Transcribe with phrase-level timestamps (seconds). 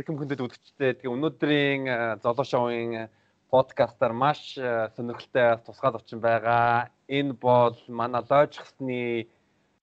[0.00, 0.92] Уу ихэм хүндэт үзэгчдээ.
[0.96, 1.84] Тэгээ өнөөдрийн
[2.24, 3.12] золоо шоуын
[3.52, 4.56] подкастаар маш
[4.96, 6.88] сонирхолтой тусгай зочин байгаа.
[7.04, 9.28] Энэ бол манай лойчхсны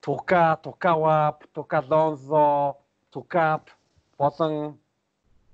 [0.01, 2.81] Тука, Тукава, Тукалонзо,
[3.13, 3.69] Тукап
[4.17, 4.81] болон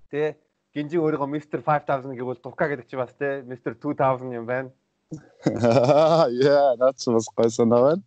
[0.07, 0.39] тэ
[0.71, 4.71] гинжи өөрийгөө Mr 5000 гэвэл Тука гэдэг чи бас тэ Mr 2000 юм байна.
[6.39, 7.99] Yeah, that's was гойсон наваа.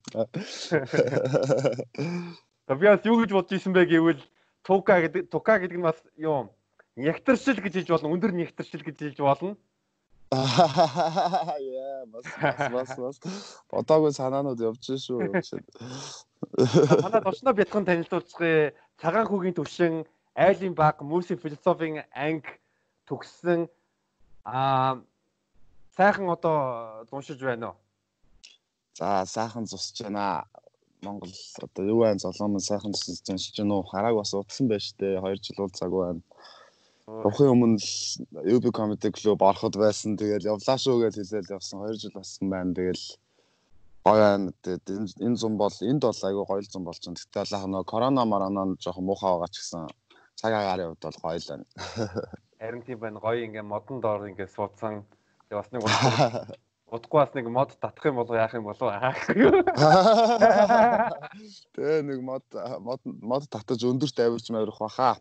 [2.65, 4.25] Тавьяас юу гэж бодож исэн бэ гэвэл
[4.67, 6.51] Тука гэдэг Тука гэдэг нь бас юу
[6.99, 8.11] нягтаршил гэж хэлж болно.
[8.11, 9.55] Өндөр нягтаршил гэж хэлж болно.
[10.35, 12.27] Яа, бас
[12.75, 13.17] бас бас.
[13.71, 15.31] Бодоогүй санаанууд явж шүү.
[16.99, 18.75] Манай тушнаа бятхан танилцуулцгаая.
[18.99, 20.03] Цагаан хүүгийн төвшин,
[20.35, 22.59] айлын баг, мөсийн философийн анги
[23.07, 23.71] төгссөн
[24.43, 24.99] аа
[25.95, 27.77] сайхан одоо уншиж байна уу?
[28.99, 30.47] За, сайхан зусж байна.
[31.03, 33.89] Монгол одоо юу байна золоомон сайхан уншиж байна уу?
[33.91, 36.23] Харааг бас утсан байж тээ 2 жил уулзаагүй байна.
[37.07, 37.79] Явахын өмнө
[38.55, 40.17] UB Comedy Club ороход байсан.
[40.17, 41.85] Тэгэл явлаа шүү гэж хэлээл явсан.
[41.85, 42.75] 2 жил болсон байна.
[42.75, 43.05] Тэгэл
[44.07, 44.51] гоё байна.
[45.27, 47.21] Энэ зам бол энд бол айгүй гоё зам болж байна.
[47.21, 49.87] Гэтэл алах нөө корона маранаа жоохон муухай байгаа ч гэсэн
[50.35, 51.65] цаг агарын хувьд бол гоё л байна.
[52.61, 53.21] Харин тийм байна.
[53.21, 55.05] Гоё ингээ модон доор ингээ суудсан.
[55.49, 55.83] Тэгээ бас нэг
[56.87, 59.19] Удахгүй бас нэг мод татах юм болоо яах юм болоо аах.
[61.75, 62.47] Тэгээ нэг мод
[62.79, 65.19] мод мод татаж өндөрт авирч мавирах баха.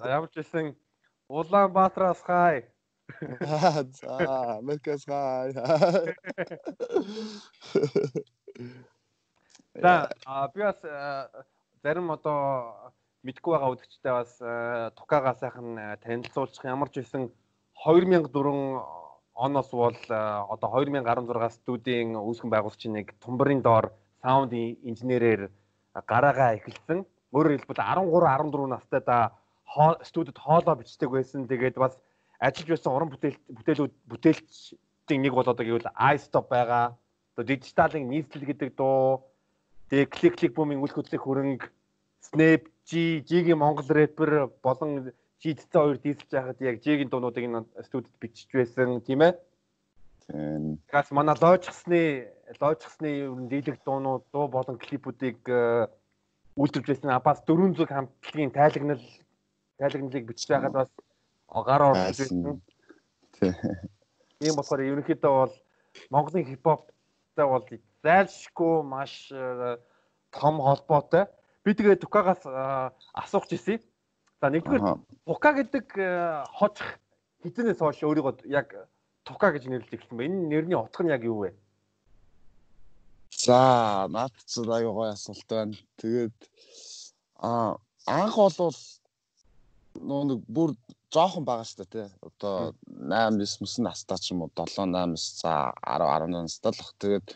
[0.00, 0.72] Ямар ч байсан
[1.28, 2.72] Улаанбаатараас хай.
[4.00, 5.52] За, Америкас хай.
[9.76, 10.80] За, а би бас
[11.84, 12.96] зарим одоо
[13.28, 14.40] мэдгүй байгаа үдгчтэй бас
[14.96, 17.28] Тукагаа сайхан танилцуулчих ямар ч байсан
[17.84, 19.07] 2004
[19.38, 25.50] оноос бол одоо 2016 студийн үүсгэн байгуулагчийн нэг тумбарын доор саунд инженерээр
[25.94, 27.06] гараагаа эхэлсэн.
[27.30, 29.30] Өөрөөр хэлбэл 13 14 настай да
[30.02, 31.46] студид хоолоо бичдэг байсан.
[31.46, 31.94] Тэгээд бас
[32.42, 36.98] ажиллаж байсан уран бүтээл бүтээлүүд бүтээлчдийн нэг бол одоо гэвэл iStop байгаа.
[37.34, 39.22] Одоо дижиталын нийслэл гэдэг дуу,
[39.90, 41.70] тэгээд клик клик бумын үйл хөдлөх хөрөнгө,
[42.18, 45.12] Snap, G, G-ийн Монгол рэпер болон
[45.42, 47.44] шийдсэн хоёр дийсэлж байхад яг Жигийн дуунуудыг
[47.86, 49.32] студид бичиж байсан тийм ээ.
[50.26, 50.78] Тийм.
[50.90, 52.28] Гас манай лоожсны
[52.60, 55.86] лоожсны ер нь дийлэх дуунууд дуу болон клипүүдийг э,
[56.58, 57.22] үйлдвэрж байсан.
[57.22, 59.04] Бас 400 хамтлагийн тайлагнал
[59.78, 60.90] тайлагналыг бичиж байхад бас
[61.48, 62.60] гар орж байсан.
[63.38, 63.54] Тийм.
[64.42, 65.54] Тийм болохоор ерөнхийдөө бол
[66.10, 67.64] Монголын хипхоптай бол
[68.02, 69.78] зайлшгүй маш э,
[70.34, 71.30] том холбоотой.
[71.64, 73.80] Би тэгээ Тукагаас э, асуух гэсэн
[74.38, 74.82] За нэгдүгээр
[75.26, 76.08] тука гэдэг э,
[76.54, 76.78] хож
[77.42, 78.70] хизэнээс хойш өөрийгөө яг
[79.26, 81.50] тука гэж нэрлэж эхэлсэн ба энэ нэрний утга нь яг юу вэ?
[83.34, 85.74] За наад чи аяга гоё асуулт байна.
[85.98, 86.38] Тэгээд
[87.42, 88.78] а анх болвол
[89.98, 90.70] нөө нэг бүр
[91.10, 92.06] жоохон байгаа шүү дээ тий.
[92.22, 92.54] Одоо
[92.94, 96.92] 8 9 мөсөн настай ч юм уу 7 8 за 10 11 настай л бах.
[97.02, 97.26] Тэгээд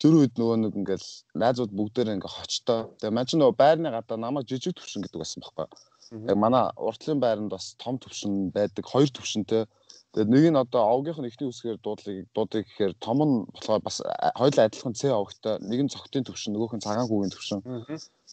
[0.00, 2.80] тэр үед нөгөө нэг ингээл найзууд бүгдээр ингээ хочтой.
[3.04, 5.66] Тэгээ маань ч нөгөө байрны гадаа намайг жижиг төвшин гэдэг байсан байхгүй.
[6.12, 9.66] Яг манай уртлын байранд бас том төвшин байдаг, хоёр төвшинтэй.
[10.14, 14.00] Тэгээд нэг нь одоо овгийнх нь ихний үсгээр дуудлыг дуудыг гэхээр том нь болохоор бас
[14.40, 17.60] хоёулаа адилхан С овгтой, нэг нь цогтын төвшин, нөгөөх нь цагаан хүүгийн төвшин.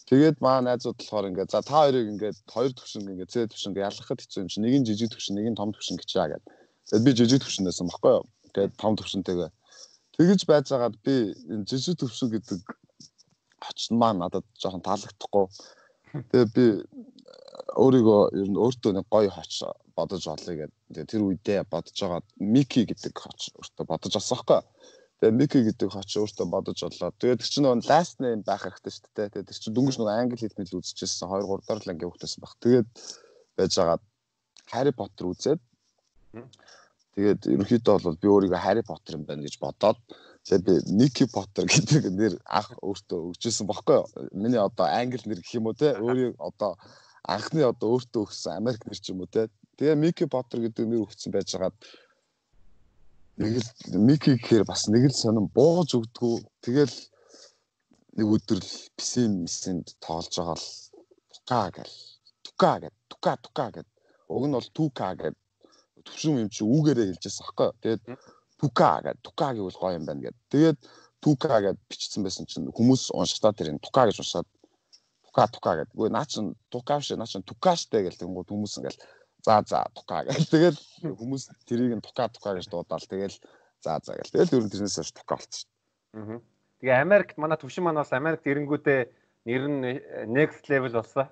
[0.08, 3.90] Тэгээд маа найзууд болохоор ингээд за та хоёрыг ингээд хоёр төвшин ингээд С төвшин ингээд
[3.92, 6.47] ялгахад хэцүү юм чи нэг нь жижиг төвшин, нэг нь том төвшин гэж яа гэдэг.
[6.88, 8.25] Тэгээд би жижиг төвшин байсан баггүй юу.
[8.56, 9.52] Тэгээд том төвшинтэйгээ
[10.18, 12.59] тэгэж байж байгаад би энэ жижиг төвшин гэдэг
[13.59, 15.46] очно маа надад жоохон таалагдахгүй.
[16.31, 16.66] Тэгээ би
[17.75, 19.63] өөрийгөө ер нь өөртөө нэг гоё хоч
[19.96, 21.06] бодож олъё гэдэг.
[21.12, 24.62] Тэр үедээ бодож байгаа Мики гэдэг хоч өөртөө бодож олсон байхгүй.
[25.19, 27.12] Тэгээ Мики гэдэг хоч өөртөө бодож олоо.
[27.19, 29.31] Тэгээд тэр чинь нөгөө last name байх хэрэгтэй шүү дээ.
[29.31, 32.42] Тэгээд тэр чинь дүнгийн нөгөө англи хэлт мэл үзчихсэн 2 3 дараа л ингээ хөхтэйсэн
[32.44, 32.54] баг.
[32.63, 32.88] Тэгээд
[33.56, 34.00] байж байгаа
[34.72, 35.62] Harry Potter үзээд
[37.16, 40.00] тэгээд ерөнхийдөө бол би өөрийгөө Harry Potter юм байна гэж бодоод
[40.44, 44.04] тэгээд би Nicky Potter гэдэг нэр анх өөртөө өгчээсэн юу.
[44.36, 46.75] Миний одоо англи нэр гэх юм уу те өөрийн одоо
[47.27, 49.50] анхны одоо өөртөө өгсөн Америк нэр ч юм уу те.
[49.77, 51.75] Тэгээ Мики Поттер гэдэг нэр өгсөн байж хагаад
[53.42, 56.36] нэг л Мики гэхээр бас нэг л сонирн бууж өгдгүү.
[56.62, 56.95] Тэгэл
[58.16, 60.68] нэг өдөр л писин мисэнд тоолж байгаа л
[61.33, 61.95] тука гэл.
[62.45, 62.95] Тука гэд.
[63.12, 63.88] Тука тука гэд.
[64.30, 65.36] Уг нь бол тука гэд.
[66.06, 67.69] Төвшин юм чи үүгээрээ хэлжээс аахгүй.
[67.81, 68.01] Тэгээд
[68.62, 69.18] тука гэд.
[69.25, 70.38] Тука гэвэл гоё юм байна гэд.
[70.54, 70.77] Тэгээд
[71.19, 74.48] тука гэд бичсэн байсан чинь хүмүүс уншдаа тэр тука гэж уншаад
[75.36, 75.92] тука тука гэдэг.
[75.92, 79.04] Үгүй наа чин тука биш наа чин тука штэ гэл тэнгууд хүмүүс ингээл
[79.44, 80.48] за за тука гэл.
[80.54, 83.04] Тэгэл хүмүүс тэрийг нь тука тука гэж дуудаал.
[83.04, 83.36] Тэгэл
[83.84, 84.32] за за гэл.
[84.32, 85.68] Тэгэл ер нь тэрнээс хойш тука болчихсон.
[86.16, 86.40] Аа.
[86.80, 89.12] Тэгээ Америкт манай төвшин маань бас Америкт ирэнгүүтээ
[89.44, 90.00] нэр нь
[90.40, 91.28] next level болсон.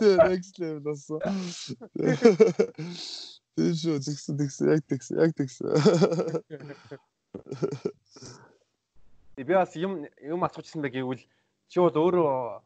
[0.00, 1.20] Тэ next level болсон.
[3.52, 5.68] Тийш үү тэгсэн тэгсэн яг тэгсэн яг тэгсэн.
[9.36, 11.20] Би бас юм юм асуучсан бэ гэвэл
[11.68, 12.62] чи бол өөрөө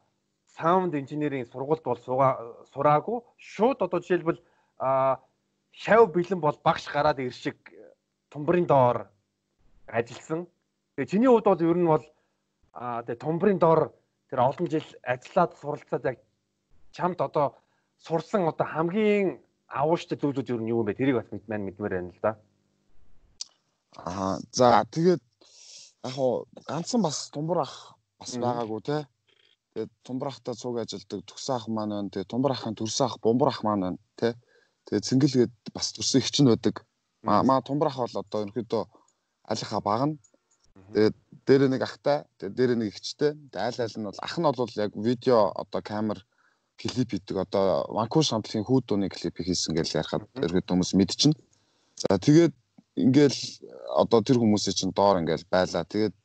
[0.55, 1.99] саунд инженерийн сургуульд бол
[2.71, 4.39] сураагүй шууд одоо жишээлбэл
[5.71, 7.57] шав бэлэн бол багш гараад иршиг
[8.31, 9.11] тумбрын доор
[9.87, 10.47] ажилласан.
[10.95, 12.05] Тэгээ чиний хувьд бол ер нь бол
[13.03, 13.91] тэгээ тумбрын доор
[14.31, 16.17] тэр олон жил ажиллаад суралцаад яг
[16.95, 17.59] чамд одоо
[17.99, 20.95] сурсан одоо хамгийн авууштай зүйлүүд ер нь юу юм бэ?
[20.95, 22.31] Тэрийг бас мэдмээр мэдмээр байна л да.
[24.07, 25.19] Аа за тэгээд
[26.03, 27.75] яг хуу ганцхан бас тумбар ах
[28.19, 28.97] бас байгаагүй те.
[29.73, 32.09] Тэгээд тумбар ахтай цуг ажилдаг төгсөн ах маань байна.
[32.09, 34.35] Тэгээд тумбар ахын төрсөн ах бомбар ах маань байна те.
[34.89, 36.83] Тэгээд цэнгэлгээд бас төрсөн их чинь байдаг.
[37.23, 38.83] Маа тумбар ах бол одоо ерөнхийдөө
[39.45, 40.17] алиха багна.
[40.91, 41.15] Тэгээд
[41.45, 43.31] дээр нэг ахтай, тэгээд дээр нэг ихчтэй.
[43.53, 46.25] Айл айл нь бол ах нь бол яг видео одоо камер
[46.81, 47.37] клип хийдэг.
[47.45, 51.37] Одоо Ванкууш хамтлагийн хүүд дууны клипийг хийсэн гэж ярихад ерөөд хүмүүс мэдчихнэ.
[52.01, 52.53] За тэгээд
[52.95, 53.39] ингээл
[53.95, 55.83] одоо тэр хүмүүсийн чинь доор ингээл байлаа.
[55.87, 56.15] Тэгээд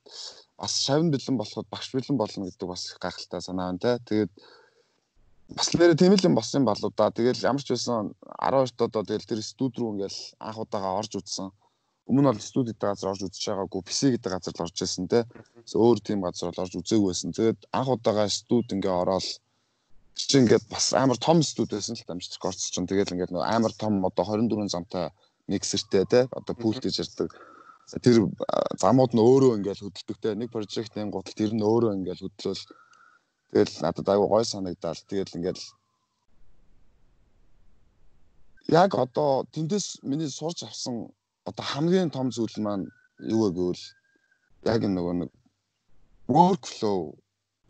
[0.58, 3.92] бас шавн бэлэн болоход багш бэлэн болно гэдэг бас гайхалтай санаа байна те.
[4.08, 4.32] Тэгээд
[5.54, 7.10] бас нэрээ тийм л юм болсон юм болоо да.
[7.14, 11.52] Тэгэл ямар ч байсан 12 доо тэгэл тэр студ руу ингээл анх удаага орж үзсэн
[12.06, 15.06] өмнө нь бол студи гэдэг газар орж үзэж байгаагүй PC гэдэг газар л орж ирсэн
[15.10, 15.26] те.
[15.74, 17.30] Өөр тийм газар бол орж үзээгүй байсан.
[17.34, 19.26] Тэгээд анх удаага студ ингээ ороод
[20.14, 24.02] чи ингээд бас амар том студ байсан л тамж рекордс чинь тэгээд ингээд амар том
[24.06, 25.10] одоо 24 замтай
[25.48, 27.30] миксертэй те одоо пульт гэж ярьдаг.
[28.02, 28.26] Тэр
[28.82, 30.34] замууд нь өөрөө ингээд хөдөлдөг те.
[30.34, 32.62] Нэг прожектын гутал тэр нь өөрөө ингээд хөдлөөл
[33.54, 35.00] тэгэл надад аягүй гой санагдал.
[35.06, 35.60] Тэгэл ингээд
[38.74, 41.14] яг одоо тэндээс миний сурч авсан
[41.46, 42.90] одоо хамгийн том зүйл маань
[43.22, 43.84] юу вэ гэвэл
[44.66, 45.30] яг нөгөө нэг
[46.26, 47.14] workflow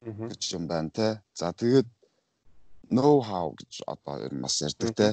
[0.01, 1.21] гэж юм байна те.
[1.37, 1.89] За тэгээд
[2.89, 5.09] know how гэж одоо ер нь бас ярьдаг те.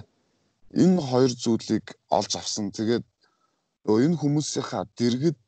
[0.74, 2.72] Энэ хоёр зүйлийг олж авсан.
[2.72, 3.06] Тэгээд
[3.86, 5.40] нөгөө энэ хүмүүсийнхаа дэргэд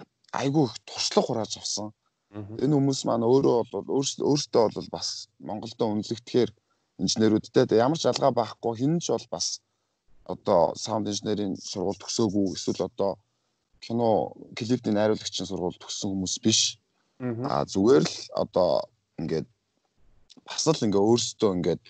[0.42, 1.88] айгүй их туршлага хурааж авсан.
[2.36, 6.52] Энэ хүмүүс маань өөрөө бол өөрсдөө бол бас Монголдо үнэлэгдэхээр
[7.00, 9.48] инженерүүдтэй ямар ч алгаа байхгүй хин ч бол бас
[10.34, 13.12] одоо саунд инженерийн сургууль төгсөөгүй эсвэл одоо
[13.86, 16.62] кино клипний найруулагчийн сургууль төгссөн хүмүүс биш.
[17.48, 18.70] Аа зүгээр л одоо
[19.22, 19.48] ингээд
[20.44, 21.82] бас л ингээ өөрсдөө ингээд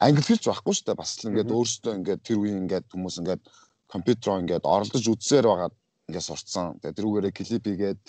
[0.00, 1.00] англи хэлж байхгүй шүү дээ.
[1.00, 3.42] Бас л ингээд өөрсдөө ингээд тэр үеийн ингээд хүмүүс ингээд
[3.92, 5.74] компьютероо ингээд оролдож үзсээр байгаад
[6.08, 6.66] ингээд сурцсан.
[6.80, 8.00] Тэгээ тэрүүгээрээ клип хийгээд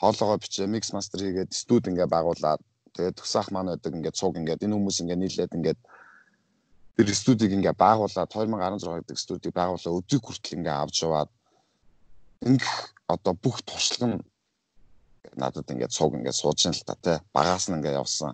[0.00, 2.60] хоолоогоо бичээ, микс мастер хийгээд студ ингээд байгуулад
[2.96, 5.80] тэгээд төгсөх маань байдаг ингээд цуг ингээд энэ хүмүүс ингээд нийлээд ингээд
[6.96, 11.30] тэр студийг ингээ байгуулад 2016 гэдэг студийг байгуулаад өдөрт хүртэл ингээ авч яваад
[12.48, 12.76] ингэх
[13.08, 14.24] одоо бүх туршлага нь
[15.36, 18.32] надад ингээ цуг ингээ сууж ин л та тий багаас нь ингээ явсан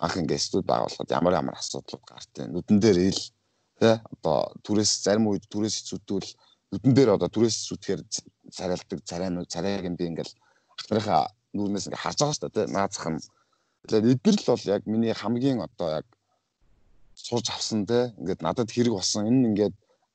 [0.00, 3.20] анх ингээ студ байгуулахад ямар ямар асуудлууд гартыг нүдэн дээр ил
[3.80, 6.30] тий одоо түрээс зарим үед түрээс зүтвэл
[6.72, 8.02] нүдэн дээр одоо түрээс зүтгэхээр
[8.56, 10.32] царайлдаг царайнууд царайг нь би ингээл
[10.80, 13.20] ахнарынхаа нүрнээс ингээ харж байгаа шүү дээ тий наацх нь.
[13.88, 16.06] Тэгээд эдгэр л бол яг миний хамгийн одоо яг
[17.26, 19.74] сурж авсан те ингээд надад хэрэг болсон энэ ингээд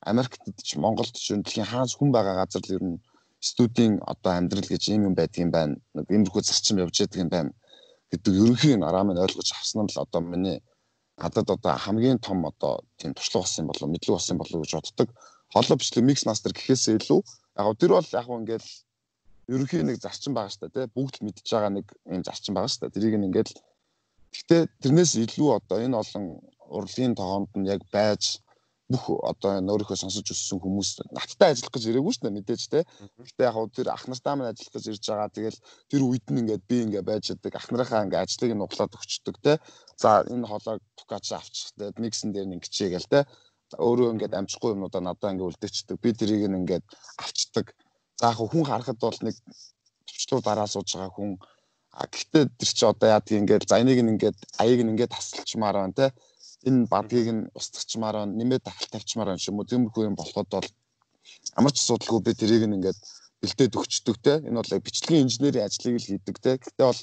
[0.09, 3.01] Америкт ч Монголд ч дэлхийн хаанч хүн байгаа газар л ер нь
[3.37, 5.75] студийн одоо амьдрал гэж юм юм байдаг юм байна.
[5.93, 7.51] Нэг иймэрхүү зарчим явж байдаг юм байна
[8.11, 10.57] гэдэг ерөнхий нараа минь ойлгож авсан нь л одоо миний
[11.17, 15.09] надад одоо хамгийн том одоо тийм туршлага болсон болов мэдлэг болсон болов гэж боддог.
[15.53, 17.21] Холоо бичлэг микс мастер гэхээсээ илүү
[17.57, 18.65] яг тэр бол яг ингээд
[19.53, 22.81] ерөнхий нэг зарчим байгаа шүү дээ бүгд л мэдж байгаа нэг юм зарчим байгаа шүү
[22.81, 22.95] дээ.
[22.95, 23.49] Тэрийг ингээд
[24.35, 26.25] Гэхдээ тэрнээс илүү одоо энэ олон
[26.77, 28.43] урлагийн тоогонд нь яг байж
[28.85, 32.79] бүх одоо өөрийнхөө сонсож өссөн хүмүүс надтай ажиллах гэж ирээгүй шүү дээ мэдээж те.
[33.17, 35.29] Гэхдээ яг тэр ах нартай маань ажиллах гэж ирж байгаа.
[35.33, 37.57] Тэгэл тэр үед нь ингээд би ингээд байж байгаа.
[37.57, 39.53] Ах нарынхаа ингээд ажлыг нь углаад өгчдөг те.
[39.97, 41.89] За энэ холоог тукач авчих те.
[41.97, 43.25] Миксэн дээр нь ингээд гээл те.
[43.73, 45.97] Өөрөө ингээд амжихгүй юмудаа надаа ингээд үлдээчдэг.
[45.97, 46.85] Би тэрийг нь ингээд
[47.17, 47.73] авчдаг.
[48.21, 49.33] За яг хүн харахад бол нэг
[50.05, 51.41] төвчтөр дараа сууж байгаа хүн
[51.95, 55.79] А гэхдээ тэр чи одоо яа тийм ингээд за энийг ингээд аяыг нь ингээд тасалчмаар
[55.79, 56.05] байна те.
[56.67, 59.69] Энэ бадгийг нь устгачмаар байна, нэмээд дахил тавьчмаар байна уу.
[59.69, 60.67] Тиймэрхүү юм болоход бол
[61.57, 62.99] ямар ч асуудалгүй би тэрийг нь ингээд
[63.41, 64.33] бэлдээд өгчдөг те.
[64.47, 66.57] Энэ бол бичлэгийн инженерийн ажлыг л хийдэг те.
[66.57, 67.01] Гэхдээ бол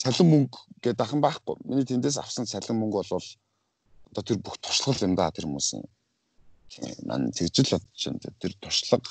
[0.00, 1.56] цалин мөнгө гэдэг дахин байхгүй.
[1.64, 3.28] Миний тэндээс авсан цалин мөнгө бол
[4.10, 5.84] одоо тэр бүх туршлага юм да тэр хүмүүсийн.
[7.08, 8.36] Ман тэгжил бодож байна.
[8.40, 9.08] Тэр туршлага,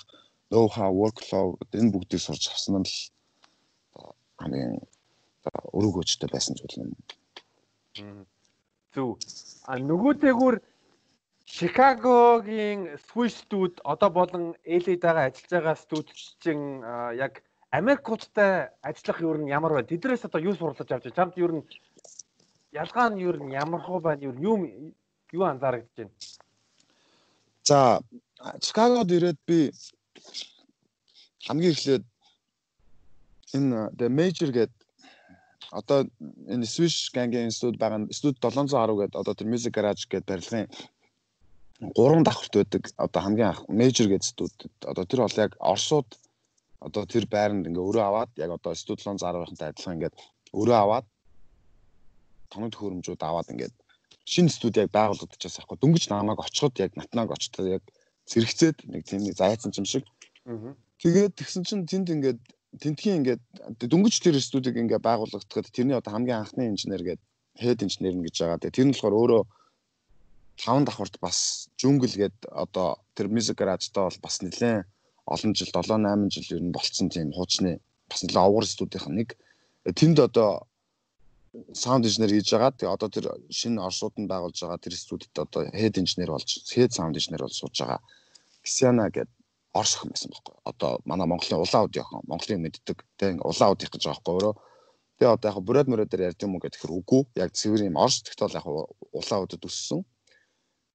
[0.52, 2.96] know how, workflow энэ бүгдийг сурч авсан нь л
[4.40, 4.82] хамгийн
[5.78, 6.92] өрөөгөөжтэй байсан зүйл юм.
[8.94, 9.18] Зөв.
[9.70, 10.56] А нөгөөтэйгүр
[11.50, 16.60] Чикагогийн Swiss-дүүд одоо болон LA-дагаа ажиллаж байгаа студччин
[17.18, 17.42] яг
[17.72, 19.90] Америкуудтай ажиллах юу нь ямар байна?
[19.90, 21.62] Тэднээс одоо юу сурлаж авч чамд юу нь
[22.74, 24.58] ялгаа нь юу н ямар хуу байна юу
[25.34, 26.14] юу анзаарэгдэж байна.
[27.70, 28.02] За
[28.62, 29.74] Чикагод ирээд би
[31.46, 32.06] хамгийн эхлээд
[33.58, 34.79] энэ the major гэдэг
[35.72, 36.10] одоо
[36.50, 40.68] энэ Swish Gang-ийн студ байгаа студ 710 гэдэг одоо тэр Music Garage гэдэг барилгын
[41.96, 46.10] гурван давхарт байдаг одоо хамгийн анх major гэдэг студ одоо тэр бол яг Оросууд
[46.80, 50.16] одоо тэр байранд ингээ өрөө аваад яг одоо студ 710-ынхантай адилхан ингээд
[50.56, 51.06] өрөө аваад
[52.50, 53.76] тоног төхөөрөмжүүд аваад ингээд
[54.26, 55.78] шинэ студ яг байгуулагдчихсан байхгүй.
[55.82, 57.84] Дөнгөж намайг очиход яг натнаг очтоо яг
[58.32, 60.06] зэрэгцээд нэг тийм нэг зайцсан юм шиг.
[61.02, 62.40] Тэгээд тэгсэн чинь тэнд ингээд
[62.78, 63.42] тентхийн ингээд
[63.82, 67.26] дөнгөж тэр студийг ингээд байгуулагдахад тэрний одоо хамгийн анхны инженер гэдэг
[67.58, 68.70] head engineer гэж байгаа.
[68.70, 69.44] Тэр нь болохоор өөрөө
[70.62, 74.86] таван давхарт бас жүнгл гээд одоо тэр music garage-тай бол бас нэлээд
[75.26, 79.30] олон жил 7 8 жил ер нь болцсон тийм хуучны бас нэлээд овгор студийнх нэг
[79.98, 80.70] тэнд одоо
[81.74, 82.72] саунд инженер хийж байгаа.
[82.78, 86.94] Тэгээ одоо тэр шинэ оршууд нь байгуулж байгаа тэр студид одоо head engineer болж head
[86.94, 88.00] sound engineer болж сууж байгаа.
[88.62, 89.39] Ксяна гэдэг
[89.74, 90.56] Орос охин байсан байхгүй.
[90.66, 94.56] Одоо манай Монголын улаан аудио охин, Монголын мэддэг тийм улаан аудио гэж байгаа байхгүй өөрөө.
[95.20, 97.22] Тэгээ одоо яг бүрээд мөрөдөр ярьд юм уу гэхээр үгүй.
[97.38, 98.66] Яг цэвэр юм Орос тэгт бол яг
[99.14, 100.02] улаан аудиод өссөн.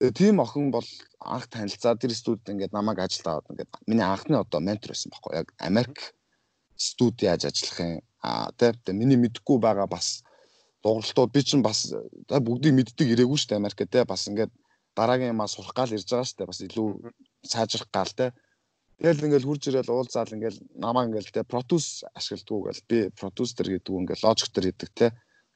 [0.01, 0.89] Тэгээ тийм охин бол
[1.23, 5.33] анх танилцаад тэр студид ингээд намайг ажилд аваад ингээд миний анхны одоо ментор байсан байхгүй.
[5.39, 6.17] Яг Америк
[6.77, 10.25] студи яаж ажиллах юм аа тийм миний мэдхгүй байгаа бас
[10.83, 11.93] дууралтууд би чинь бас
[12.29, 14.53] бүгдийг мэддэг ирээгүй шүү дээ Америкт те бас ингээд
[14.97, 16.89] дараагийн юмаа сурах гал ирж байгаа шүү дээ бас илүү
[17.45, 18.27] сайжрах гал те
[19.03, 23.69] Тэгэл ингээл хурж ирэл уулзаал ингээл намаа ингээл те Protus ашигладаг гэл би Protus төр
[23.75, 25.07] гэдэг ингээл Logic төр гэдэг те.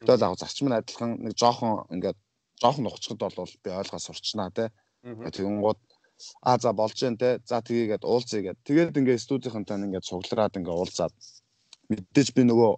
[0.02, 2.18] Тэгэл яг зарчим нь адилхан нэг жоохон ингээд
[2.59, 4.75] жоохон нухчхад бол би ойлгоо сурчнаа те.
[5.07, 5.80] Тэгэнгүүт
[6.42, 7.38] а за болж जैन те.
[7.47, 8.59] За тгийгээд уулзъя гэд.
[8.66, 11.14] Тэгээд ингээд студийнхантай ингээд цуглараад ингээд уулзаад
[11.88, 12.73] мэдээж би нөгөө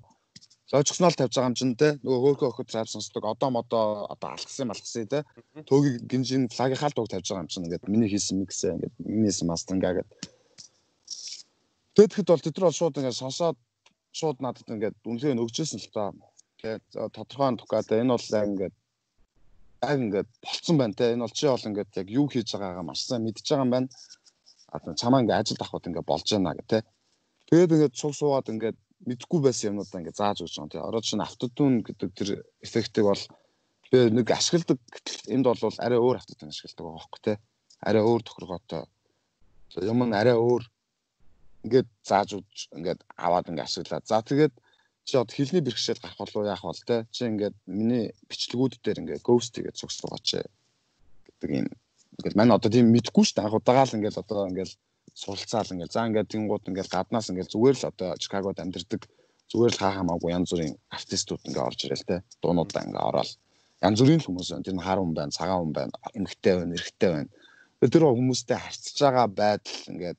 [0.72, 4.70] логикснол тавьж байгаа юм чинь те нөгөө хөөхөө өхөд рап сонсдог одоо модоо одоо алгасан
[4.70, 5.24] малгасан те
[5.66, 9.30] төөгийг гинжин флагийн хаалт уг тавьж байгаа юм чинь ингээд миний хийсэн миксээ ингээд миний
[9.34, 10.18] хийсэн мастерингаа гэдэг
[12.00, 13.58] Тэгэхэд бол тэд нар бол шууд ингээд сонсоод
[14.16, 16.16] шууд надад ингээд үнэлгээ нөгжсэн л та.
[16.56, 18.74] Тэгээд тодорхой тухайд энэ бол ингээд
[19.84, 21.12] яг ингээд болцсон байна те.
[21.12, 23.88] Энэ бол чи бол ингээд яг юу хийж байгаагаа маш сайн мэдж байгаа юм байна.
[24.72, 26.78] Одоо чамаа ингээд ажилд авахд ингээд болж байна гэх те.
[27.52, 30.80] Тэгээд ингээд цуг суугаад ингээд мэдгүй байсан юмнуудаа ингээд зааж өгч байгаа те.
[30.80, 32.28] Ороод чинь автотун гэдэг тэр
[32.64, 33.22] эффектийг бол
[33.92, 34.80] би нэг ашигладаг
[35.28, 37.34] энд бол арай өөр автотун ашигладаг байгаа байхгүй те.
[37.84, 38.88] Арай өөр тохиргоотой.
[39.84, 40.64] Юм нь арай өөр
[41.64, 44.00] ингээд зааж удаж ингээд аваад ингээд ашиглаа.
[44.04, 44.52] За тэгээд
[45.04, 49.26] чи одоо хилний бэрхшээл гарах болов яах бол те чи ингээд миний бичлэгүүд дээр ингээд
[49.26, 50.28] ghost гэж зогсоогооч
[51.26, 51.68] гэдэг юм.
[52.18, 53.44] Ингээд мань одоо тийм мэдгүй шүү дээ.
[53.44, 54.72] Анх удагаал ингээд одоо ингээд
[55.14, 59.02] суралцаал ингээд за ингээд тэнгууд ингээд гаднаас ингээд зүгээр л одоо Чикагод амьдардаг
[59.50, 63.30] зүгээр л хаа хамаагүй янз бүрийн артистууд ингээд орж ирэл те дуунуудаа ингээд ороод
[63.82, 64.64] янз бүрийн хүмүүс байна.
[64.64, 67.30] Тэр нь хар хүн байна, цагаан хүн байна, эмгтэй байна, эрэгтэй байна.
[67.80, 70.18] Тэр хүмүүстэй харьцаж байгаа байдал ингээд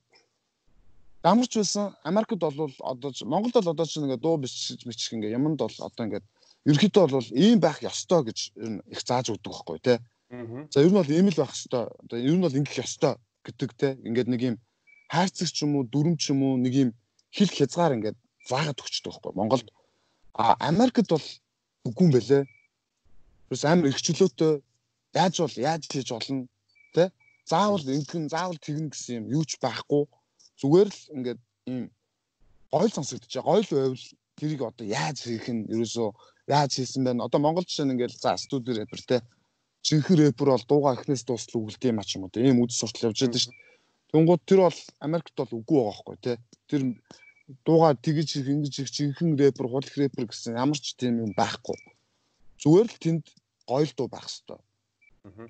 [1.24, 5.38] ямар ч байсан Америкт бол одоо Монголд бол одоо чинь ингээ дуу бичиж бичих ингээ
[5.38, 6.22] юмд бол одоо ингээ
[6.66, 9.98] ерөөхдөө бол ийм байх ёстой гэж ер нь их зааж өгдөг байхгүй тий.
[10.70, 11.86] За ер нь бол ийм л байх ёстой.
[12.02, 13.14] Одоо ер нь бол ингэх ёстой
[13.46, 13.92] гэдэг тий.
[14.02, 14.56] Ингээд нэг юм
[15.10, 16.90] хайрцаг ч юм уу, дүрм ч юм уу нэг юм
[17.30, 18.18] хил хязгаар ингээд
[18.50, 19.68] заагаад өгчдөг байхгүй Монголд.
[20.34, 21.26] А Америкт бол
[21.86, 22.42] үгүй юм бэлээ.
[23.46, 24.58] Тэрс амар эрхчлөөтэй
[25.14, 26.46] яаж бол яаж хийж болно
[26.94, 27.08] тий.
[27.46, 30.06] Заавал ингэн заавал тэгнэ гэсэн юм юу ч байхгүй
[30.62, 31.90] зүгээр л ингээд ийм
[32.70, 33.50] гойл сонсогдож байгаа.
[33.50, 34.04] Гойл байвал
[34.38, 36.08] тэрийг одоо яаж хийх нь ерөөсөө
[36.46, 37.18] яаж хийсэн бэ?
[37.18, 39.18] Одоо Монгол жишээ нь ингээд за студи рэпер те.
[39.82, 42.46] Жинхэнэ рэпер бол дууга эхнээс дуустал үгэлт юм а ч юм уу те.
[42.46, 43.70] Ийм үд суртал явж байдаг шүү дээ.
[44.14, 46.32] Тэнгууд тэр бол Америкт бол үгүй байгаа байхгүй те.
[46.70, 46.82] Тэр
[47.66, 51.76] дууга тэгж ингэж их жинхэнэ рэпер, хулх рэпер гэсэн ямар ч тийм юм байхгүй.
[52.62, 53.24] Зүгээр л тэнд
[53.66, 54.62] гойл дуу байх хэвээр.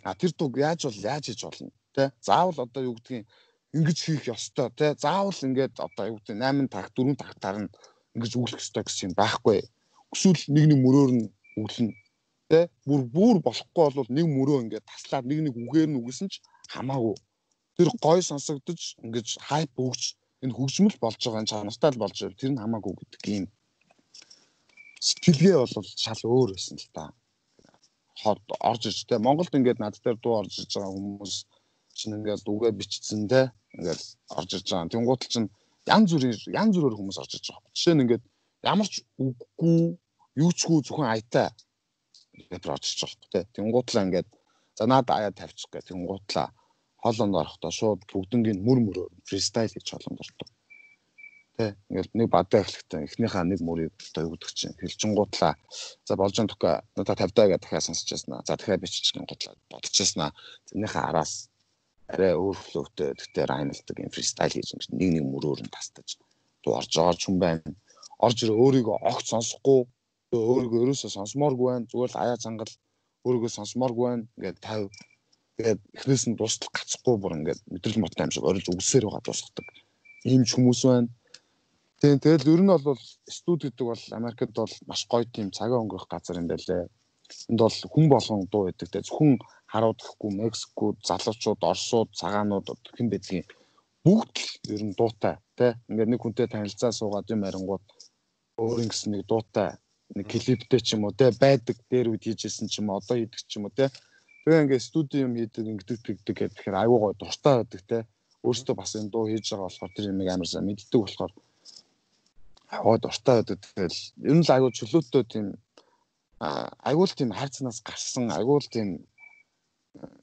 [0.04, 2.12] А тэр дуу яаж бол яаж хийж болно те.
[2.20, 3.28] Заавал одоо юу гэдгийг
[3.72, 7.72] ингэж хийх ёстой тий заавал ингээд одоо юу гэдэг 8 таг 4 тагтаар нь
[8.14, 9.58] ингэж өглөх ёстой гэсэн юм байхгүй.
[10.12, 11.26] Эсвэл нэг нэг мөрөөр нь
[11.56, 11.96] өглөнө
[12.52, 16.44] тий бүр бүр болохгүй бол нэг мөрөө ингээд таслаад нэг нэг үгээр нь үгэсэн ч
[16.68, 17.16] хамаагүй.
[17.76, 20.02] Тэр гой сонсогдож ингэж хайп өгч
[20.44, 22.40] энэ хөгжмөл болж байгаа чанартай л болж байгаа.
[22.40, 23.46] Тэр нь хамаагүй гэдэг юм.
[25.00, 27.04] Сэтгэлгээ бол шал өөр байсан л та.
[28.60, 31.34] Орж иж те Монголд ингээд над дээр дуу орж иж байгаа хүмүүс
[31.96, 34.04] чинь ингээд үгээ бичсэн те ингээл
[34.38, 34.92] орж ирж байгаа.
[34.92, 35.48] Тэнгуутал чинь
[35.88, 37.72] янз бүрийн янз бүрээр хүмүүс орж ирж байгаа.
[37.76, 38.24] Жишээ нь ингээд
[38.62, 39.76] ямар ч үггүй
[40.42, 41.48] юучгүй зөвхөн аятай
[42.38, 43.44] ингээд орж ирж байгаа тий.
[43.56, 44.28] Тэнгуутлаа ингээд
[44.76, 45.88] за наад аяа тавьчих гэх.
[45.88, 46.48] Тэнгуутлаа
[47.02, 50.48] хоолонд орохдоо шууд бүгднгийн мөр мөрөөр фристайл гэж холонд ортоо.
[51.56, 55.52] Тэ ингээл нэг бадаа эхлэхдээ эхнийхээ нэг мөрийг одоо юу гэдэг чинь хэлжингуудлаа.
[56.06, 58.40] За болж байгаа тохио надад 50 даа гэдэг дахиад сонсч яснаа.
[58.46, 60.30] За дахиад биччихэн гутлаа бодож яснаа.
[60.70, 61.51] Зэнийхээ араас
[62.12, 66.08] арай өөр флоутэй тэгтээ райнэлдэг юм фристайл хийж нэг нэг мөрөөр нь тастаж
[66.62, 67.70] дуу орж байгаа ч юм байна.
[68.22, 69.80] Орж ирээ өөрийгөө огт сонсохгүй
[70.32, 71.88] өөрийгөө ерөөсөө сонсомооргүй байна.
[71.90, 72.72] Зүгээр л аяа цангал
[73.26, 74.24] өөрийгөө сонсомооргүй байна.
[74.36, 74.92] Ингээд 50
[75.56, 79.66] тэгээд эхнээс нь дуустал гацхгүй бүр ингээд мэдрэл моттой юм шиг орилж үгсээр байгаа дуусгадаг.
[80.28, 81.08] Ийм ч хүмүүс байна
[82.02, 82.98] Тийм тэгэл ер нь бол
[83.30, 86.90] студ гэдэг бол Америкт бол маш гоё тийм цагаа өнгөрөх газар юм байлээ.
[87.46, 89.38] Энд бол хүн болгон дуу те зөвхөн
[89.72, 93.48] харуудахгүй Мексикууд, залуучууд, Оросууд, цагаанууд хэн байдгийг
[94.04, 94.34] бүгд
[94.68, 97.86] л ер нь дуутай те ингээд нэг хүнтэй танилцаа суугаад юм ярингууд
[98.62, 99.70] өөр ингэс нэг дуутай
[100.16, 103.52] нэг клиптэй ч юм уу те байдаг дээр үед хийжсэн ч юм одоо хийдэг ч
[103.56, 103.88] юм уу те
[104.44, 107.98] тэгээ ингээд студи юм хийдэг ингэдэг тэгдэг гэдэг тэгэхээр аюу гой дуртай байдаг те
[108.42, 111.32] өөртөө бас энэ дуу хийж байгаа болохоор тэр юм амар сайн мэддэг болохоор
[112.72, 113.58] яваа дуртай байдаг.
[113.60, 113.98] Тэгэл
[114.28, 115.46] ер нь л айгүй чөлөөтэй тийм
[116.40, 118.88] айгүй л тийм хайрцанаас гарсан айгүй л тийм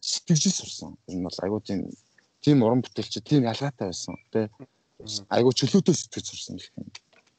[0.01, 0.97] сэтгэжил сурсан.
[1.07, 1.81] Ер нь бол айгүй тийм
[2.41, 4.47] тийм уран бүтээлч тийм ялгаатай байсан тий.
[5.29, 6.87] Айгүй чөлөөтэй сэтгэж сурсан гэх юм.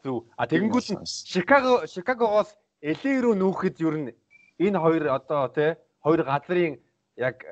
[0.05, 0.25] Зүг.
[0.37, 4.11] А тэгэнгүүт Шикаго Шикагогоос LA руу нүүхэд ер нь
[4.61, 6.81] энэ хоёр одоо тий хоёр газрын
[7.17, 7.45] яг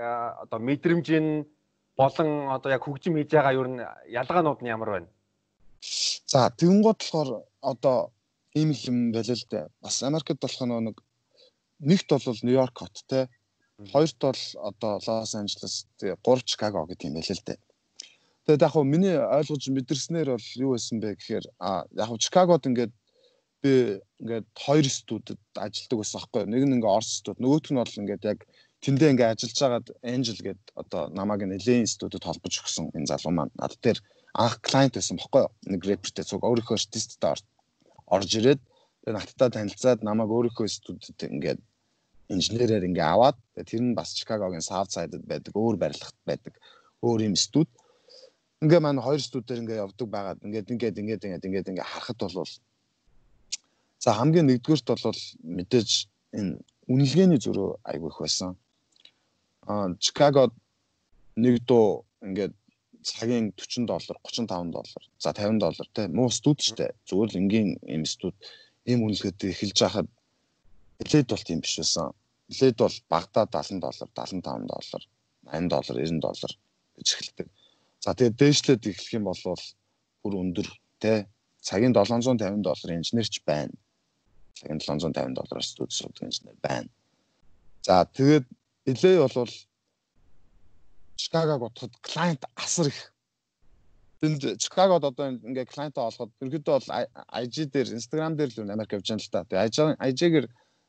[0.42, 1.44] одоо мэдрэмж нь
[1.96, 3.82] болон одоо яг хөгжим хийж байгаа ер нь
[4.20, 5.08] ялгаанууд нь ямар байна?
[6.32, 8.12] За тэгэнгүүт болохоор одоо
[8.54, 9.66] ийм юм байл л дээ.
[9.82, 10.96] Бас Америкт болох нэг
[11.80, 13.28] нэгт бол Нью-Йорк хот те.
[13.78, 15.86] Хоёрт бол одоо Лос Анжелес
[16.24, 17.58] гурав Чикаго гэдэг юм байл л дээ.
[18.46, 22.92] Тэгээд яг хөө миний ойлгож мэдэрснээр бол юу байсан бэ гэхээр а яг Чикагод ингээд
[23.62, 27.98] би ингээд хоёр студид ажилладаг байсан байхгүй нэг нь ингээд Орос студ нөгөөх нь бол
[28.02, 28.38] ингээд яг
[28.82, 33.54] тэндээ ингээд ажиллаж байгаад Angel гээд одоо намайг нэлийн студид холбож өгсөн энэ залуу маань
[33.54, 34.02] над дээр
[34.34, 35.52] анх клиент байсан бохгүй юу?
[35.70, 37.38] Нэг рэпертэй цуг өөрийнхөө артисттай
[38.10, 38.60] орж ирээд
[39.06, 41.60] тэгээ надтай танилцаад намайг өөрийнхөө студид ингээд
[42.28, 46.54] инженерээр ингээ аваад тэр нь бас Чикагогийн South Side-д байдаг өөр барилгад байдаг
[47.02, 47.68] өөр юм студ.
[48.62, 52.52] Ингээ маань хоёр студээр ингээ явдаг байгаад ингээд ингээд ингээд ингээд ингээд ингээ харахад бол
[54.04, 55.20] за хамгийн нэгдүгüрт бол
[55.56, 55.90] мэдээж
[56.38, 56.60] энэ
[56.92, 58.50] үнэлгээний зөрөө айгүй их байсан.
[59.66, 60.52] Аа Чикагод
[61.36, 62.54] нэг дуу ингээд
[63.02, 66.92] цагийн 40 доллар, 35 доллар, за 50 доллар те муу студ штэ.
[67.08, 68.34] Зүгээр л энгийн юм студ
[68.84, 70.08] ийм үнэлгээтэй эхэлж байхад
[71.06, 72.12] лед бол тийм биш байсан.
[72.60, 75.02] Лед бол багада 70 доллар, 75 доллар,
[75.46, 76.52] 80 доллар, 90 доллар
[76.98, 77.48] гэж эхэлдэг.
[78.00, 79.42] За тэгээд дээшлээд эхлэх юм бол
[80.22, 81.28] бүр өндөр те
[81.62, 83.74] цагийн 750 доллар инженерч байна.
[84.58, 86.88] Цагийн 750 доллараар студ суудаг инженер байна.
[87.82, 88.46] За тэгээд
[88.86, 89.50] LA бол
[91.18, 93.12] Чикагог бодоход клиент асар их.
[94.20, 96.90] Тэнд Чикагод одоо ингээ клиентаа олоход ерөөдөө бол
[97.42, 99.44] IG дээр Instagram дээр л Америк явж байгаа л та.
[99.44, 100.46] Тэгээ IG-гээр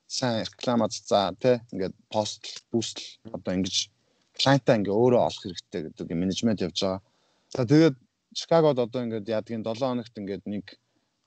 [0.09, 2.41] сайн рекламад за тий ингээд пост
[2.73, 2.97] буст
[3.29, 3.93] одоо ингэж
[4.33, 7.01] клиентаа ингээ өөрөө олох хэрэгтэй гэдэг менежмент явж байгаа.
[7.53, 7.95] За тэгээд
[8.33, 10.65] Чикагод одоо ингээд яадгийн 7 хоногт ингээд нэг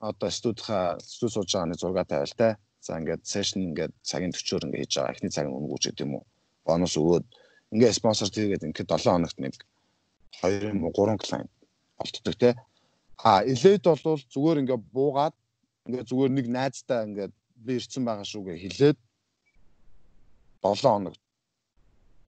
[0.03, 2.49] одоо студийнхаа студ сууж байгаа нэг зураг тавиал те.
[2.83, 5.13] За ингээд сешн ингээд цагийн 40-оор ингээд хийж байгаа.
[5.15, 6.25] Эхний цаг нь өнгөж гэдэг юм уу.
[6.67, 7.25] Бонус өгөөд
[7.71, 9.55] ингээ спонсор тийгээд ингээд 7 хоногт нэг
[10.43, 11.51] 2 юм уу 3 клиент
[12.03, 12.51] олддог те.
[13.23, 15.35] А элейд бол зүгээр ингээ буугаад
[15.87, 17.31] ингээ зүгээр нэг найзтай ингээ
[17.65, 18.97] би ирсэн байгаа шүүгээ хэлээд
[20.63, 21.15] 7 хоног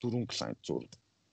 [0.01, 0.87] дөрвөн клиент зүгээр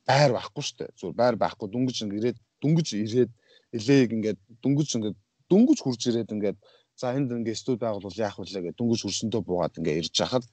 [0.06, 0.84] байр байхгүй штэ.
[0.98, 1.66] Зүгээр байр байхгүй.
[1.70, 3.32] Дүнгиж ирээд дүнгиж ирээд
[3.78, 5.14] элейг ингээ дүнгиж ингээ
[5.50, 6.54] дүнгиж хурж ирээд ингээ
[7.00, 10.44] за энд ингээ студ байгуул яах вэ гэж дүнгиж хурсөндөө буугаад ингээ ирж хахад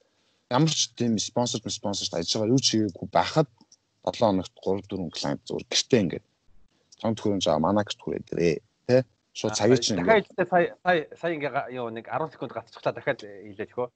[0.50, 3.50] ямар ч тийм спонсор спонсорт ажиллагаа юу ч хийгээгүй байхад
[4.06, 6.26] 7 хоногт 3 4 клиент зур гэртээ ингээд
[7.02, 8.56] том төхөөрөмж аа манай гэрт хүрээд ирээ
[8.88, 9.02] тий
[9.40, 13.72] шууд цагийг чинь дахиад сая сая сая ингээ юу нэг 10 секунд гацчихлаа дахиад илээж
[13.72, 13.88] хөө.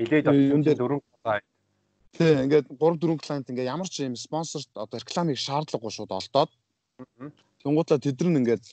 [0.00, 1.40] Илээд очсон 4
[2.16, 6.50] тий ингээд 3 4 клиент ингээ ямар ч юм спонсорт одоо рекламыг шаардлагагүй шууд олдоод.
[7.60, 8.64] Тэнгуудлаа тэд нар ингээд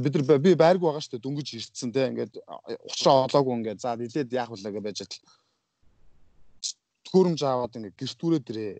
[0.00, 2.40] бид нар би байрг байгаа штэ дөнгөж ирцэн те ингээд
[2.88, 5.24] учраа олоогүй ингээд за нилээд яах вэ гэж байж тал.
[7.04, 8.72] Төхөөрөмж аваад ингээд гэртүүрээд ирээ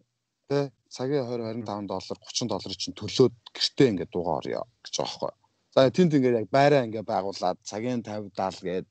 [0.49, 5.13] тэ цагийн 20 25 доллар 30 долларыг чинь төлөөд гэртээ ингээд дуугаа орё гэж байгаа
[5.13, 5.46] байхгүй.
[5.77, 8.87] За тэнд ингээд яг байраа ингээд байгуулад цагийн 50 70 гээд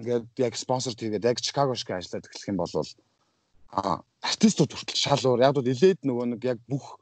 [0.00, 2.72] ингээд яг спонсор хийгээд яг Чикаго шиг ажиллаад эхлэх юм бол
[3.68, 6.96] а артистууд хүртэл шалуур яг бол илээд нөгөө нэг яг бүх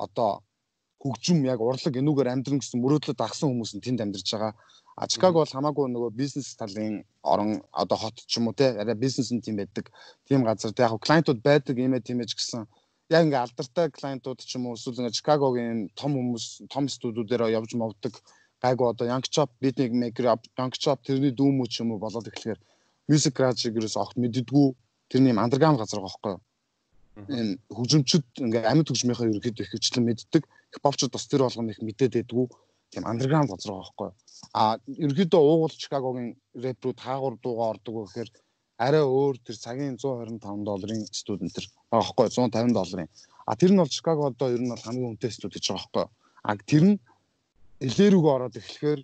[0.00, 0.40] одоо
[0.96, 4.56] хөгжим яг урлаг энүүгээр амьдрын гэсэн мөрөөдлөд агсан хүмүүс нь тэнд амьдарч байгаа.
[4.96, 8.96] А Чикаго бол хамаагүй нөгөө бизнес талын орон одоо хот ч юм уу те арай
[8.96, 9.92] бизнес нь тийм байдаг.
[10.24, 12.64] Тийм газар те яг клиентууд байдаг юм ээ тийм ээ ч гэсэн
[13.12, 17.76] яг ингээ алдартай клиентууд ч юм уу эсвэл ингээ Чикагогийн том хүмүүс том студиудаараа явж
[17.76, 18.16] мовдөг
[18.62, 22.28] гайгүй одоо Young Chop beatnik maker Young Chop тэрний дүү мүү ч юм уу болоод
[22.28, 22.60] эхлэхээр
[23.10, 24.68] music garage гэрээс огт мэддэггүй.
[25.10, 26.36] Тэрний underground газар байгаа байхгүй
[27.28, 30.42] энэ хөгжимчд ингээ амьд хөгжмийнхаа ерөөхдөө их хвчлэн мэддэг.
[30.72, 32.46] Хипхопчд бас тэр болгоно их мэдээд байдгүй
[32.92, 34.10] тийм underground газар байгаа байхгүй.
[34.54, 34.62] А
[35.04, 36.30] ерөөхдөө уугуул Чикагогийн
[36.64, 38.30] рэпрүүд хаагур дууга ордог гэхээр
[38.78, 41.66] арай өөр тэр цагийн 125 долларын студент тэр.
[41.90, 43.08] Байгаа байхгүй 150 долларын.
[43.46, 46.06] А тэр нь бол Чикаго одоо ер нь бол хамгийн үнэтэй студ гэж байгаа байхгүй.
[46.46, 46.96] А тэр нь
[47.80, 49.00] элэ рүүгээ ороод эхлэхээр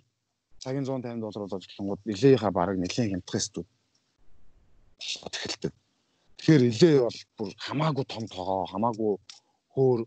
[0.61, 3.67] цагийн 150 доллар болоод эхлэнгууд элэийнхаа бараг нэлийн хямдхан студ
[5.01, 5.73] эхэлдэг.
[6.37, 9.13] Тэгэхээр илээ бол бүр хамаагүй том тоогоо хамаагүй
[9.73, 9.99] хөөр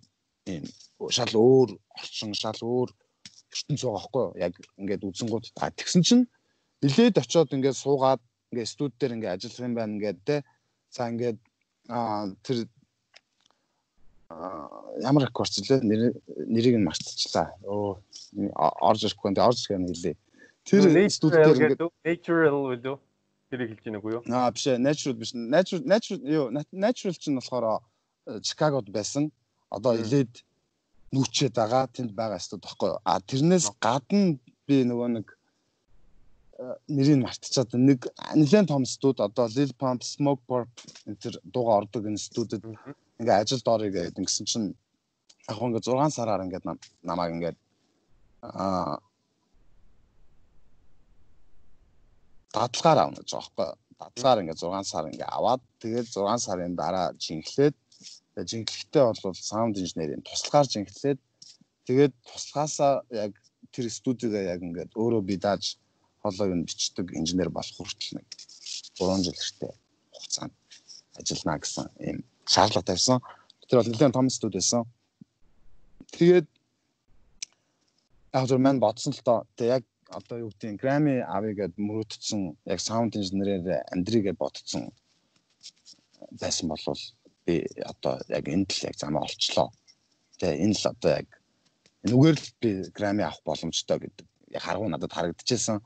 [0.47, 0.65] юм
[1.11, 2.89] шал өөр орчин шал өөр
[3.55, 6.25] ертөнц байгаа байхгүй яг ингээд үзэнгууд а тэгсэн чинь
[6.87, 10.37] илээд очиод ингээд суугаад ингээд студ дээр ингээд ажиллах юм байна ингээд те
[10.95, 11.39] за ингээд
[12.47, 12.59] тэр
[15.03, 17.99] ямар рекордч лээ нэрийг нь мартчихлаа өө
[18.57, 20.17] орж ирэхгүй орж ирэх юм хэлээ
[20.65, 22.99] тэр студ дээр ингээд natural үү
[23.51, 24.23] тэрийг хэлж байна уу юу?
[24.31, 25.35] Аа биш natural биш.
[25.35, 27.83] Natural natural юу, natural чинь болохоор
[28.47, 29.33] Чикагод байсан.
[29.71, 30.45] Одоо илээд
[31.11, 32.95] нүүчээд байгаа тэнд байгаа студ баггүй.
[33.05, 35.27] А тэрнээс гадна би нөгөө нэг
[36.89, 40.69] нэрийг мартчихад нэг нэлээд том студ одоо Lil Pump, Smoke Purp
[41.07, 42.65] энэ дууга ордог энэ студид.
[43.21, 44.69] Ингээ ажилд орё гэдэг ингэсэн чинь
[45.49, 46.63] яг ингээ 6 сараар ингээ
[47.03, 47.55] намайг ингээ
[48.45, 49.01] аа
[52.53, 53.69] дадлагаар авна гэж байгаа байхгүй.
[54.01, 57.77] Дадлагаар ингээд 6 сар ингээд аваад тэгээд 6 сарын дараа жинхлээд
[58.37, 61.19] жинхлэхдээ бол саунд инженерийн туслагаар жинхлээд
[61.87, 63.33] тэгээд туслагаасаа яг
[63.73, 65.77] тэр студигээ яг ингээд өөрөө би дааж
[66.23, 68.29] хоолойг нь бичдэг инженер болох хүртэл нэг
[68.97, 69.73] 3 жил хэрэгтэй
[70.15, 70.55] хугацаанд
[71.19, 73.19] ажиллана гэсэн ийм шаардлага тавьсан.
[73.69, 74.85] Тэр бол нэлээд том студи байсан.
[76.17, 76.47] Тэгээд
[78.35, 79.47] яг зөв мэн бодсон л доо.
[79.57, 84.91] Тэг яг одоо юу гэдэг нь Grammy авъя гэд мөрөөдсөн яг саунд инженерээр амьдрийгээ ботцсон
[86.35, 87.03] байсан болвол
[87.47, 89.71] би одоо яг энд л яг замаа олчлоо.
[90.39, 91.29] Тэгээ энэ л одоо яг
[92.07, 95.79] нүгээр л би Grammy авах боломжтой гэдэг яг харгуу надад харагдчихсан.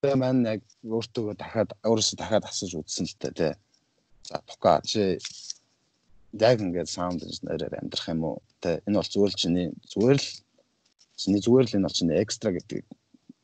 [0.00, 3.52] Маань яг өөртөө дахиад өөрөөсөө дахиад асууж үзсэн л тээ тий.
[4.24, 5.20] За тука чи
[6.32, 8.36] яг ингээд саунд инженерээр амьдрах юм уу?
[8.64, 10.28] Тэ энэ бол зүгээр л чиний зүгээр л
[11.20, 12.80] чиний зүгээр л энэ бол чиний экстра гэдэг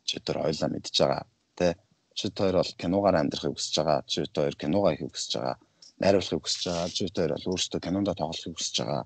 [0.09, 1.25] чи тэр ойлоо мэдж байгаа
[1.61, 1.73] тий
[2.17, 5.57] чи тэр бол киногаар амьдрахыг хүсэж байгаа чи тэр киногаа хийх хүсэж байгаа
[6.01, 9.05] найруулахыг хүсэж байгаа чи тэр бол өөрөөсөө кинонд тоглохыг хүсэж байгаа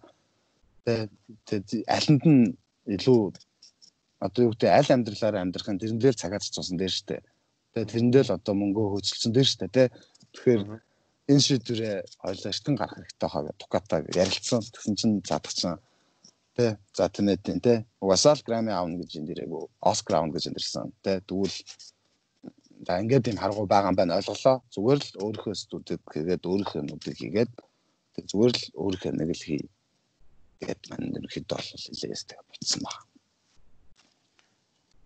[0.86, 2.54] тий алинд нь
[2.94, 3.20] илүү
[4.22, 7.18] одоо юу гэдэг аль амьдралаараа амьдрахын тэрэн дээр цагаад цусан дээр штэ
[7.72, 9.88] тэгээ тэрэндээ л одоо мөнгө хөөцөлсөн дээр штэ тий
[10.35, 10.62] тэгэхээр
[11.30, 11.96] энэ шийдвэрээ
[12.28, 15.78] ойлоо эртэн гарах хэрэгтэй хаа Дуката ярилцсан тэгсэн чинь задагсан
[16.61, 16.76] Тэ.
[16.92, 17.85] За тэнэтэн тэ.
[18.04, 20.92] Угасаал Грами аавна гэж энэ дээрээгүй Оскар аавна гэж эндэрсэн.
[21.00, 21.22] Тэ.
[21.24, 21.56] Тэгвэл
[22.87, 24.56] за ингээд юм харгуу байгаа юм байна ойлголоо.
[24.74, 27.52] Зүгээр л өөрийнхөө студид хийгээд өөрийнхөө нүдийг хийгээд
[28.18, 29.62] тэг зүгээр л өөрийнхөө нэг л хий.
[30.59, 32.98] Тэгээд мань ерөөхдөө бол илээстэй бутсан баг.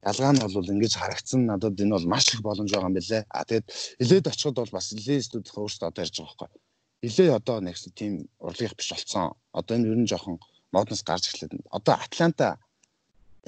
[0.04, 3.24] Ялгаа нь бол ингэж харагдсан надад энэ бол маш их боломж байгаа юм билэ.
[3.32, 3.66] А тэгээд
[4.02, 6.60] илээд очиход бол бас илээ студид өөрсдөө одоо ярьж байгаа байхгүй.
[7.08, 9.32] Илээ одоо нэг тийм урлагийнх биш болсон.
[9.58, 10.36] Одоо энэ ер нь жоохон
[10.74, 11.64] модноос гарч ирлээ.
[11.72, 12.60] Одоо Атланта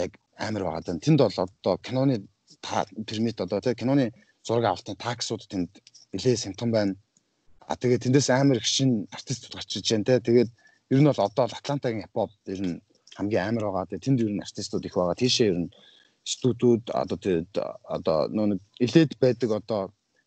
[0.00, 1.04] яг амар байгаа даа.
[1.04, 2.24] Тэнд бол одоо киноны
[3.08, 4.12] пермит одоо тий киноны
[4.46, 5.70] зураг авалтын таксууд тэнд
[6.12, 6.96] нэлээ симптом байна.
[7.68, 10.18] А тэгээд тэндээс амар их шин артистууд гарч иж байна тий.
[10.24, 10.50] Тэгээд
[10.94, 12.80] ер нь бол одоо Атлантагийн хипхоп ер нь
[13.16, 13.88] хамгийн амар байгаа.
[13.90, 15.20] Тэгээд тэнд ер нь артистууд их байгаа.
[15.20, 15.70] Тийшээ ер нь
[16.26, 17.54] студиуд одоо тэгээд
[17.96, 19.82] одоо нөө илээд байдаг одоо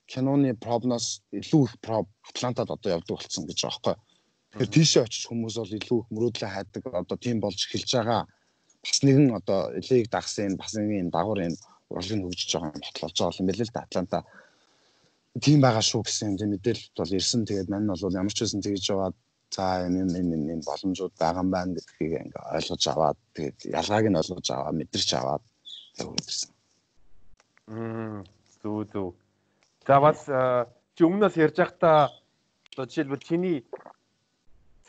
[0.07, 3.95] киноны пробноос илүү их проб Атлантад одоо явдаг болсон гэж байгаа байхгүй.
[4.49, 8.21] Тэгэхээр тийшээ очиж хүмүүс бол илүү их мөрөөдлөө хайдаг одоо тийм болж эхэлж байгаа.
[8.81, 11.59] Бас нэгэн одоо элег дагсан бас нэгэн дагуур энэ
[11.91, 14.19] урлагийг хөгжиж байгаа юм ботлолж байгаа юм байна л да Атланта.
[15.45, 17.41] Тийм байгаа шүү гэсэн юм мэдээлэл бол ирсэн.
[17.45, 19.15] Тэгээд мань бол ямар ч байсан тэгж яваад
[19.51, 24.05] за юм юм юм юм боломжууд байгаа юм байна гэдгийг ингээ ойлгож аваад тэгээд ялгааг
[24.09, 25.43] нь ойлгож аваа мэдэрч аваад
[25.99, 26.51] тэгээд ирсэн.
[27.67, 28.23] Мм
[28.63, 29.15] зүг зүг.
[29.85, 30.25] За бас
[30.95, 32.09] чи өмнөөс ярьж байхдаа
[32.73, 33.57] одоо жишээлбэл чиний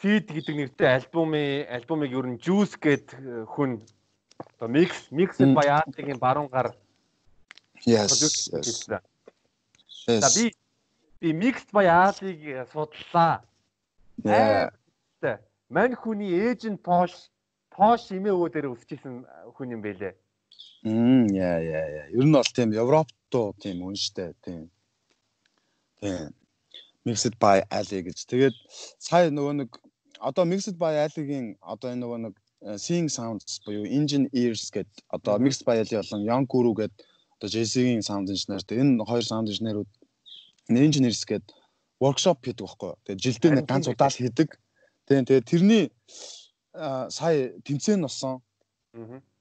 [0.00, 3.84] Feed гэдэг нэртэй альбомын альбомыг ер нь Juice гэд э, хүн
[4.56, 6.72] одоо mix mixed by Art-ийн баруун гар
[7.84, 8.08] Yes.
[10.08, 10.54] За би
[11.20, 13.44] би mixed by Art-ыг э, судлаа.
[15.68, 17.28] Мань хүний нь Posh
[17.70, 20.16] Posh эмээ өвөө дээр өсчихсэн э, хүн юм байлээ.
[20.84, 22.06] Мм яа яа яа.
[22.10, 24.70] Ер нь бол тийм Европт туу тийм хүн штэ тийм.
[26.00, 26.32] Тийм.
[27.04, 28.24] Mixed by Ali гэж.
[28.28, 28.56] Тэгээд
[28.98, 29.70] сая нөгөө нэг
[30.20, 32.34] одоо Mixed by Ali-гийн одоо энэ нөгөө нэг
[32.80, 36.96] Seeing Sounds буюу Engine Ears гэдэг одоо Mixed by Ali болон Young Guru гэдэг
[37.40, 39.88] одоо Jesse-ийн sound engineer-тэй энэ хоёр sound engineer-ууд
[40.68, 41.56] engineers гэдэг
[42.00, 42.92] workshop хийдэг байхгүй.
[43.04, 44.60] Тэгээ жилдээ нэг ганц удаа л хийдэг.
[45.08, 45.84] Тийм тэгээ тэрний
[47.08, 48.44] сая тэмцээн болсон.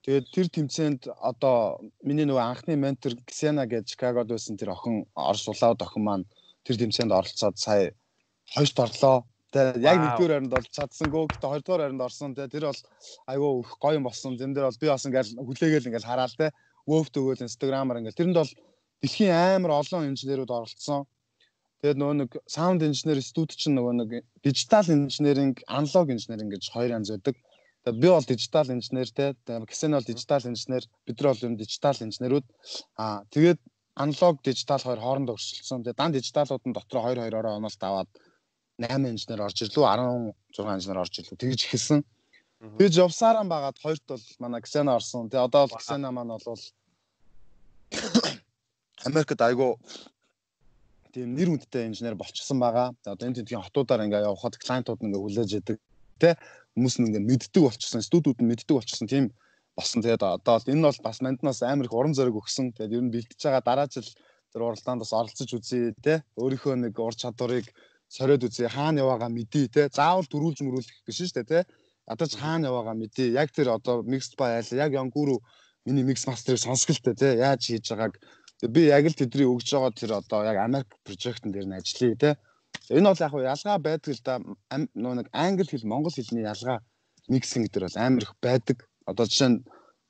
[0.09, 5.45] Тэгээд тэр тэмцээнд одоо миний нөгөө анхны ментор Ксена гэж Чикагод байсан тэр охин Орос
[5.45, 6.25] улаад охин маань
[6.65, 7.93] тэр тэмцээнд оролцоод сая
[8.49, 9.29] хоёрт орлоо.
[9.53, 11.29] Тэгээ яг нэгдүгээр харинд бол чадсангүй.
[11.29, 12.33] Гэтэ хоёрдугаар харинд орсон.
[12.33, 12.81] Тэгээ тэр бол
[13.29, 14.33] айгүй гоё юм болсон.
[14.33, 16.49] Тэн дээр бол би бас ингээл хүлээгээл ингээл хараал те.
[16.89, 18.53] Wove өгөөл Instagram-аар ингээл тэрэнд бол
[19.05, 21.05] дэлхийн амар олон инженерүүд оролцсон.
[21.85, 24.09] Тэгээд нөгөө нэг саунд инженер студ чинь нөгөө нэг
[24.41, 27.37] дижитал инженеринг, аналог инженеринг гэж хоёр янз байдаг.
[27.85, 29.35] Би бол дижитал инженер те.
[29.45, 32.45] Ксэн бол дижитал инженер, бид нар бол юм дижитал инженерүүд.
[32.97, 33.59] Аа тэгээд
[33.95, 35.83] аналог дижитал хоёр хоорондоо өрсөлдсөн.
[35.83, 38.09] Тэгээд дан дижиталууд нь дотроо 2 2-ороо оноолт аваад
[38.79, 42.03] 8 инженер орж ирлээ 16 инженер орж ирлээ тэгж ихэлсэн.
[42.59, 45.29] Тэгж явсараа байгаад хоёрт бол манай Ксена орсон.
[45.31, 46.63] Тэгээ одоо бол Ксена маань бол
[49.07, 49.79] Америкт айгу
[51.13, 52.95] тийм нэр хүндтэй инженер болчихсон байгаа.
[53.03, 55.77] За одоо энэ тентгийн хотуудаар ингээ явхад клиентууд ингээ хүлээж яадаг
[56.19, 56.35] тэ
[56.79, 59.25] хүмүүс нь ингээ мэддэг болчихсон, студиуд нь мэддэг болчихсон тийм
[59.75, 59.99] болсон.
[59.99, 62.71] Тэгээд одоо энэ бол бас манднаас амар их уран зориг өгсөн.
[62.71, 64.07] Тэгээд ер нь бэлтэж байгаа дараа жил
[64.55, 67.67] тэр уралдаанд бас оролцож үзье тэ өөрийнхөө нэг ур чадварыг
[68.07, 68.71] сориод үзье.
[68.71, 71.59] Хаана яваагаа мэдээ тэ заавал дөрүүлж мөрүүлэх биш шүү дээ тэ
[72.07, 73.35] ядаж хаана яваагаа мэдээ.
[73.35, 75.37] Яг тэр одоо mixed by айл яг янгүрүү
[75.85, 78.15] миний mix master-ыг сонсголтой тэ яаж хийж байгааг.
[78.71, 82.29] Би яг л тэдний өгж байгаа тэр одоо яг Америк project-ын дээр нь ажиллая те.
[82.89, 84.33] Энэ бол яг ялгаа байдаг л да
[85.03, 86.79] нөө нэг англи хэл монгол хэлний ялгаа
[87.29, 88.77] миксинг дээр бол амар их байдаг.
[89.05, 89.63] Одоо жишээ нь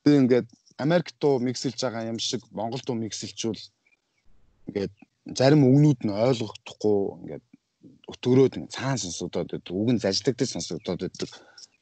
[0.03, 0.47] би ингээд
[0.79, 3.63] Америк дуу миксэлж байгаа юм шиг монгол дуу миксэлжүүл
[4.67, 4.93] ингээд
[5.39, 7.45] зарим үгнүүд нь ойлгохдохгүй ингээд
[8.11, 9.75] өтгөрөөд цаан сонсогдоод байдаг.
[9.75, 11.29] Үг нь зажлагдаж сонсогдоод байдаг.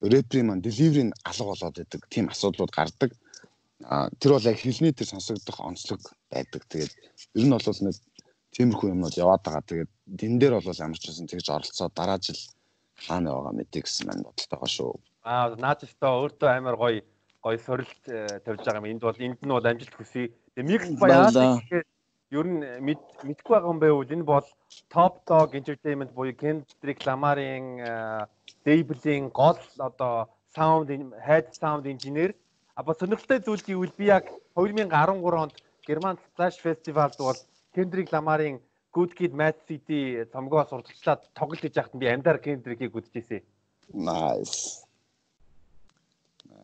[0.01, 2.01] Рэпри маань деливери нь алга болоод байдаг.
[2.09, 3.11] Тийм асуудлууд гардаг
[3.83, 6.65] а тэр бол яг хэлний тэр сонсогдох онцлог байдаг.
[6.65, 6.93] Тэгээд
[7.37, 7.95] ер нь бол нэг
[8.57, 9.63] тиймэрхүү юмнууд яваад байгаа.
[9.69, 12.41] Тэгээд тэн дээр бол ямар ч байсан тэгж оролцоод дараа жил
[13.05, 14.91] хаана байгаа мэдээ гэсэн маань бодолтой байгаа шүү.
[15.23, 17.01] Аа наад өстөө өөртөө амар гоё
[17.45, 18.89] гоё сорилт э, тавьж байгаа юм.
[18.91, 20.33] Энд бол энд нь бол амжилт хүсье.
[20.57, 21.85] Тэгээд микс баяа гэхээр
[22.33, 22.59] ер нь
[23.21, 24.47] мэдгүй байгаа юм байвал энэ бол
[24.89, 28.25] Top Dog Entertainment буюу Kendrick Lamar-ын
[28.65, 30.89] label-ийн гол одоо sound
[31.21, 32.33] head sound engineer
[32.77, 34.93] А сонирхолтой зүйл гэвэл би яг 2013
[35.33, 37.39] онд Герман Flash Festival-д бол
[37.77, 38.57] Kendrick Lamar-ын
[38.97, 43.43] Good Kid Mad City цомгоос урдчлаад тоглож иж байхад би амдаар Kendrick-ийг үзчихсэн.
[43.93, 44.81] Nice.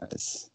[0.02, 0.50] Nice.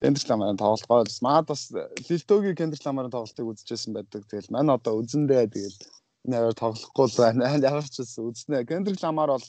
[0.00, 1.04] Kendrick Lamar-ын тоглолт гоё.
[1.20, 1.68] Маад бас
[2.08, 4.24] Lil-Togi Kendrick Lamar-ын тоглолтыг үзчихсэн байдаг.
[4.24, 5.78] Тэгэл мань одоо үзэндээ тэгэл
[6.24, 7.52] энэ аваар тоглохгүй л байна.
[7.60, 8.64] Ямар ч үс үзнэ.
[8.64, 9.46] Kendrick Lamar бол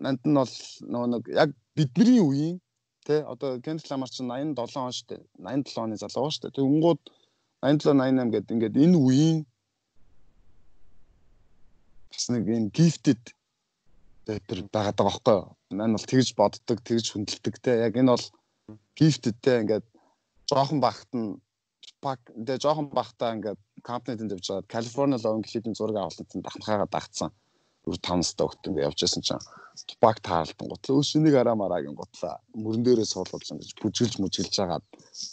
[0.00, 0.56] манд нь бол
[0.88, 2.56] нөгөө нэг яг бидний үеийн
[3.06, 5.22] Тэ одоо Кент Ламар чинь 87 он шүү дээ.
[5.40, 6.56] 87 оны залуу шүү дээ.
[6.56, 7.00] Тэгэнгүүт
[7.62, 9.38] 87 88 гэдэг ингээд энэ үеийн
[12.10, 13.22] бас нэг юм gifted
[14.28, 15.46] рэпер байгаад байгаа байхгүй юу?
[15.76, 17.72] Мань бол тэгж боддог, тэгж хүндэлдэг те.
[17.86, 18.26] Яг энэ бол
[18.96, 19.86] gifted те ингээд
[20.48, 21.36] жоохон багт нь
[22.00, 27.30] пак тэгээ жоохон багтаа ингээд компанид явж байгаа Калифорни лоун гэхээдийн зураг авалтанд дахнахаага дагцсан.
[27.86, 29.44] 4 5 настай хөлт ингээд явж байсан чинь
[29.88, 34.84] тупак таарлтан готлоо өшнийг араамаарагийн готлаа мөрөн дээрээ суулгаж ингэж бүжгэлж мүжгэлж жагаад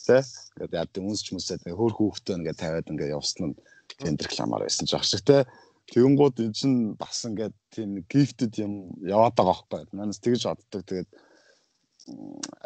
[0.08, 0.22] тий
[0.56, 3.60] ингээд яад үнсч мүсээд хөөх хүүхдээ ингээд тавиад ингээд явсан нь
[4.00, 5.44] тендер рекламаар байсан ч ах шиг тий
[5.88, 9.96] Тэгэнгүүт энэ чинь бас ингээд тийм гифтэд юм яваад байгаа байхгүй.
[9.96, 10.84] Манайс тэгж боддог.
[10.84, 11.10] Тэгээд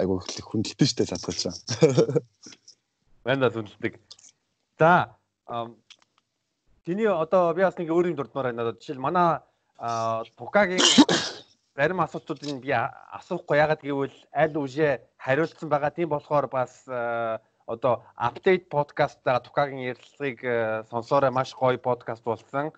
[0.02, 1.54] айгу их хүндэлтэй штэ цацгалчаа.
[3.26, 4.02] Манайс хүндэлдэг.
[4.82, 5.13] За
[6.82, 8.74] Тэний одоо би бас нэг өөр юм дурдмаар байна.
[8.74, 9.46] Жишээл манай
[10.38, 10.80] Тукагийн
[11.76, 12.70] зарим асуултуудыг би
[13.17, 15.89] асуухгүй ягаад гэвэл аль үшээ хариулсан байгаа.
[15.89, 16.86] Тийм болохоор бас
[17.65, 20.39] одоо апдейт подкастаа Тукагийн ярилцлагыг
[20.91, 22.70] сонсоорой маш гоё подкаст болсон.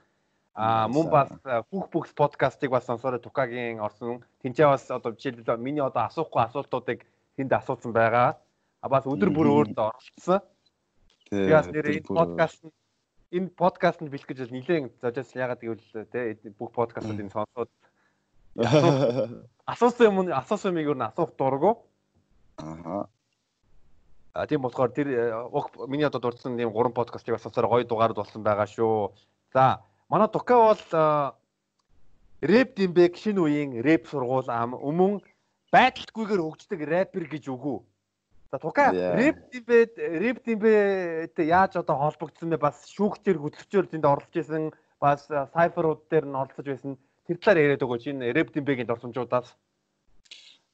[0.56, 1.30] А мөн бас
[1.72, 4.24] бүх бүх подкастыг бас сонсоорой Тукагийн орсон.
[4.42, 7.04] Тинчээ бас одоо жишээлбэл миний одоо асуухгүй асуултуудыг
[7.36, 8.40] тэнд асуусан байгаа.
[8.80, 10.40] А бас өдөр бүр өөрөнд оролцсон.
[11.28, 12.72] Тэгээс нэр энэ подкаст нь
[13.34, 17.70] энэ подкастт бэлэх гэж нэлээд зожоос ягаад гэвэл те бүх подкастуудыг сонсоод
[19.66, 21.90] Асуусан юм асуусан юмыг юу н асуух дургу.
[22.62, 23.10] Аа.
[24.34, 25.34] А тийм болохоор тэр э,
[25.88, 29.14] миний одоо дурдсан тийм гурван подкастыг сонсоор гоё дугаард болсон байгаа шүү.
[29.54, 30.84] За манай Тука бол
[32.42, 35.24] рэп димбэг шинэ үеийн рэп сургууль ам өмнө
[35.74, 37.80] байдалтгүйгээр хөгждөг рэпер гэж үгүй.
[38.54, 42.62] За Тука рэп димбэд рэп димбэд яаж одоо холбогдсон бэ?
[42.62, 44.70] Бас шүүгчээр хөтлөгчөөр тэнд оролцож исэн
[45.02, 46.94] бас сайферууд дээр нь оролцож байсан
[47.26, 49.58] тэр талаар яриад өгөөч энэ Рэп Димбегийн дурсамжуудаас.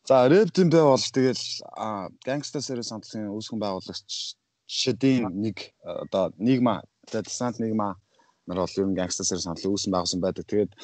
[0.03, 1.45] За Рэп Димбэ бол тэгэл
[2.27, 4.35] Gangsta series хамтлагийн үүсгэн байгуулагч
[4.67, 7.95] шидийн нэг одоо Нигма Десант Нигма
[8.43, 10.43] нар бол ер нь Gangsta series хамтлаг үүсгэн байгуулсан байдаг.
[10.51, 10.75] Тэгээд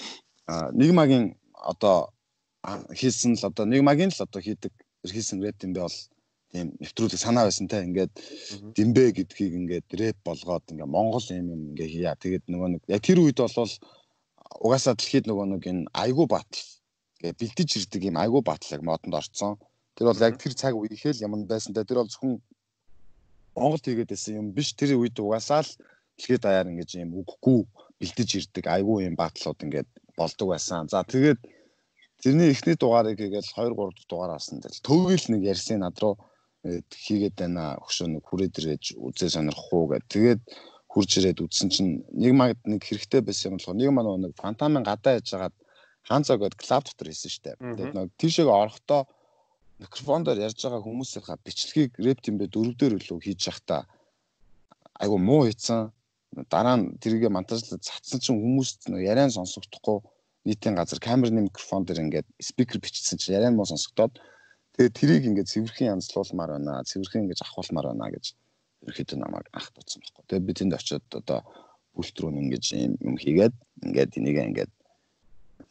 [0.79, 2.15] Нигмагийн одоо
[2.95, 4.71] хийсэн л одоо Нигмагийн л одоо хийдэг
[5.03, 5.97] хийсэн Рэп Димбэ бол
[6.55, 8.13] тийм нэвтрүүлэг санаа байсан те ингээд
[8.75, 12.15] Димбэ гэдгийг ингээд рэп болгоод ингээд Монгол юм юм ингээд хийя.
[12.15, 13.73] Тэгээд нөгөө нэг яг тэр үед бол
[14.63, 16.63] угаасаа дэлхийд нөгөө нэг энэ айгу батл
[17.19, 19.59] гэ бэлдэж ирдэг юм айгу батлаг модонд орцсон.
[19.99, 21.83] Тэр бол яг тэр цаг үеийнхээ л юм байсан да.
[21.83, 22.39] Тэр бол зөвхөн
[23.59, 24.71] Монголд хийгээд байсан юм биш.
[24.79, 25.71] Тэр үед угаасаа л
[26.15, 27.67] дэлхийд даяар ингэж юм үггүй
[27.99, 30.87] бэлдэж ирдэг айгу юм батлууд ингээд болдог байсан.
[30.87, 31.39] За тэгээд
[32.23, 36.15] тэрний эхний дугаарыг хийгээл 2 3 дугаар авсан дээр төвгөл нэг ярьсан над руу
[36.65, 40.05] хийгээд байна хөшөө нэг хүрээд ирээж үзээ сонирхох уу гэд.
[40.09, 40.41] Тэгээд
[40.89, 44.83] хурж ирээд үзсэн чинь нэг маг нэг хэрэгтэй байсан юм болохоор нэг маань нэг фантамын
[44.87, 45.55] гадаа яж хагаад
[46.07, 47.57] хаанцаа гээд клуб дотор хийсэн штэ.
[47.61, 49.05] Тэгээд нэг тийшээ орохдоо
[49.79, 53.81] микрофон дээр ярьж байгаа хүмүүсийнхаа бичлэгийг рэп тимбэ дөрөв дээр үлээ хийж явахдаа
[55.01, 55.91] айгу муу хийцэн
[56.47, 59.99] дараа нь тэргээ монтажлаад цацсан чинь хүмүүс яриан сонсогдохгүй
[60.47, 64.15] нийтийн газар камерны микрофон дээр ингээд спикер бичсэн чинь яриан муу сонсогдоод
[64.75, 68.25] тэгээд тэрийг ингээд цэвэрхэн янзлуулмаар байна цэвэрхэн ингэж авахулмаар байна гэж
[68.85, 70.23] ерөөхдөө намайг анх тутсан байхгүй.
[70.29, 71.39] Тэгээд би тэнд очиод одоо
[71.95, 72.65] бүлт рүү ингэж
[73.01, 73.55] юм хийгээд
[73.87, 74.71] ингээд энийг ингээд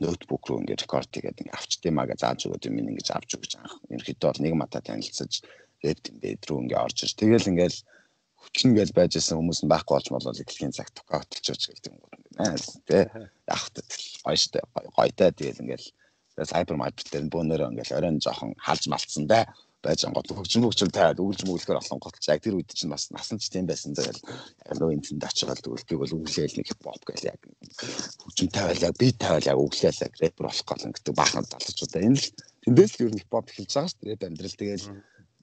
[0.01, 3.75] ноутбук руу ингээд рекорд хийгээд ингээд авчдээ гэж зааж өгөөд юм ингэж авч өгч анх
[3.93, 5.33] ерөөхдөө бол нэг мата танилцаж
[5.85, 7.13] рэптин бэд рүү ингээд орж ир.
[7.13, 7.77] Тэгэл ингээд
[8.41, 12.01] хүчин гэж байж исэн хүмүүс нь байхгүй болж болол эхлэхийн цаг токоотолж гэж гэдэг юм
[12.01, 13.09] гоо нээс тэ
[13.49, 13.81] яг та
[14.27, 14.63] гоёштой
[14.97, 15.85] гойтой тэгэл ингээд
[16.43, 19.47] сайбер маркет дээр бөөнөрөө ингээд оройн жоохон халж малцсан да
[19.85, 23.39] байж ангууд хөгжим хөгжим таад өгүүлж мөглөхөр олон готч яг тэр үед чинь бас насан
[23.39, 24.21] ч тийм байсан тэгэл
[24.67, 27.41] яг нөө энэ тэнд очиод тэгвэл би бол өглөөл нэг хипхоп гэл яг
[28.25, 32.17] хөгжим тавиал яг би тавиал яг өглөөл яг рэпер болох гол гэдэг баахан залуучуудаа энэ
[32.17, 32.29] л
[32.65, 34.87] тэндээс л ер нь хипхоп эхэлж байгаа шүү дээ амьдрал тэгэл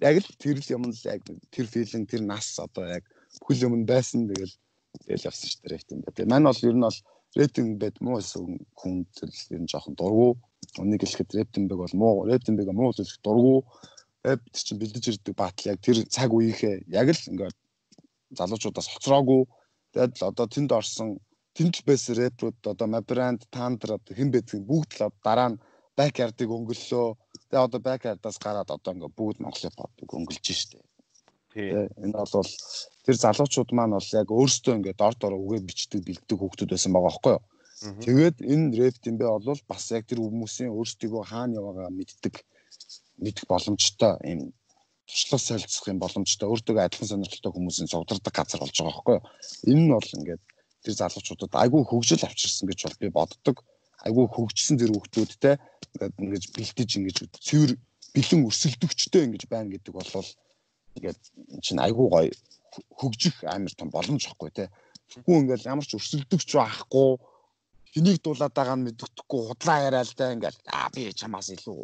[0.01, 1.21] яг л тэр л юм л яг
[1.53, 3.05] тэр филинг тэр нас одоо яг
[3.39, 4.57] бүхэл юм байсан тэгэл
[5.05, 6.25] тэгэл явсан шүү дээ рэптинг гэдэг.
[6.27, 6.99] Мань бол ер нь бол
[7.37, 10.41] рейтинг бед муу эсвэл хүн зүйл ер нь жоохон дургу.
[10.79, 13.65] Үнийг хэлэхэд рептинг бол муу, рептинг муу зүйл дургу
[14.23, 17.57] бид чинь бэлдэж ирдэг батал яг тэр цаг үеийнхээ яг л ингээд
[18.37, 19.41] залуучуудаас хоцроогүй
[19.91, 21.17] тэгээд л одоо тэнд орсон
[21.57, 25.61] тэнд байсан рэпрууд одоо Mabbrand, Tandra хэн байдгийг бүгд л дараа нь
[25.97, 27.07] backyard-ыг өнгөллөө.
[27.51, 30.79] Тэгээ одоо backyard-аас гараад одоо ингээд бүгд Монголын pop-ыг өнгөлж штэ.
[31.51, 31.91] Тийм.
[31.99, 32.47] Энэ бол
[33.03, 37.09] тэр залуучууд маань бол яг өөрсдөө ингээд дор дор үгээ бичдэг бэлддэг хүүхдүүд байсан байгаа
[37.11, 37.43] байхгүй юу?
[37.81, 42.45] Тэгээд энэ рэв дэмбэ бол бас яг тэр хүмүүсийн өөрсдийгөө хаана яваагаа мэддэг
[43.17, 44.53] мэдэх боломжтой юм
[45.09, 49.25] туршлага солилцох юм боломжтой өөртөө адилхан сонирхолтой хүмүүсийн зовдордог газар болж байгаа байхгүй юу.
[49.65, 50.43] Энэ нь бол ингээд
[50.85, 53.57] тэр залуучуудад айгүй хөгжил авчирсан гэж бол би боддог.
[54.05, 57.71] Айгүй хөгжсөн тэр хүмүүсттэй ингээд ингэж бэлтэж ингэж цэвэр
[58.13, 60.29] бэлэн өрсөлдөгчтэй ингэж байна гэдэг бол
[61.01, 61.19] ингээд
[61.65, 62.29] чинь айгүй гоё
[62.93, 64.69] хөгжих амар том боломж واخгүй те.
[65.09, 67.09] Тэгвгүй ингээд ямар ч өрсөлдөгч байхгүй
[67.93, 71.79] хэнийг дуулаад байгаа нь мэддэхгүй худлаа яриа л да ингээл аа би чамаас илүү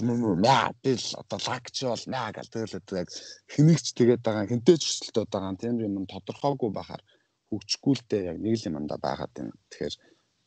[0.00, 3.08] юм юм маа би л одоо лагч бол маа гэл тэгэл яг
[3.52, 7.02] хэнийгч тэгээд байгаа хинтэй ч өсөлтөд байгаа тийм юм тодорхойгүй байхаар
[7.50, 9.54] хөгжихгүй л дээ яг нэг л юмдаа байгаад байна.
[9.70, 9.96] Тэгэхээр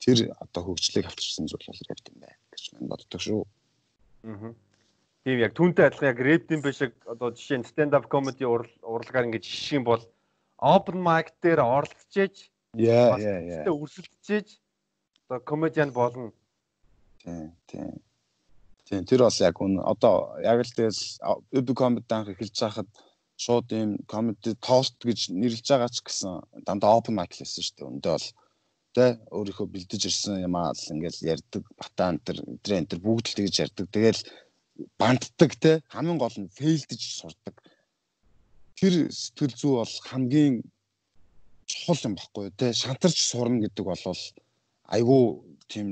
[0.03, 3.41] тэр одоо хөгжлийг авчирсан зүйл бол рэп юм байна гэж мань боддог шүү.
[4.27, 4.51] Аа.
[5.23, 9.27] Тийм яг түүнтэй адилхан яг рэп юм биш одоо жишээ нь stand up comedy урлагаар
[9.27, 10.03] ингэж жишээ бол
[10.59, 13.63] open mic дээр оролцож яа яа яа.
[13.71, 14.47] Өрсөлдөж
[15.29, 16.33] одоо комедиан болно.
[17.23, 18.01] Тийм, тийм.
[18.89, 20.97] Тийм, тэр бол яг үн одоо яг л тэгэл
[21.53, 22.89] UB comedy анх эхэлж байхад
[23.37, 27.89] шууд ийм comedy toast гэж нэрлэж байгаа ч гэсэн дандаа open mic лсэн шүү дээ.
[27.93, 28.27] Өндөө бол
[28.97, 33.25] тэ өөрийнхөө бэлдэж ирсэн юм аа л ингээл ярьдаг батан энэ тэр энэ тэр бүгд
[33.29, 33.85] л тэгж ярьдаг.
[33.93, 34.21] Тэгэл
[34.97, 37.53] банддаг те хамгийн гол нь фейлдэж сурдаг.
[38.81, 40.65] Тэр сэтгэл зүй бол хамгийн
[41.69, 44.01] чухал юм баггүй те шантарч сурна гэдэг бол
[44.95, 45.23] айгүй
[45.71, 45.87] тийм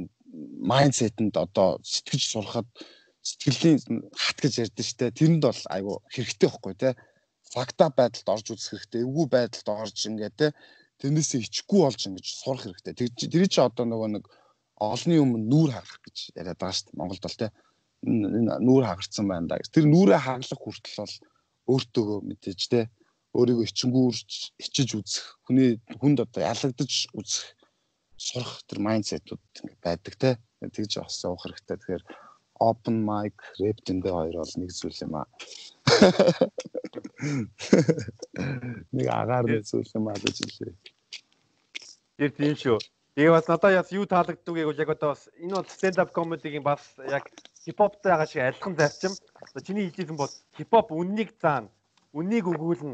[0.71, 2.67] майндсетэнд одоо сэтгэж сурахад
[3.21, 3.79] сэтгэлийн
[4.15, 5.15] хат гэж ярьдэн штэ.
[5.17, 6.89] Тэрэнд бол айгүй хэрэгтэй байхгүй те.
[7.53, 10.47] Факта байдалд орж үзэх хэрэгтэй эвгүй байдалд орж ингээ те
[10.99, 12.93] тэрнээсээ ичгүй болж ингэж сурах хэрэгтэй.
[12.97, 14.25] Тэр чи одоо нөгөө нэг
[14.81, 16.97] олны өмнө нүүр хагах гэж яриад байгаа штэ.
[16.97, 17.47] Монголд бол те.
[18.05, 19.59] Нүүр хагарсан байна да.
[19.61, 21.15] Гэж тэр нүрээ хаглах хүртэл бол
[21.67, 22.79] өөртөө мэдээж те
[23.37, 24.31] өөрийгөө ичингүүрч
[24.61, 27.56] ичиж үзэх хүний хүнд одоо ялагдаж үзэх
[28.17, 30.29] сурах тэр майндсетууд ингээ байдаг те
[30.61, 32.03] тэгж бас явах хэрэгтэй тэгэхээр
[32.59, 35.27] open mic rap тэндээ хоёр бол нэг зүйл юм аа
[38.97, 40.75] нэг агаар нэг зүйл юм аа гэж хэлээ
[42.17, 42.77] тэр тийм шүү
[43.17, 46.61] Тэгээ бас надад яс юу таалагддаг гэвэл яг одоо бас энэ бол stand up comedy-гийн
[46.61, 47.25] бас яг
[47.65, 49.13] хипхоптой байгаа шиг адилхан зарчим.
[49.65, 51.73] Чиний хэлжсэн бол хипхоп үннийг заана.
[52.13, 52.93] Үннийг өгүүлнэ.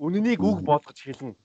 [0.00, 1.36] Үннийг үг болгож хэлнэ.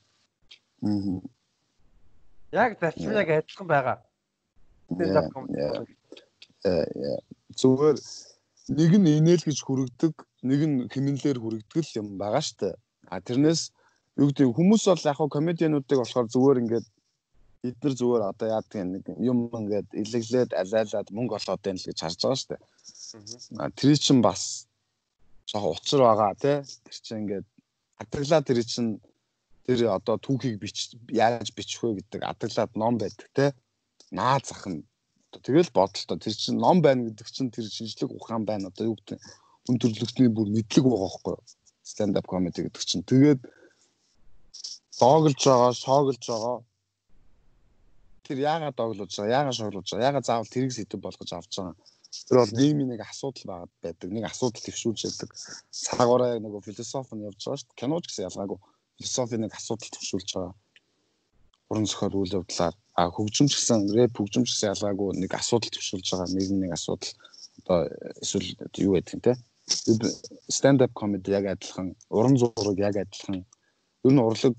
[2.52, 3.97] Яг зарчим яг адилхан байгаа.
[7.60, 7.97] Зүгээр
[8.70, 10.14] нэг нь инээл гэж хүрэгдэг,
[10.50, 12.74] нэг нь хэмнэлээр хүрэгдэг л юм байгаа штэ.
[13.10, 13.70] А тэрнээс
[14.18, 16.88] юу гэдэг хүмүүс бол яг хаа комедиануудыг болохоор зүгээр ингээд
[17.62, 22.00] бид нар зүгээр одоо яадаг нэг юм ингээд илэглээд алайлаад мөнгө олоод байна л гэж
[22.02, 22.62] харж байгаа шүү дээ.
[23.78, 24.41] Тэр чинь бас
[25.50, 26.58] жоохон учир байгаа тий.
[26.66, 27.47] Тэр чинь ингээд
[28.02, 28.91] адаглаад тэр чинь
[29.70, 33.53] тэр одоо түүхийг бич яаж бичих вэ гэдэг адаглаад ном байдаг тий.
[34.09, 34.82] Наа зах нь
[35.30, 39.22] тэгэл бодолтой тэр чинь ном байна гэдэг чинь тэр шинжлэх ухаан байна одоо юу гэдэг
[39.70, 41.38] хүн төрлөختний бүр мэдлэг байгаа байхгүй
[41.86, 43.45] stand up comedy гэдэг чинь тэгээд
[44.97, 46.57] доглож байгаа шоглож байгаа
[48.26, 51.78] тэр яагаад доглож байгаа, яагаад шоглож байгаа, яагаад заавал тэрийг сэдв болгож авч байгаа.
[52.26, 54.09] Тэр бол нийгмийн нэг асуудал байгаад байдаг.
[54.09, 55.30] Нэг асуудал төвшүүлж яадаг.
[55.70, 57.78] Цагаараа нөгөө философи нь явж байгаа шүү дээ.
[57.78, 58.57] Киноч гэсэн ялгаагүй
[59.00, 60.54] философи нэг асуудал төвшүүлж байгаа.
[61.72, 66.28] Уран зохиол үйл явдлаар а хөгжимч гэсэн рэп хөгжимч гэсэн ялгаагүй нэг асуудал төвшүүлж байгаа.
[66.36, 67.12] Нийгмийн нэг асуудал
[67.64, 67.80] одоо
[68.20, 69.34] эсвэл юу гэдэг юм те.
[70.50, 73.45] Stand up comedy яг адилхан, уран зураг яг адилхан.
[74.04, 74.58] Ер нь урлаг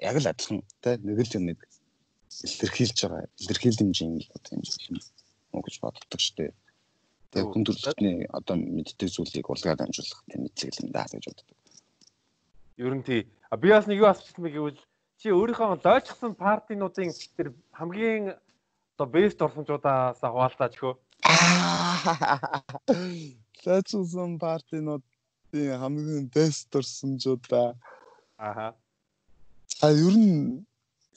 [0.00, 1.58] яг л адилхан те нэг л юм нэг
[2.42, 4.98] илэрхийлж байгаа илэрхийл хэмжээний одоо юм зүйл
[5.52, 6.52] юм гэж боддог шүү дээ.
[7.30, 11.59] Тэгээ хүн төрөлхтний одоо мэддэг зүйлийг урлагаар дамжуулах тийм мэдлэг юм даа гэж боддог.
[12.80, 13.28] Ер нь тий.
[13.60, 14.80] Би бас нэг юу асуусан бэ гэвэл
[15.20, 18.40] чи өөрийнхөө лойчсон партинуудын тэр хамгийн
[18.96, 20.94] одоо бест орсончуудаас хуваалцаач хөө.
[23.68, 27.76] Лойчсон партинуудын хамгийн бест орсончудаа.
[28.40, 28.72] Аха.
[29.84, 30.64] А ер нь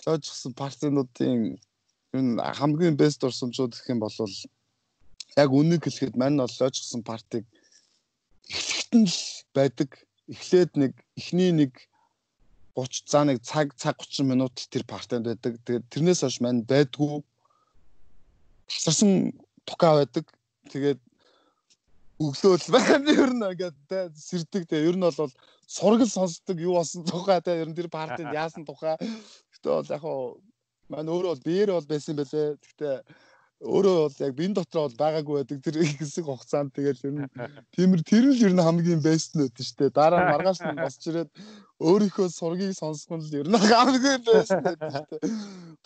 [0.05, 1.59] лоожсон партинуудын
[2.11, 4.18] энэ хамгийн бест орсомжууд гэх юм бол
[5.39, 7.47] яг үнийг хэлэхэд мань бол лоожсон партиг
[8.51, 9.20] эхлэхэд нь л
[9.55, 9.89] байдаг.
[10.34, 11.77] Эхлээд нэг эхний нэг
[12.75, 15.61] 30 за нэг цаг цаг 30 минут тэр партинд байдаг.
[15.61, 17.21] Тэгээд тэрнээс хойш мань байдгүй
[18.65, 20.25] тасарсан тука байдаг.
[20.73, 20.99] Тэгээд
[22.17, 25.29] өглөөл байна ер нь ингээд тэ сэрдэг тэ ер нь бол
[25.67, 30.01] сургал сонсдог юу болсон тухай тэ ер нь тэр партинд яасан тухай Гэхдээ бол яг
[30.01, 30.36] хаа
[30.91, 32.57] маань өөрөө бол биеэр бол байсан байлээ.
[32.59, 32.95] Гэхдээ
[33.64, 37.28] өөрөө бол яг бин дотроо бол байгаагүй байдаг тэр хэсэг хугацаанд тэгэл ер нь
[37.72, 39.88] тиймэр тэр л ер нь хамгийн бест нь өгдөн штэ.
[39.95, 41.32] Дараа маргааш нь босч ирээд
[41.80, 45.18] өөрийнхөө сургийг сонсгон л ер нь хамгийн бест нь өгдөн штэ.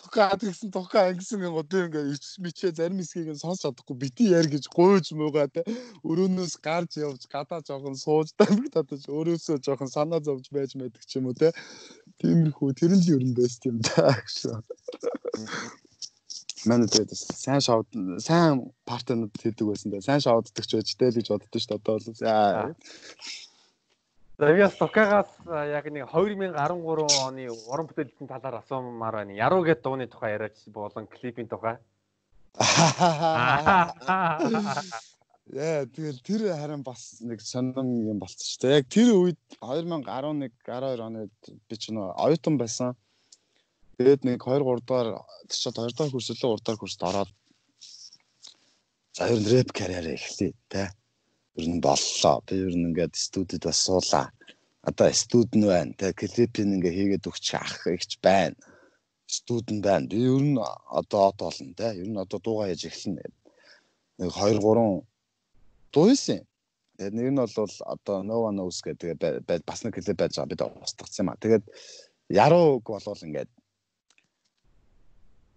[0.02, 4.50] Тухайд гэсэн тухай ангисан гоо ингээ ич мичээ зарим хэсгийг нь сонсч чадахгүй бити яар
[4.50, 5.62] гэж гуйж муугаа те.
[6.02, 11.30] Өрөөнөөс гарч явж гадаа жоохон сууж дамжтаад өөрөөсөө жоохон санаа зовж байж мэдэг ч юм
[11.30, 11.54] уу те.
[12.18, 14.38] Тиймэрхүү тэр нь л ер нь бест юм даа гэж
[16.66, 17.86] манай тэгээд сайн шоуд
[18.18, 21.94] сайн партнерууд хийдэг байсан да сайн шоуддаг ч байж тэл гэж боддоо шүү дээ одоо
[21.94, 22.32] бол за
[24.38, 26.54] Завиас Токагаас яг нэг 2013
[27.26, 29.34] оны уран бүтээлчийн талаар асуумаар байна.
[29.34, 31.82] Яруу гэдэг дууны тухай яриач болон клипийн тухай.
[35.48, 38.78] Яа тэгэл тэр харин бас нэг сонирн юм болчих шүү дээ.
[38.78, 41.34] Яг тэр үед 2011 12 онд
[41.66, 42.94] би ч нөө оюутан байсан.
[43.98, 47.30] Тэгээд нэг 2 3 дугаар тийчээд 2 дугаар курс лөө 3 дугаар курст ороод
[49.18, 50.84] за ер нь рэп карьер эхлэе те.
[51.58, 52.38] Ер нь боллоо.
[52.46, 54.30] Би ер нь ингээд студид бас суулаа.
[54.86, 55.98] Одоо студент байна.
[55.98, 58.54] Тэ клипийн ингээ хийгээд өгч ах ихч байна.
[59.26, 60.06] Студент байна.
[60.06, 60.54] Би ер нь
[60.94, 61.90] одоо од болно те.
[61.98, 63.26] Ер нь одоо дуугаа яаж эхлэнэ.
[64.22, 65.02] Нэг 2 3
[65.90, 66.46] дуу исэн.
[66.94, 69.18] Тэгээд нэг нь бол одоо No One Knows гэдэг
[69.66, 71.42] бас нэг клип байж байгаа бид устгацсан юм а.
[71.42, 71.66] Тэгээд
[72.30, 73.50] ярууг болвол ингээд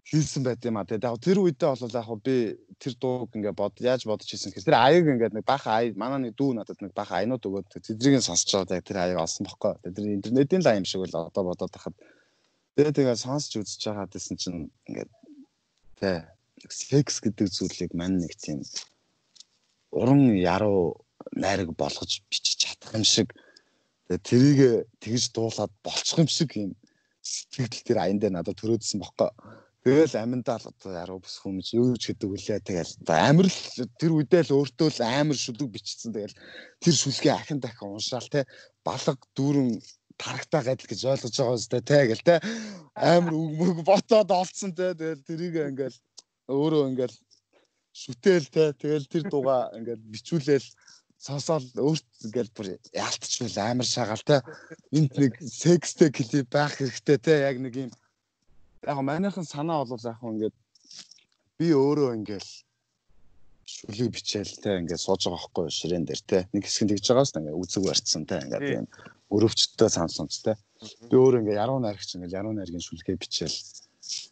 [0.08, 0.86] хийсэн байт юм а.
[0.86, 2.36] Тэгээд яг тэр үедээ бол яг би
[2.82, 6.30] тэр дууг ингээ бод яаж бодож хийсэн гэхээр тэр аяг ингээ нэг баха ая манай
[6.30, 9.46] нэг дүү надад нэг баха аянууд өгөөд тэдрийг нь сонсч байгаа яг тэр аяг олсон
[9.46, 9.78] бохгүй.
[9.86, 11.96] Тэр интернетийн лайм шиг л одоо бодоод тахад
[12.76, 15.08] тэгээд тэгээ сонсч үзэж байгаа гэсэн чинь ингээ
[16.02, 16.26] тэ
[16.70, 18.66] секс гэдэг зүйлийг мань нэг тийм
[19.92, 23.30] уран яруу найраг болгож бичиж чадах юм шиг
[24.08, 26.72] тэрийг тэгж дуулаад болчих юм шиг юм
[27.22, 29.30] сэтгэл тэр аян дээр надад төрөөдсөн бохгүй.
[29.82, 32.60] Тэгэл аминдаа л одоо яруу бус хүмүүс юу ч гэдэг үлээ.
[32.62, 33.58] Тэгэл одоо амар л
[33.98, 36.14] тэр үедээ л өөртөө л амар шүлэг бичсэн.
[36.14, 36.38] Тэгэл
[36.78, 38.46] тэр шүлгээ ахин дахин уншаал те.
[38.86, 39.82] Балга дүүрэн
[40.22, 42.36] тарагтаа гадл гэж ойлгож байгаа үстэй те гэл те.
[42.94, 44.94] Амар өгмөг ботоод олцсон те.
[44.94, 45.98] Тэгэл тэрийг ингээл
[46.46, 47.18] өөрөө ингээл
[47.90, 48.66] шүтэл те.
[48.78, 50.68] Тэгэл тэр дуга ингээл бичүүлээл
[51.18, 54.46] сонсоод өөрт ингээл бүр яалтчвал амар шагаал те.
[54.94, 57.34] Энд нэг секстэй клип байх хэрэгтэй те.
[57.50, 57.92] Яг нэг юм
[58.88, 60.56] яг манайхан санаа бол яг ингээд
[61.58, 62.50] би өөрөө ингээл
[63.74, 66.40] шүлэг бичээл те ингээд сууж байгаа байхгүй ширээн дээр те.
[66.54, 68.42] Нэг хэсэг тэгж байгаас ингээд үзэг барьцсан те.
[68.42, 68.88] Ингээд юм
[69.30, 70.54] өрөвчтөй сансамж те.
[71.10, 73.58] Би өөр ингээд яруу найрагч ингээд яруу найргийн шүлгээ бичээл.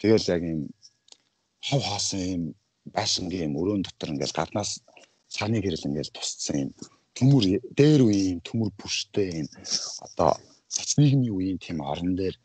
[0.01, 0.61] Тэгэл яг юм
[1.61, 2.43] хав хаасан юм
[2.89, 4.81] байшингийн юм өрөөнд дотор ингээд гаднаас
[5.29, 6.69] цааны гэрэл ингээд тусцсан юм
[7.13, 9.47] төмөр дээр үе юм төмөр бүрштэй юм
[10.01, 10.33] одоо
[10.73, 12.35] социализмын үеийн тийм орон дээр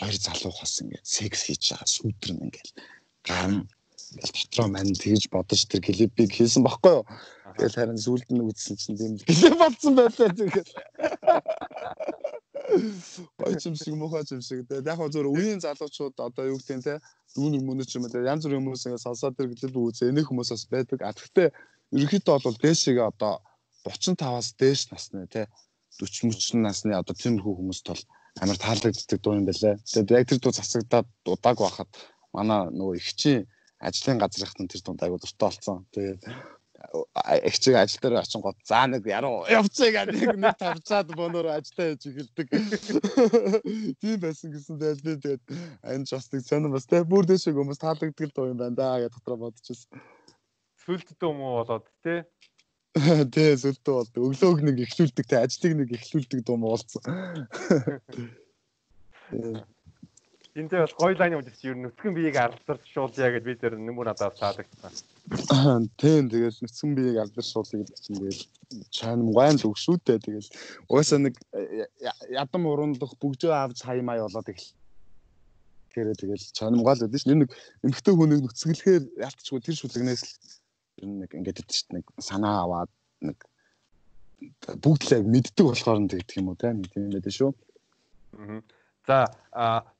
[0.00, 2.68] хоёр залуу хас ингээд секс хийж байгаа сүйтрэн ингээд.
[3.28, 3.52] Ган
[4.20, 7.04] дотроо мань тэгж бодож тэр клипийг хийсэн баггүй юу?
[7.56, 10.72] Тэгэл харин зүйлд нь үзсэн чинь тийм клип болсон байлаа тэгэл
[13.36, 14.80] Гоё юм шиг мохоо юм шиг те.
[14.80, 16.94] Яг зөв үеийн залуучууд одоо юу гэдэг те
[17.36, 20.08] дүүнер мөнөч юм те янз бүрийн хүмүүс ингэ сонсоод тэр клип үзээ.
[20.08, 20.98] Энийг хүмүүс бас байдаг.
[21.04, 21.48] А тэгтээ
[21.92, 23.44] ерөнхийдөө бол дээшээ одоо
[23.84, 25.48] 35-аас дээш насны те
[26.00, 28.02] 40 мөчн насны одоо тиймэрхүү хүмүүст бол
[28.40, 29.76] амар таалагддаг дуу юм байлаа.
[29.84, 31.90] Тэгээд яг тэр дуу засагдаад удааг байхад
[32.32, 33.48] манай нөгөө их чинь
[33.82, 35.84] ажлын газрынхтан тэр дунд айгуу дуртай болсон.
[35.92, 36.22] Тэгээд
[37.44, 41.94] их чиг ажил дээр очин гот за нэг яруу явцгаа гэдэг нэг тавцаад боноор ажиллаа
[41.94, 42.48] хийж эхэлдэг.
[44.00, 45.42] Тийм байсан гэсэн би тэгээд
[45.82, 48.74] энэ ч бас нэг сонир бас тэг бүр дэшиг хүмүүс таалагддаг л дуу юм байна
[48.74, 50.00] да гэж дотроо бодчихсон.
[50.82, 52.26] Сүлд дуу муу болоод тий.
[52.92, 54.14] Тий сүлд дуу болд.
[54.20, 57.00] Өглөөг нэг эхлүүлдэг тий ажлыг нэг эхлүүлдэг дуу муу болсон.
[60.52, 64.12] Энтэй бол гоё лайн үзэж ер нь нүцгэн биеийг алдарч шуулъя гэд би тэр нэмүр
[64.12, 65.88] надад таалагдсан.
[65.96, 68.44] Тийм тэгэл нүцгэн биеийг алдарч шуулъя гэдэг чинь тэгэл
[68.92, 70.52] чанам гайн л өгшүүтэй тэгэл
[70.92, 71.40] угаасаа нэг
[72.28, 74.76] ядам урундах бүгжөө авч хаймаа болоод их
[75.96, 77.32] гэрээ тэгэл чанамгаал байдаг ш.
[77.32, 77.48] нэг
[77.80, 80.32] эмхтэй хүнийг нүцгэлэхээр ялтчгүй тэр шүлэгнээс л
[81.00, 82.90] ер нь нэг ингээд идэж нэг санаа аваад
[83.22, 83.38] нэг
[84.82, 87.50] бүгд л яг мэддэг болохоор нь тэгдэг юм уу те нэг тийм байдаг шүү.
[88.36, 88.60] Аа
[89.06, 89.26] За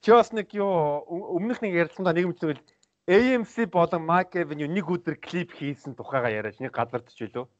[0.00, 2.62] чи бас нэг юу өмнөх нэг ярилцлаганд нэг мэдвэл
[3.10, 7.50] AMC болон Mac Avenue нэг өдөр клип хийсэн тухайга яриач нэг газарт ч үлээ.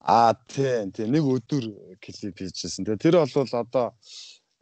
[0.00, 1.68] Аа тийм тийм нэг өдөр
[2.00, 2.88] клип хийжсэн.
[2.96, 3.92] Тэр бол одоо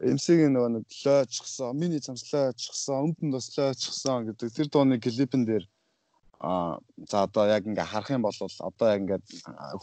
[0.03, 5.63] MC-ийн нөгөө нэг лойчсан, миний замслойчсан, өмдөн тослойчсан гэдэг тэр дууны клипэн дээр
[6.39, 6.79] а
[7.09, 9.19] за одоо яг ингээ харах юм бол одоо яг ингээ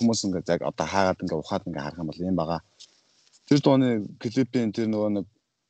[0.01, 2.61] хүмүүс ингээ яг одоо хаагаад ингээ ухаад ингээ харах юм бол юм байгаа.
[3.47, 3.89] Тэр дууны
[4.19, 5.27] клипийн тэр нөгөө нэг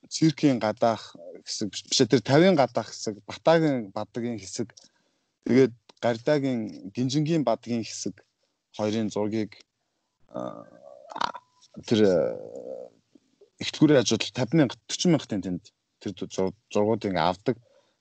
[0.09, 4.71] циркийн гадаах хэсэг биш тэр 50-ын гадаах хэсэг, Батагийн бадгийн хэсэг,
[5.47, 8.23] тэгээд Гардагийн Гинжингийн бадгийн хэсэг
[8.79, 9.59] хоёрын зургийг
[11.87, 12.01] тэр
[13.59, 15.65] ихтгүүрийн ажил 50 мянга 40 мянгатын тэнд
[16.01, 16.13] тэр
[16.71, 17.57] зургууд ингээ авдаг.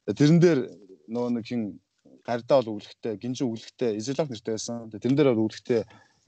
[0.06, 0.60] Тэрэн дээр
[1.08, 1.80] нөгөө нэг хин
[2.26, 4.90] гардаа бол өвлөгтэй, гинжин өвлөгтэй, изолог нэртэй байсан.
[4.90, 5.82] Тэрэн дээр бол өвлөгтэй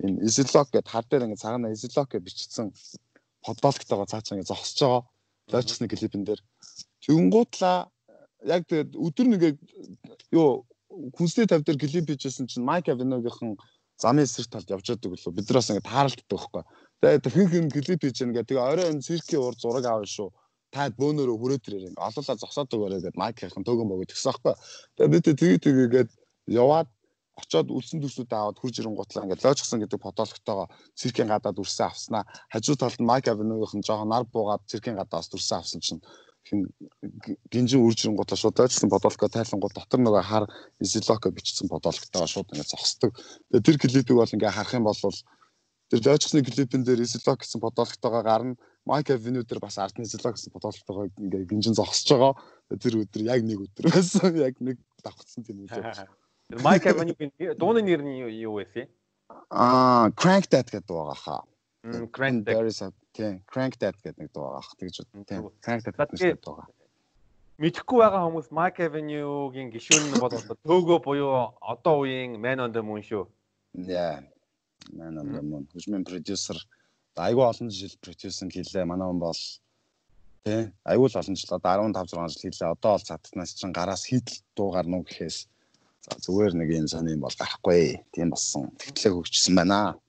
[0.05, 2.67] энэ изолог гэдэг хар дээр ингээ цагаана изолог гэж бичсэн
[3.41, 5.03] подболктойгоо цаачаа ингээ зогсож байгаа
[5.51, 6.41] лойчсны клипэн дээр
[7.01, 7.89] тэгэнгуутлаа
[8.45, 9.53] яг тэгээд өдөр нэгээ
[10.37, 10.67] юу
[11.17, 13.57] хүнсний тав дээр клип хийжсэн чинь Майк Авиногийнхан
[13.97, 16.63] замын эсрэг талд явж байдаг лөө бид нар бас ингэ тааралддаг байхгүй.
[17.01, 18.45] Тэгээд хин хин клип хийж байгаа.
[18.45, 20.29] Тэгээ орой энэ циркийн ур зураг аавна шүү.
[20.71, 21.95] Та бөөнөрөө хүрээд ирээ.
[21.95, 24.53] Олоолаа зогсоод өгөөрэй гэд Майкийнхан төгөн бөгөөд гисэн байхгүй.
[24.99, 26.09] Тэгээд бид тэгээ тэгээгээд
[26.51, 26.89] яваад
[27.37, 32.23] очоод үлсэн төслүүд аваад хурж ирэн гутлаа ингээд лоожгсон гэдэг фотологтойгоо циркийн гадаад үрсэн авснаа
[32.49, 36.01] хажуу талд Майк Авенугийн жоохон нар буугаад циркийн гадаас үрсэн авсан чинь
[36.49, 36.65] хин
[37.53, 40.45] гинжин үрж ирэн гутлаа шууд лоожгсон фотологоо тайлангууд дотор нөгөө хар
[40.81, 43.11] изолоко бичсэн фотологтойгоо шууд ингээд зогсдог.
[43.53, 48.23] Тэгээ тэр клипийг бол ингээд харах юм бол тэр лоожгсны клипэн дээр изолок гэсэн фотологтойгоо
[48.25, 48.57] гарна
[48.87, 52.33] Майк Авеню дээр бас ардны изолок гэсэн фотологтойгоо ингээд гинжин зогсож байгаа.
[52.79, 54.31] Тэр өдөр яг нэг өдөр байсан.
[54.39, 56.07] Яг нэг давхцсан тийм үү.
[56.63, 58.87] Майк Авенюгийн дууны нэр нь юу вэ?
[59.51, 61.43] Аа, Crank That гэдэг дуу байгаа хаа.
[62.15, 62.95] Crank That.
[63.11, 64.71] Тийм, Crank That гэдэг нэг дуу байгаа.
[64.79, 65.27] Тэгж үү.
[65.27, 65.51] Тийм.
[65.59, 66.71] Crank That гэдэг дуу байгаа.
[67.59, 72.79] Мэдхгүй байгаа хүмүүс Майк Авенюгийн гишүүн нь бол төөгөө буюу одоо үеийн Man on the
[72.79, 73.27] Moon шүү.
[73.83, 74.23] Яа.
[74.95, 75.67] Man on the Moon.
[75.75, 76.55] Хүчмэн продюсер
[77.17, 78.85] айгүй олон жил продюсинг хийлээ.
[78.85, 79.41] Манай хүн бол
[80.45, 82.73] тий айгүй л олон жил одоо 15 6 жил хийлээ.
[82.77, 85.49] Одоо бол цадтнаас чинь гараас хит дуугаар нуу гэхээс
[86.15, 87.99] зүгээр нэг энэ сони юм бол гарахгүй.
[88.13, 88.71] Тийм болсон.
[88.79, 89.99] Тэгтлээ хөгжсөн байна.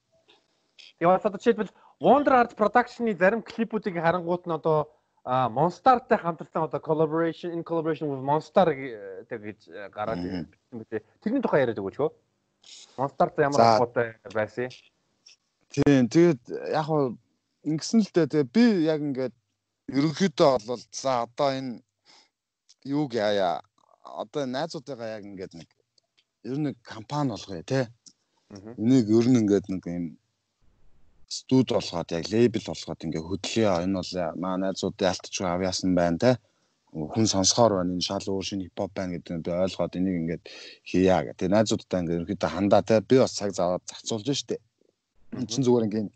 [0.98, 4.94] Тэгээд одоо жишээлбэл Wonder Art Production-ы зарим клипүүдийг харангуут нь одоо
[5.26, 8.64] Monster-тай хамтарсан одоо collaboration in collaboration with Monster
[9.26, 10.46] гэж гараад ирсэн
[10.78, 11.02] мэт.
[11.20, 12.10] Тэрний тухай яриад өгөөч хөө.
[12.96, 14.70] Monster-тай ямар холбоотой байсан?
[15.78, 16.08] Тийм.
[16.10, 16.42] Тэгээд
[16.74, 17.14] яг хоо
[17.62, 18.42] ингэсэн л дээ.
[18.50, 19.34] Би яг ингээд
[19.94, 21.78] ерөнхийдөө бол за одоо энэ
[22.82, 23.62] юуг яая
[24.02, 25.68] одоо найзуудтайгаа яг ингээд нэг
[26.50, 27.80] ер нь компани болгоё те.
[28.74, 30.06] Энийг ер нь ингээд нэг юм
[31.30, 33.72] студ болгоод яг лейбл болгоод ингээ хөдлөё.
[33.86, 34.12] Энэ бол
[34.42, 36.32] маа найзууд ялтч авьяасан байна те.
[36.90, 40.42] хүн сонсохоор байна энэ шал өөр шинэ хипхоп байна гэдэг нь ойлгоод энийг ингээд
[40.90, 41.36] хийя гэх.
[41.36, 44.56] Тэгээ найзуудтай ингээд ерөөдөө хандаа те би бас цаг заваад зарцуулж штэ.
[45.36, 46.10] Энд чинь зүгээр ингээд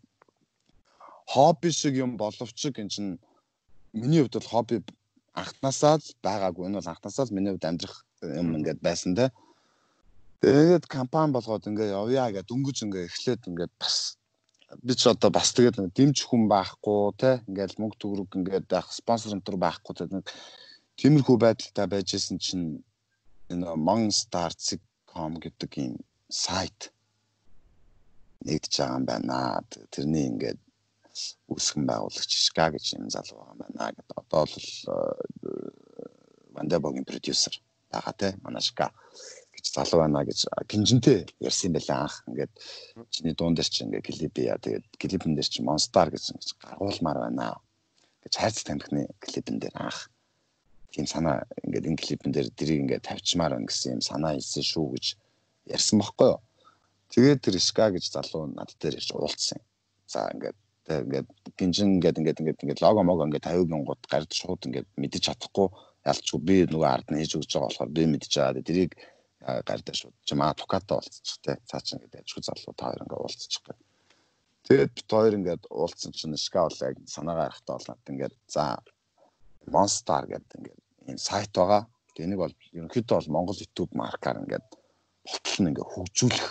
[1.33, 3.11] хобби шиг юм боловч энэ чинь
[3.93, 4.75] миний хувьд бол хобби
[5.33, 6.65] анхнасаа л байгаагүй.
[6.67, 9.29] Энэ бол анхнасаа л миний хувьд амьдрах юм ингээд байсан те.
[10.41, 14.17] Тэгээд компани болгоод ингээ явъя гэдэг дөнгөж ингээ эхлээд ингээ бас
[14.81, 19.37] би ч одоо бас тэгээд дэмж хүн байхгүй те ингээл мөнгө төгрөг ингээд байх спонсор
[19.37, 20.25] энэ төр байхгүй те нэг
[20.97, 22.81] тиймэрхүү байдалтай байжсэн чинь
[23.53, 25.93] энэ Monster.com гэдэг ийм
[26.29, 26.89] сайт
[28.45, 29.37] нэгдэж байгаа юм байна.
[29.91, 30.59] Тэрний ингээд
[31.47, 34.17] үүсгэн байгуулагч Шка гэж юм залуу байгаа юм байна гэдэг.
[34.21, 34.67] Одоо бол
[36.55, 37.53] Вандабогийн продюсер
[37.91, 38.91] байгаа те манай Шка
[39.53, 40.39] гэж залуу байна гэж
[40.69, 42.51] гинжинтэй ярьсан юм байлаа анх ингээд
[43.13, 46.23] чиний дуун дээр чи ингээд клип яа тэгээд клипэн дээр чи Monster гэж
[46.63, 47.47] гаргуулмаар байна
[48.23, 50.09] гэж хайрц тамхины клипэн дээр анх
[50.93, 54.87] тийм санаа ингээд энэ клипэн дээр дэрийг ингээд тавьчмаар байна гэсэн юм санаа хэлсэн шүү
[54.93, 55.05] гэж
[55.75, 56.39] ярьсан байхгүй юу
[57.13, 59.61] тэгээд тэр Ска гэж залуу над дээр ирж уулзсан
[60.09, 60.57] за ингээд
[60.89, 65.23] ингээд гинжин ингээд ингээд ингээд ингээд лого мого ингээд тавиугийн гот гард шууд ингээд мэдчих
[65.27, 65.67] чадахгүй
[66.03, 68.67] ялчгүй би нөгөө ард нь хийж өгч байгаа болохоор би мэдчихэж байгаа.
[68.67, 68.91] Тэрийг
[69.43, 73.63] гардаа шууд чамаа туката уулзчих те цаа чинь гэдэг ажгүй залуу та хоёр ингээ уулзчих
[73.63, 73.79] гэх.
[74.67, 78.63] Тэгээд бит хоёр ингээд уулзсан чинь ска бол яг санаагаа харахтаа бол над ингээд за
[79.71, 81.87] Monster гэдэг ингээд ийм сайт байгаа.
[82.15, 84.67] Тэнийг бол ерөнхийдөө бол Монгол YouTube маркаар ингээд
[85.23, 86.47] болтол нь ингээд хөгжүүлэх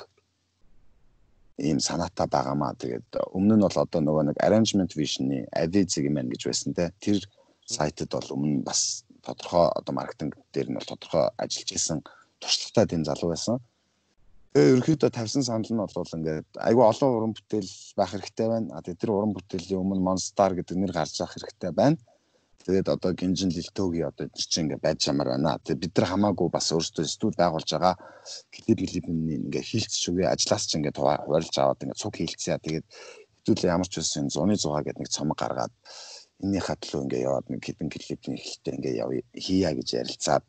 [1.63, 2.75] ийм санаатай байгаамаа.
[2.75, 6.91] Тэгээд өмнө нь бол одоо нөгөө нэг arrangement vision-ы Aviz юм байна гэж байсан те.
[6.99, 7.23] Тэр
[7.67, 11.99] сайтад бол өмнө бас тодорхой одоо маркетинг дээр нь бол тодорхой ажиллаж исэн
[12.43, 13.63] туршлагатай тийм залуу байсан.
[14.53, 18.69] Тэгээ ерөөхдөө тавьсан санал нь бол ингээд айгүй олон уран бүтээл байх хэрэгтэй байна.
[18.77, 21.97] А тэр уран бүтээлийн өмнө Monster гэдэг нэр гарч ирэх хэрэгтэй байна.
[22.63, 25.59] Тэгээд одоо гинжин лилтөөгийн одоо тэр чинь ингээд байж ямар байна.
[25.59, 27.95] Тэгээд бид нар хамаагүй бас өөрсдөө студ байгуулж байгаа
[28.55, 32.63] клип клипний ингээд хийлцэж үгүй ажиллаас чинь ингээд хуваарлж аваад ингээд цуг хийлцээ.
[32.63, 32.87] Тэгээд
[33.43, 35.75] хэдүүлээ ямар ч байсан зуны зугаа гэдэг нэг цомог гаргаад
[36.39, 40.45] энэний хатлуу ингээд яваад нэг хэдэн клипний ихтэй ингээд явъя хийя гэж ярилцаад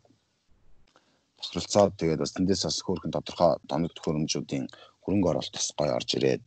[1.41, 4.66] бохиролцоод тэгээд бас тэндээс бас хөөрхөн тодорхой тоног төхөөрөмжүүдийн
[5.01, 6.43] хөрөнгө оруулалт бас гоё орж ирээд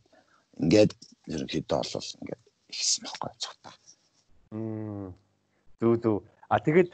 [0.63, 0.91] ингээд
[1.27, 3.69] ерөнхийдөө бол ингээд ихсэн байхгүй цогта.
[4.55, 5.11] Мм.
[5.81, 6.23] Зүг зүг.
[6.49, 6.91] А тэгэд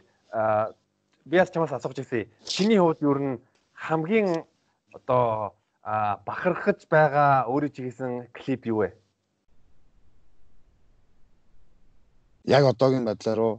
[1.26, 2.28] би бас чамаас асууж ирсэн.
[2.46, 3.40] Чиний хувьд юу н
[3.74, 4.44] хамгийн
[4.94, 5.54] одоо
[5.84, 8.90] бахархаж байгаа өөрөө чи хийсэн клип юу вэ?
[12.46, 13.56] Яг одоогийн байдлаар уу?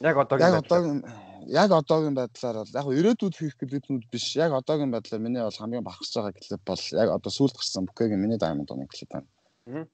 [0.00, 1.00] Яг одоогийн яг одоогийн
[1.46, 4.34] яг одоогийн байдлаар бол яг ирээдүйд хийх клипнүүд биш.
[4.36, 8.20] Яг одоогийн байдлаар миний бол хамгийн бахархж байгаа клип бол яг одоо сүүлд гарсан Бүкэгийн
[8.20, 9.30] миний Diamond оны клип байна.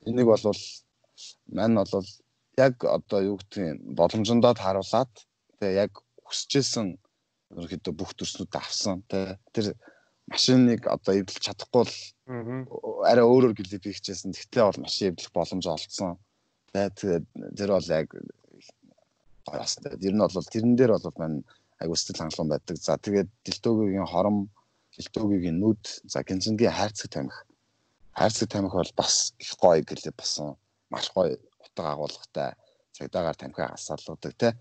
[0.05, 0.45] Энийг бол
[1.53, 2.07] мань бол
[2.59, 5.13] яг одоо юу гэдгийг боломжндоо тааруулаад
[5.61, 5.93] тэгээ яг
[6.27, 6.99] хүсэжсэн
[7.53, 9.77] ерөөхдөө бүх төрснүүд авсан тэ тэр
[10.29, 11.97] машиныг одоо эвдэлж чадахгүй л
[13.05, 14.33] арай өөрөөр клип хийчихсэн.
[14.33, 16.17] Тэгтээ бол машин эвдэх боломж олцсон.
[16.73, 17.27] Тэгээд
[17.59, 18.09] тэр бол яг
[19.45, 19.73] гоёс.
[20.01, 21.45] Ер нь бол тэрэн дээр бол маань
[21.83, 22.77] айгуу сэтгэл хангалуун байдаг.
[22.79, 24.49] За тэгээд дэлтөөгийн хором,
[24.97, 27.43] дэлтөөгийн нүд, за гинцэнгийн хайрцаг тамхи.
[28.17, 30.57] Хайрцаг тамхи бол бас их гоё гэлээ басан.
[30.89, 31.37] Маш гоё
[31.73, 32.53] утга агуулгатай
[32.93, 34.57] цагдаагаар тамхи хасаалуудаг те.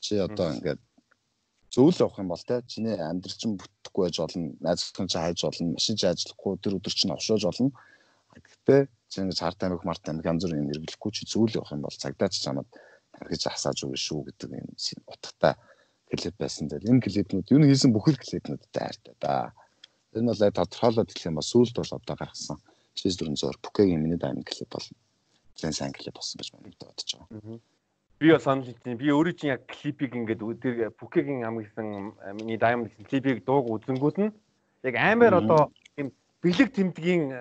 [0.00, 0.80] Чи одоо ингээд
[1.70, 4.56] зөвл явах юм бол те чиний амьдрал чинь бүтэхгүй байж болно.
[4.60, 5.76] Найзлахын чи хайж болно.
[5.76, 7.70] Машин чи ажиллахгүй тэр өдөр чинь овшоож болно.
[8.32, 12.00] Гэхдээ чи ингээд хар тамхи, мар тамхи янз бүрийн хэрэглэхгүй чи зөвл явах юм бол
[12.02, 12.68] цагдаа ч чамд
[13.14, 14.68] гэж асааж өгнө шүү гэдэг юм
[15.06, 15.54] утгатай
[16.14, 19.52] клип байсан дээр энэ клипнүүд юу хийсэн бүхэл клипнүүдтэй хайртай да.
[20.14, 22.58] Энэ бол тодорхойлоод хэлэх юм бол сүүлд бол одоо гаргасан
[22.94, 24.86] 6400 Бүкэгийн миний дайм клип бол
[25.56, 27.60] зэн сайн клип болсон гэж байна бодож байгаа.
[28.20, 28.96] Би бас санал хэлсэн.
[28.96, 34.16] Би өөрөө чинь яг клипийг ингээд тэр Бүкэгийн ам гэсэн миний дайм клипийг дууг үзэнгүүт
[34.22, 34.30] нь
[34.86, 37.32] яг амар одоо юм бэлэг тэмдгийн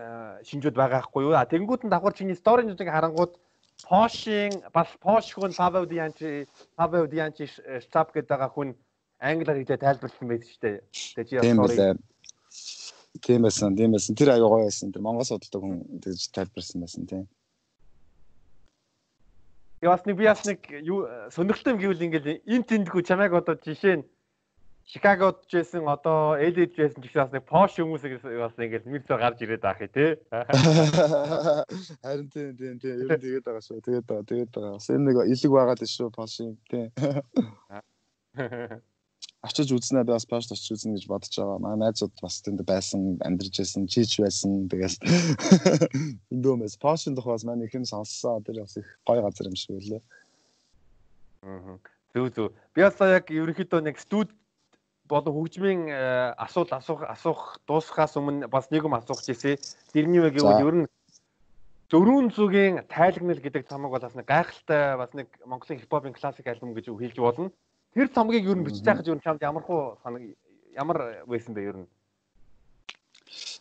[0.43, 1.37] шинжүүд байгаа хгүй юу.
[1.37, 3.37] Тэнгүүд нь давхар чиний сторинуудыг харангууд
[3.83, 7.45] Пошийн бас Пош хүн Павел Дианчи Павел Дианчи
[7.83, 8.73] штаб гэдэг хүн
[9.19, 10.77] англиар хэлээ тайлбарлсан байдаг шүү дээ.
[11.15, 11.95] Тэгээ чи тийм байлаа.
[13.21, 14.15] Тийм байсан, тийм байсан.
[14.15, 14.91] Тэр аяга гоё байсан.
[14.91, 17.23] Тэр Монгол судалдаг хүн тэгж тайлбарсан байсан тийм.
[19.83, 21.03] Яас нэг би бас нэг юу
[21.35, 24.07] сонирхолтой юм гэвэл ингээл энэ тэндгүү чамайг одоо жишээ нь
[24.83, 29.17] Чикагод ч байсан одоо LA-д байсан ч гэсэн бас нэг Porsche хүмүүсийг бас ингээд мэрцөө
[29.19, 30.11] гарч ирээд хэ тий.
[32.03, 33.79] Харин тийм тийм тийм ер нь тэгээд байгаа шүү.
[33.79, 34.75] Тэгээд байгаа тэгээд байгаа.
[34.75, 36.91] Бас энэ нэг илэг байгаа л шүү Porsche тий.
[39.43, 41.59] Очиж үзнэ би бас Porsche очиж үзнэ гэж бодож байгаа.
[41.59, 44.71] Манай найзууд бас тэнд байсан, амьдарч байсан, чийч байсан.
[44.71, 44.95] Тэгэл
[46.43, 48.39] дөмэс Porsche-ын тухай бас манай ихэн сонссон.
[48.47, 50.01] Тэр бас их гоё газар юм шиг үлээ.
[51.43, 51.75] Аа.
[52.15, 52.55] Зөв зөв.
[52.71, 54.31] Би одоо яг ерөнхийдөө нэг студ
[55.11, 55.91] болон хөгжмийн
[56.39, 59.59] асуулт асуух асуух дуусхаас өмнө бас нэг юм асуух гэсэн.
[59.91, 60.91] Тэрний үг гэвэл ер нь
[61.91, 66.71] дөрвөн зүгийн тайлагнал гэдэг цомог бол бас нэг гайхалтай бас нэг Монголын хипхопын классик альбом
[66.71, 67.51] гэж хэлж болно.
[67.93, 70.23] Тэр цомгийг ер нь бичиж байхад ер нь чамд ямархуу санаг
[70.73, 71.87] ямар байсан бэ ер нь?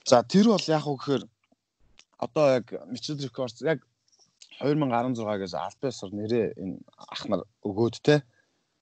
[0.04, 1.24] За тэр бол яг уу гэхээр
[2.18, 3.84] одоо яг Mitchell Records яг
[4.60, 8.22] 2016-аас Alpesor нэрээ энэ ах нар өгөөд те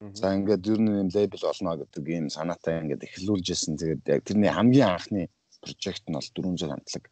[0.00, 3.76] За ингээд ер нь юм лейбл болно гэдэг ийм санаатай ингээд эхлүүлжсэн.
[3.76, 5.28] Тэгээд яг тэрний хамгийн анхны
[5.60, 7.04] прожект нь бол 400 хамтлаг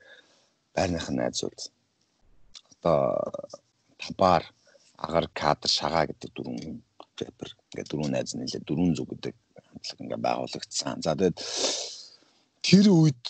[0.72, 1.60] байрных нь найзууд.
[2.72, 2.98] Одоо
[4.00, 4.42] табар
[4.96, 6.80] агаар кадр шагаа гэдэг дөрвөн
[7.22, 9.34] рэпер ингээд дөрвөн найз нэлээ 400 гэдэг
[9.68, 10.96] хамтлаг ингээд байгуулагдсан.
[11.02, 11.38] За тэгээд
[12.66, 13.22] тэр үед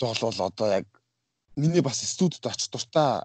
[0.00, 0.86] бол одоо яг
[1.56, 3.24] миний бас студид очих дуртай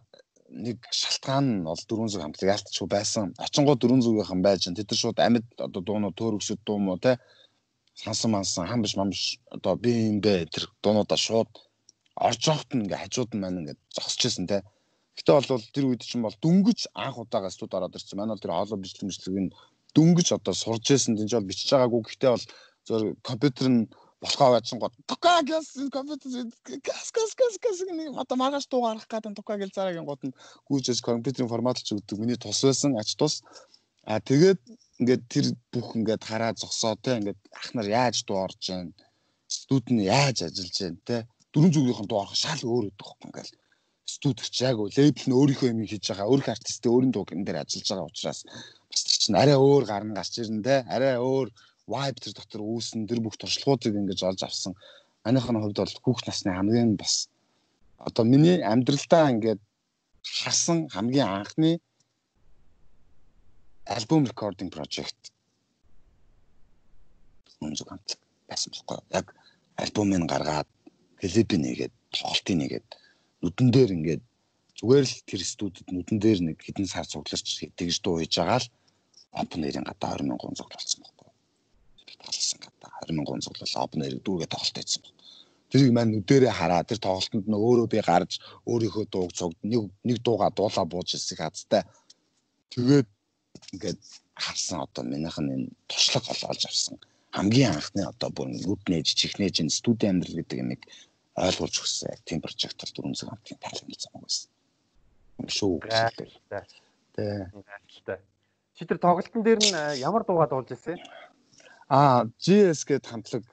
[0.51, 3.25] нэг шалтгаан нь бол 400 хамтлаг яалтчгүй байсан.
[3.39, 7.19] Очингоо 400-ийнхан байж энэ тэр шууд амьд одоо дуунууд төөрөгсөд дуу мó те
[7.95, 9.23] сансан мансан хамбиш мамбиш
[9.55, 11.51] одоо би юм бэ тэр дуунуудаа шууд
[12.27, 14.57] орж явахт нь ингээ хажууд нь маань ингээ зогсчихсэн те.
[15.17, 18.19] Гэтэ бол тэр үед чинь бол дөнгөж анх удаага студ ороод ирсэн.
[18.19, 19.51] Манай тэр хоолой бичлэг бичлэгийг
[19.95, 22.01] дөнгөж одоо сурж байсан гэж бол бичиж байгаагүй.
[22.05, 22.45] Гэхдээ бол
[22.87, 23.81] зөв компьютер нь
[24.21, 26.29] болохоо байсан гот тука гэс компьютер
[26.87, 30.33] гас гас гас гас нэг одоо маргааш дуу гарах гэдэг тука гэл цаагийн гот нь
[30.69, 33.41] гүйжээс компьютерийн форматлж өгдөг миний тус байсан ач тус.
[34.05, 34.61] А тэгээд
[35.01, 38.93] ингээд тэр бүх ингээд хараа зогсоо те ингээд ах нар яаж дуу орж байна
[39.49, 41.17] студ нь яаж ажиллаж байна те?
[41.53, 43.49] Дөрөн зүгийнхэн дуу орох шал өөр өгдөг хөх ингээд
[44.05, 46.31] студч яг лейбл нь өөрийнхөө юм хийж байгаа.
[46.31, 48.41] Өөрх артистээ өөрийн дуу гэн дээр ажиллаж байгаа учраас
[48.91, 50.75] бас чинь арай өөр гарна гарч ирнэ те.
[50.91, 51.47] Арай өөр
[51.87, 54.73] vibe тэр дотор үүснэ тэр бүх туршлагуудыг ингэж олж авсан.
[55.23, 57.31] Манайхын хувьд бол хүүхд насны хамгийн бас
[57.97, 59.61] одоо миний амьдралдаа ингээд
[60.23, 61.71] харсан хамгийн анхны
[63.85, 65.31] альбом рекординг project.
[67.61, 68.17] Мөнзөг хамт
[68.49, 69.27] байсан байхгүй яг
[69.77, 70.69] альбомыг гаргаад
[71.21, 72.87] клипийг нэгээд тоглолтыг нэгээд
[73.41, 74.23] нүдэн дээр ингээд
[74.77, 78.67] зүгээр л тэр студид нүдэн дээр нэг хэдэн сар цугларч тэгж дуу хийж байгаа л
[79.39, 81.31] open air-ийн гадаа 20 мянган зуглалцсан байхгүй
[82.23, 85.15] талсан гадаа 20 зуглал опнер дүүгээ тоглолт хийсэн баг.
[85.71, 88.31] Тэрийг маань нүдэрээ хараа тэр тоглолтод нь өөрөө би гарч
[88.67, 91.83] өөрийнхөө дууг цугд нэг нэг дууга дуулаа бууж ирсэг хацтай.
[92.71, 93.07] Тэгээд
[93.73, 94.01] ингээд
[94.35, 96.95] харсан одоо минийх нь энэ туршлага олж авсан.
[97.31, 100.81] Хамгийн анхны одоо бүр нүд нээж чихнээж энэ студи амьдрал гэдэг юмыг
[101.39, 102.19] ойлгуулж өгсөн.
[102.27, 104.49] Тийм прожект бол дөрөв цаг хамтын тайлбар зам байсан.
[105.47, 105.79] Шүү.
[107.15, 107.47] Тэ.
[108.75, 110.97] Чи тэр тоглолтын дээр нь э, ямар дуугаа дуулж ирсэн?
[111.91, 113.43] Аа, GS гэд хамтлаг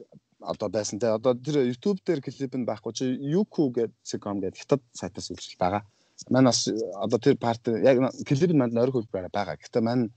[0.40, 1.10] одоо байсан те.
[1.10, 3.04] Одоо тэр YouTube дээр клип нь байхгүй чи
[3.34, 5.82] Yuku гэдэг.com гэдэг хятад сайтаас үйлчил байгаа.
[6.30, 9.58] Манай бас одоо тэр парт яг клип нь манд ойрхон хөлбөр байгаа.
[9.58, 10.10] Гэхдээ мань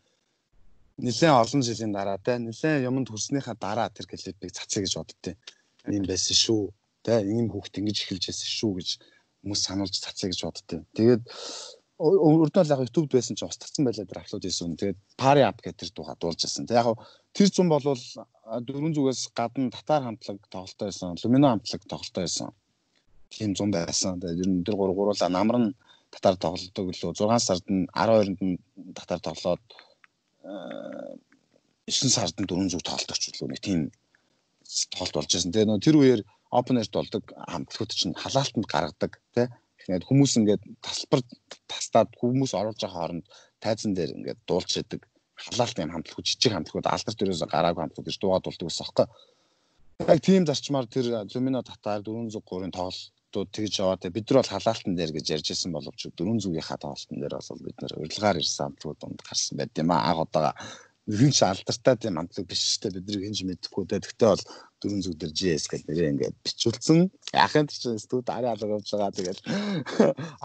[1.01, 5.33] нэлээд олон жилийн дараа те нэлээд юмд хүрснийхаа дараа тэр клипийг цацгий гэж боддتي.
[5.89, 6.69] Ийм байсан шүү.
[7.01, 8.89] Тэ ийм хүүхд ингэж эхэлж байсан шүү гэж
[9.41, 10.77] хүмүүс сануулж цацгий гэж боддتي.
[10.93, 11.23] Тэгээд
[12.01, 14.73] өрдөн л яг YouTube-д байсан чинь устгацсан байлаа тэр аплод хийсэн.
[14.73, 16.65] Тэгээд Party Up гэдэг тэр дууга дуулж байсан.
[16.65, 16.97] Тэг яг
[17.37, 21.13] тэр зам бол дөрвөн зүгээс гадна татар хамтлаг тоглолтоо байсан.
[21.21, 22.49] Lumino хамтлаг тоглолтоо байсан.
[23.29, 24.17] Тийм зам байсан.
[24.17, 25.75] Тэгээд ер нь тэр гур гуруула намар нь
[26.09, 28.57] татар тоглолтог лөө 6 сард нь 12-нд нь
[28.97, 29.61] татар тоглоод
[31.85, 33.93] 9 сард нь дөрвөн зүг тоглолт очвол нэг тийм
[34.89, 35.53] тоглолт болж байсан.
[35.53, 39.47] Тэгээд тэр үеэр open air болдог хамтлагууд чинь халаалтанд гаргадаг тий
[39.81, 41.21] Тэгэхээр хүмүүс ингээд тасалбар
[41.65, 43.25] тастаад хүмүүс оруулж байгаа хооронд
[43.63, 45.01] тайзан дээр ингээд дуулж идэг
[45.41, 49.07] халаалт юм хамтлагууд жижиг хамтлагууд алдар дээрээс гараагүй хамтлагууд гэж дуугаа дуулдаг байсан хөөе.
[50.13, 55.11] Яг тийм зарчмаар тэр Lumino татаар 403-ын тоглолтууд тэгж яваад бид нар бол халаалтан дээр
[55.17, 59.57] гэж ярьж ирсэн боловч 400-ийнхаа тоглолтын дээр бол бид нар урилгаар ирсэн хамтлагууд донд гарсан
[59.57, 60.09] байт юм аа.
[60.09, 60.53] Анх удаага
[61.09, 64.05] хинч алдартай тийм амтлаг биш ч гэдэг бидний хинч мэдэхгүй дээ.
[64.05, 64.43] Тэгтээ бол
[64.81, 66.99] дөрөн зүг дээр GS гэдэг нэрээ ингээд бичүүлсэн.
[67.33, 69.17] Яхын чинь студ арай алга явж байгаа.
[69.17, 69.41] Тэгэл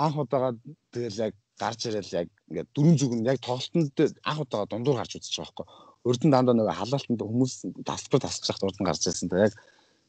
[0.01, 0.57] анх удаага
[0.97, 3.93] тэгэл яг гарч ирэл яг ингээд дөрөн зүг нь яг тоглолтонд
[4.25, 5.67] анх удаага дундуур гарч үзэж байгаа байхгүй.
[6.09, 7.55] Өрдөн дандаа нөгөө халаалтанд хүмүүс
[7.85, 9.29] тасбар тасчих хад урд нь гарч ирсэн.
[9.37, 9.53] Яг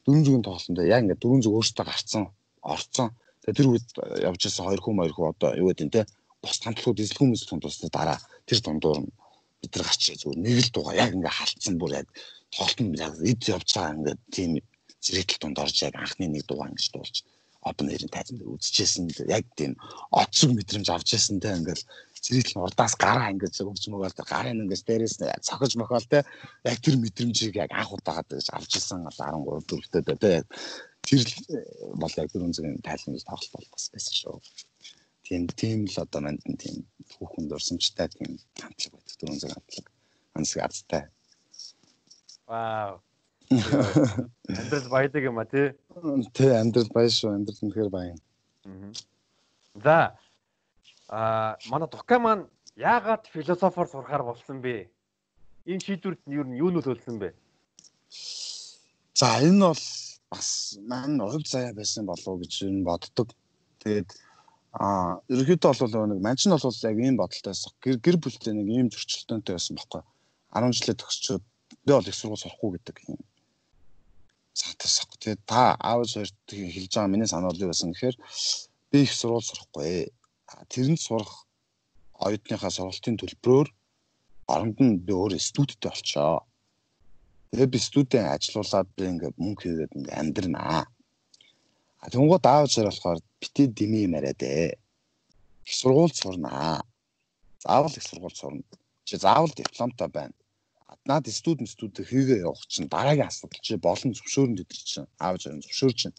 [0.07, 2.23] дөрөн зүгийн тоглолтонд яг ингээд дөрөн зүг өөртөө гарцсан,
[2.63, 3.11] орцсон.
[3.43, 3.87] Тэгээ тэр үед
[4.23, 6.07] явж ирсэн хоёр хүн хоёр хүн одоо юу гэдэг нь те
[6.39, 9.11] бос хамтлагууд эзлэхүүн мэсэлхэн тусны дараа тэр дундуур нь
[9.61, 12.07] бид нар гарч зүгээр нэг л дугаа яг ингээ халтсан бүр яг
[12.53, 14.51] тоглолтын яг эд явж байгаа ингээ тийм
[15.05, 17.17] зэрэгтэл дунд орж яг анхны нэг дугаа ингэж дуулж
[17.69, 19.73] open air-ийн тайзан дээр үзчихсэн яг тийм
[20.21, 21.83] оцсог мэдрэмж авч яасан те ингээл
[22.23, 25.15] зэрэгтэл урдаас гараа ингэж өгч мөгөөл тэр гарын ингэж дээрээс
[25.47, 26.19] цохиж мохоол те
[26.69, 30.15] яг тэр мэдрэмжийг яг анх удаагаад гэж авч исэн 13 дөрөвтэй те
[31.07, 31.23] тэр
[32.01, 34.37] бол яг тэр үнзгийн тайлбар тоглолт бол бас байсан шүү
[35.28, 39.86] тийм тийм л одоо манд тийм хүүхэнд урсамжтай тийм хамтлаг байдаг дөрөв зэрэг хамтлаг
[40.39, 41.03] ансаг азтай
[42.47, 43.01] Вау.
[43.51, 45.75] Амьдрал баядаг юм а тий.
[46.34, 47.36] Тий амьдрал баян шүү.
[47.36, 48.19] Амьдрал үнэхээр баян.
[49.75, 50.15] За
[51.07, 54.88] а манай Тука маань яагаад философор сурахаар болсон бэ?
[55.67, 57.36] Энэ шийдвэрт нь юу нь юу нөлөөлсөн бэ?
[59.15, 59.84] За энэ бол
[60.32, 63.32] бас маань хувь заяа байсан болов уу гэж нь боддог.
[63.84, 64.11] Тэгээд
[64.78, 69.53] а ерөөхдөө бол нэг манчин бол яг ийм бодолтойс гэр гэр бүлтэй нэг ийм зөрчилдөөнтэй
[69.57, 70.01] байсан байхгүй.
[70.53, 71.43] 10 жилээ төгсчөөд
[71.86, 73.17] би бол их сургууль сурахгүй гэдэг юм.
[74.53, 75.09] Сатасах.
[75.17, 78.17] Тэгээд та аав хоёрт хэлж байгаа миний санаа бол юу байсан гэхээр
[78.91, 80.13] би их сургууль сурахгүй.
[80.69, 81.47] Тэрэнд сурах
[82.21, 83.67] оюутныхаа сургалтын төлбөрөөр
[84.53, 86.45] оронд нь би өөр студенттэй болчоо.
[87.49, 90.86] Тэгээ би студент ажилуулад би ингээд мөнгө хийгээд ингээд амьдрнаа.
[92.05, 94.77] Тэнгууд аав зэрэг болохоор битээ дими юмараад ээ.
[95.67, 96.85] Их сургууль сурнаа.
[97.63, 98.63] Заавал их сургууль сурна.
[99.07, 100.35] Чи заавал дипломтой байна.
[101.09, 105.63] Наад студент студент хийгээ явах чинь дараагийн асуудал чи болон зөвшөөрөнд өдр чинь аав зэрэг
[105.65, 106.17] зөвшөөрч чинь.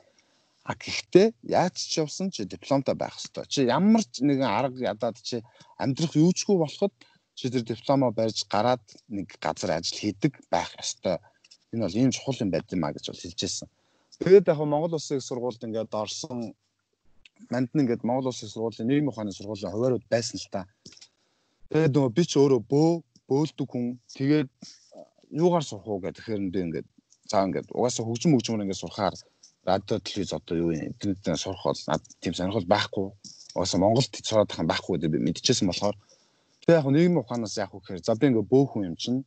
[0.68, 3.44] А гэхдээ яаж ч явсан чи дипломтой байх хэрэгтэй.
[3.52, 5.36] Чи ямар ч нэгэн арга ядаад чи
[5.80, 6.92] амьдрах юучгүй болоход
[7.38, 11.16] чи тэр дипломоо барьж гараад нэг газар ажил хийдэг байх ёстой.
[11.72, 13.68] Энэ бол ийм чухал юм байд юм а гэж бол хэлж ирсэн.
[14.22, 16.54] Тэгээд яг Монгол Улсын их сургуульд ингээд орсон
[17.50, 20.66] манд нь ингээд Монгол Улсын сургуулийн нийгмийн ухааны сургуулийн хуваарууд байсан л та.
[21.70, 22.90] Тэгээд нөгөө би ч өөрөө бөө
[23.28, 23.86] бөөлдөг хүн
[24.18, 24.50] тэгээд
[25.30, 26.88] юугаар сурах уу гэдэг тэгэхээр би ингээд
[27.30, 29.14] заа ингээд угаасаа хөгжим хөгжмөр ингээд сурахаар
[29.68, 33.06] радио телевиз одоо юу юм интернетээр сурах бол над тийм сонирхол байхгүй
[33.54, 35.96] угаасаа Монголд сураад тахын байхгүй гэдэг би мэдчихсэн болохоор
[36.68, 39.24] Тэгээ яг нийгмийн ухаанаас яг үхээр за би ингээ бөөхөн юм чинь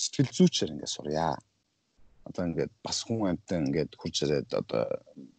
[0.00, 1.36] сэтгэл зүйчээр ингээ сурья.
[2.28, 4.84] Одоо ингээд бас хүн амьтан ингээд хурж ирээд одоо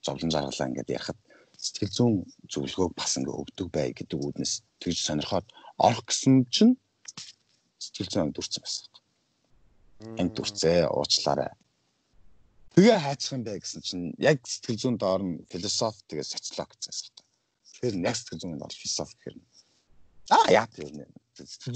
[0.05, 1.19] зовлон жаргалаа ингээд ярахад
[1.57, 2.15] сэтгэл зүйн
[2.51, 6.73] зөвлөгөөг бас ингээ өгдөг бай гэдэг үүднээс тэгж сонирхоод орох гэсэн чинь
[7.77, 8.85] сэтгэл зүйн дүрцэн байсан.
[10.21, 11.51] Энд дүрцээ уучлаарай.
[12.73, 16.93] Тэгээ хайцах юм бай гэсэн чинь яг сэтгэл зүйн доор нь философи тэгээ социолог гэсэн
[17.11, 17.27] юм.
[17.69, 19.37] Тэгэхээр яг сэтгэл зүйн бол философи гэхээр
[20.29, 20.93] Аа яа тийм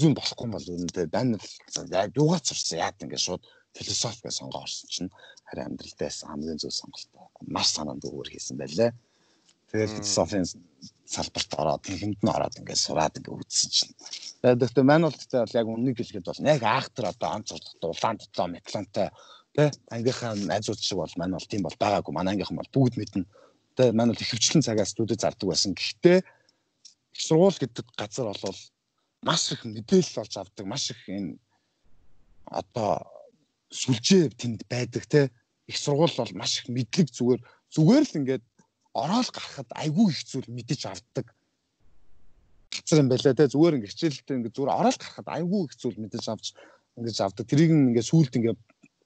[0.00, 3.42] зүүн болохгүй бол үнэндээ байна л яг юугаар сурсан яа ингээд шууд
[3.74, 5.10] философи гэж сонгоо орсон чинь
[5.48, 8.90] харин амьдралтаас хамгийн зөв сонголтоо маш санаанд өгөр хийсэн байлээ.
[9.70, 10.46] Тэгээд философийн
[11.04, 13.94] салбарт ороод хэмд нь ороод ингээд сураад ингээд үзсэн чинь.
[14.42, 17.90] Тэгээд гэхдээ маань бол тэгтээ бол яг үннийг хэлэхэд бол яг аахтар одоо онц урдтай
[17.90, 19.08] улаан дотоо метлонтой
[19.54, 22.12] тэ ангийнхаа найзууд шиг бол маань бол тийм бол байгаагүй.
[22.14, 23.26] Манай ангийнхан бол бүгд мэднэ.
[23.74, 25.74] Тэ маань бол ихэвчлэн цагаас студид зардаг байсан.
[25.74, 28.58] Гэхдээ их сургууль гэдэг газар бол
[29.22, 31.38] маш их мэдээлэл олж авдаг, маш их энэ
[32.50, 33.13] одоо
[33.74, 35.30] сүлжээ тэнд байдаг те.
[35.66, 37.40] Их сургууль бол маш их мэдлэг зүгээр.
[37.74, 38.44] Зүгээр л ингээд
[38.94, 41.26] ороод гарахад айгүй их зүйл мэдэж авдаг.
[42.70, 43.50] Газар юм байлаа те.
[43.50, 46.46] Зүгээр ингээд хичээлдээ ингээд зүгээр ороод гарахад айгүй их зүйл мэдэж авч
[46.94, 48.60] ингээд авдаг тэрийг ингээд сүулт ингээд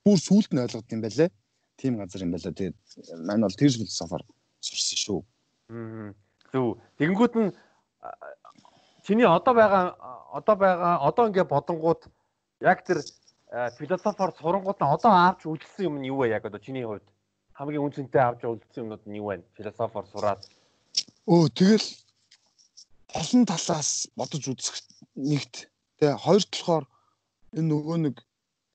[0.04, 1.28] бүр сүулт нь ойлгоод юм байлаа.
[1.80, 2.52] Тийм газар юм байлаа.
[2.52, 2.76] Тэгээд
[3.24, 4.22] маань бол тэр философоор
[4.60, 5.20] сурсан шүү.
[6.52, 6.76] Зөв.
[7.00, 7.48] Тэгэнгүүт нь
[9.04, 9.96] чиний одоо байгаа
[10.36, 12.02] одоо байгаа одоо ингээ бодонгууд
[12.60, 13.00] яг тэр
[13.50, 16.36] философоор сурангууд нь одоо авч үлдсэн юм нь юу вэ?
[16.36, 17.06] Яг одоо чиний хувьд
[17.56, 19.44] хамгийн үнцэнтэй авч үлдсэн юмнууд нь юу вэ?
[19.56, 20.40] Философоор сураад.
[21.24, 21.88] Өө тэгэл
[23.16, 24.76] олон талаас бодож үзэх
[25.16, 26.84] нэгт тэгээ хоёрт болохоор
[27.56, 28.16] энэ нөгөө нэг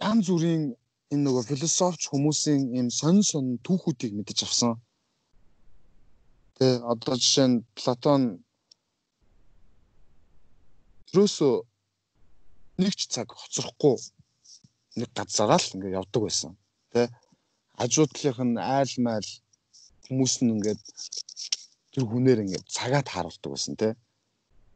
[0.02, 0.64] янз бүрийн
[1.14, 4.82] энэ нөгөө философч хүмүүсийн юм сонь сонь түүхүүдийг мэдэж авсан.
[6.58, 8.42] Тэгээ одоо жишээ нь Платон
[11.14, 11.56] Тэрөөсөө
[12.82, 14.02] нэг ч цаг хоцрохгүй
[15.00, 16.52] нэг газараа л ингээд явдаг байсан.
[16.94, 17.10] Тэ
[17.78, 19.30] хажуудлынх нь айл майл
[20.06, 20.82] хүмүүс нь ингээд
[21.94, 23.98] тэр хүнээр ингээд цагаад харуулдаг байсан тэ.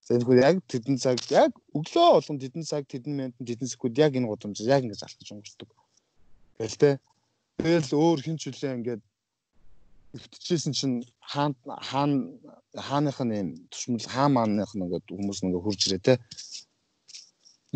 [0.08, 4.30] Тэгэхээр яг тэдэн цаг яг өглөө болгон тэдэн цаг тэдэн минут тэдэн секунд яг энэ
[4.30, 5.70] гудамж яг ингээд залтаж өнгөрцдөг.
[6.58, 6.92] Тэгэл тэ.
[7.60, 9.04] Тэгэл өөр хин ч үлээ ингээд
[10.16, 12.40] өвтчихсэн чинь хаан хаан
[12.74, 16.14] хааных нь юм тушмал хаан мааных нь ингээд хүмүүс ингээ хурж ирээ те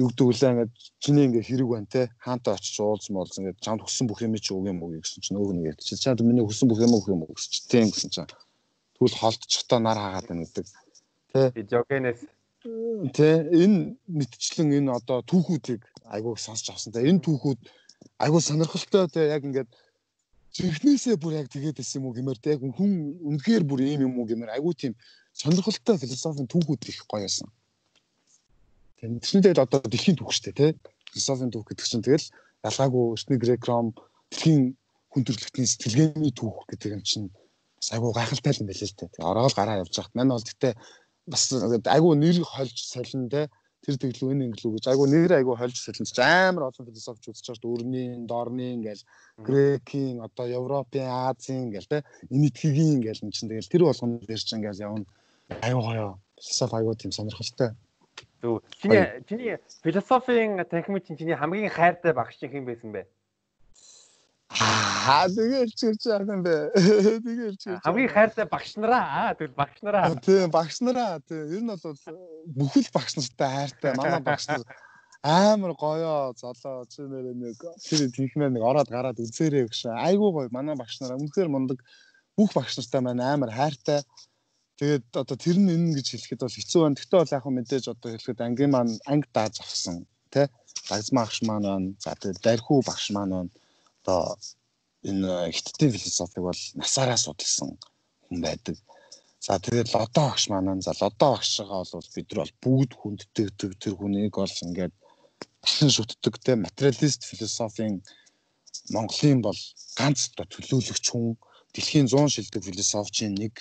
[0.01, 0.71] югдөг үлээ ингээд
[1.03, 2.09] чиний ингээ хэрэг байна те.
[2.17, 5.37] Хаантай очиж уулз муулз ингээд чамд хүссэн бүх юм чи өгөө юм уу гэсэн чинь
[5.37, 5.95] өөх нэгэд чи.
[5.95, 8.31] Чамд миний хүссэн бүх юм өгөх юм уу гэсэн чинь тийм гэсэн чинь
[8.97, 10.65] тэгвэл холдчихтоо нар хаагаад байна гэдэг.
[11.31, 12.19] Те жогенес
[13.13, 17.05] те энэ мэдчлэн энэ одоо түүхүүдийг айгуу сонсч авсан те.
[17.05, 17.59] Энэ түүхүүд
[18.21, 19.31] айгуу сонирхолтой те.
[19.31, 19.69] Яг ингээд
[20.51, 22.59] Жихнээсээ бүр яг тэгээд байсан юм уу гэмээр те.
[22.59, 22.91] Яг хүн
[23.23, 24.93] үнэхээр бүр ийм юм уу гэмээр айгүй тийм
[25.31, 27.47] сонирхолтой философийн түүхүүд их гоё байсан.
[29.01, 30.65] Чинь тэгэл одоо дэлхийн түүх штэ те
[31.09, 32.29] философийн түүх гэдэг чинь тэгэл
[32.61, 33.97] ялгаагүй эртний грек ром
[34.29, 34.77] дэлхийн
[35.09, 37.33] хүн төрөлхтний сэтгэлгээний түүх гэдэг юм чинь
[37.81, 39.09] бас айгүй гайхалтай юм байл л те.
[39.17, 40.13] Ороод гараа явж байхад.
[40.13, 40.73] Мань бол гэхдээ
[41.25, 43.49] бас айгүй нэр хольж солин те
[43.81, 47.57] тэр тэглүү энэ инглүү гэж айгу нэр айгу хольж солинд ч амар олон философич үзэж
[47.57, 49.01] чад өрнийн дорны ингээл
[49.41, 54.61] грекийн одоо европын азийн ингээл те энэтхэгийн ингээл эн чинь тэгэл тэр болгоно дээр чинь
[54.61, 55.09] ингээл явна.
[55.65, 56.21] Айгу гоё.
[56.37, 57.73] Философи айгу тийм сонирхолтой
[58.41, 58.61] Зөв.
[58.81, 63.05] Чиний чиний философийн танхимын чинь чиний хамгийн хайртай багш чинь хэн байсан бэ?
[64.51, 66.55] Аа тэгэл ч гэж байгаа юм бэ.
[67.25, 67.81] Тэгэл ч гэж.
[67.85, 70.13] Хамгийн хайртай багш нараа аа тэгэл багш нараа.
[70.19, 71.97] Тийм багш нараа тийм ер нь бол
[72.45, 73.91] бүхэл багш нартай хайртай.
[73.95, 74.61] Манай багш нар
[75.23, 79.93] амар гоёо золоо чи нэр нэг тэр тийхмээ нэг ороод гараад үзээрэй гэж.
[79.93, 81.79] Айгуу гоё манай багш нараа үнэхээр мундаг
[82.37, 84.01] бүх багш нартай маань амар хайртай.
[84.81, 86.97] Тэгээд одоо тэр нь энэ гэж хэлэхэд бол хэцүү байна.
[86.97, 90.49] Гэхдээ бол яг хөө мэдээж одоо хэлэхэд ангийн маань анги дааж авсан тий.
[90.89, 91.89] Лагзмагш маань байна.
[92.01, 93.51] За тэгээд дархуу багш маань байна
[94.01, 94.37] одоо
[95.09, 97.77] энэ хиттийн философиг бол насаараа судалсан
[98.25, 98.75] хүн байдаг.
[99.45, 103.47] За тэгээд лодо багш маань за лодо багшгаа бол бид нар бол бүгд хүнддэг
[103.81, 104.93] тэр хүнийг бол ингээд
[105.61, 108.01] дахин шүтдэг те материалист философийн
[108.93, 109.59] Монголын бол
[109.97, 111.37] ганц одоо төлөөлөгч хүн
[111.73, 113.53] дэлхийн 100 шилдэг философийн нэг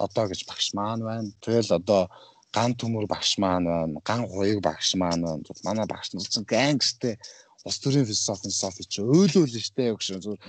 [0.00, 1.30] лодо гэж багш маань байна.
[1.44, 2.02] Тэгэл одоо
[2.52, 4.00] ган төмөр багш маань байна.
[4.04, 5.44] Ган хуйг багш маань байна.
[5.64, 7.14] Манай багш нар ч гангстэй
[7.66, 10.42] улс төрийн философи философи чи өөлөөл штэ гэж зүгээр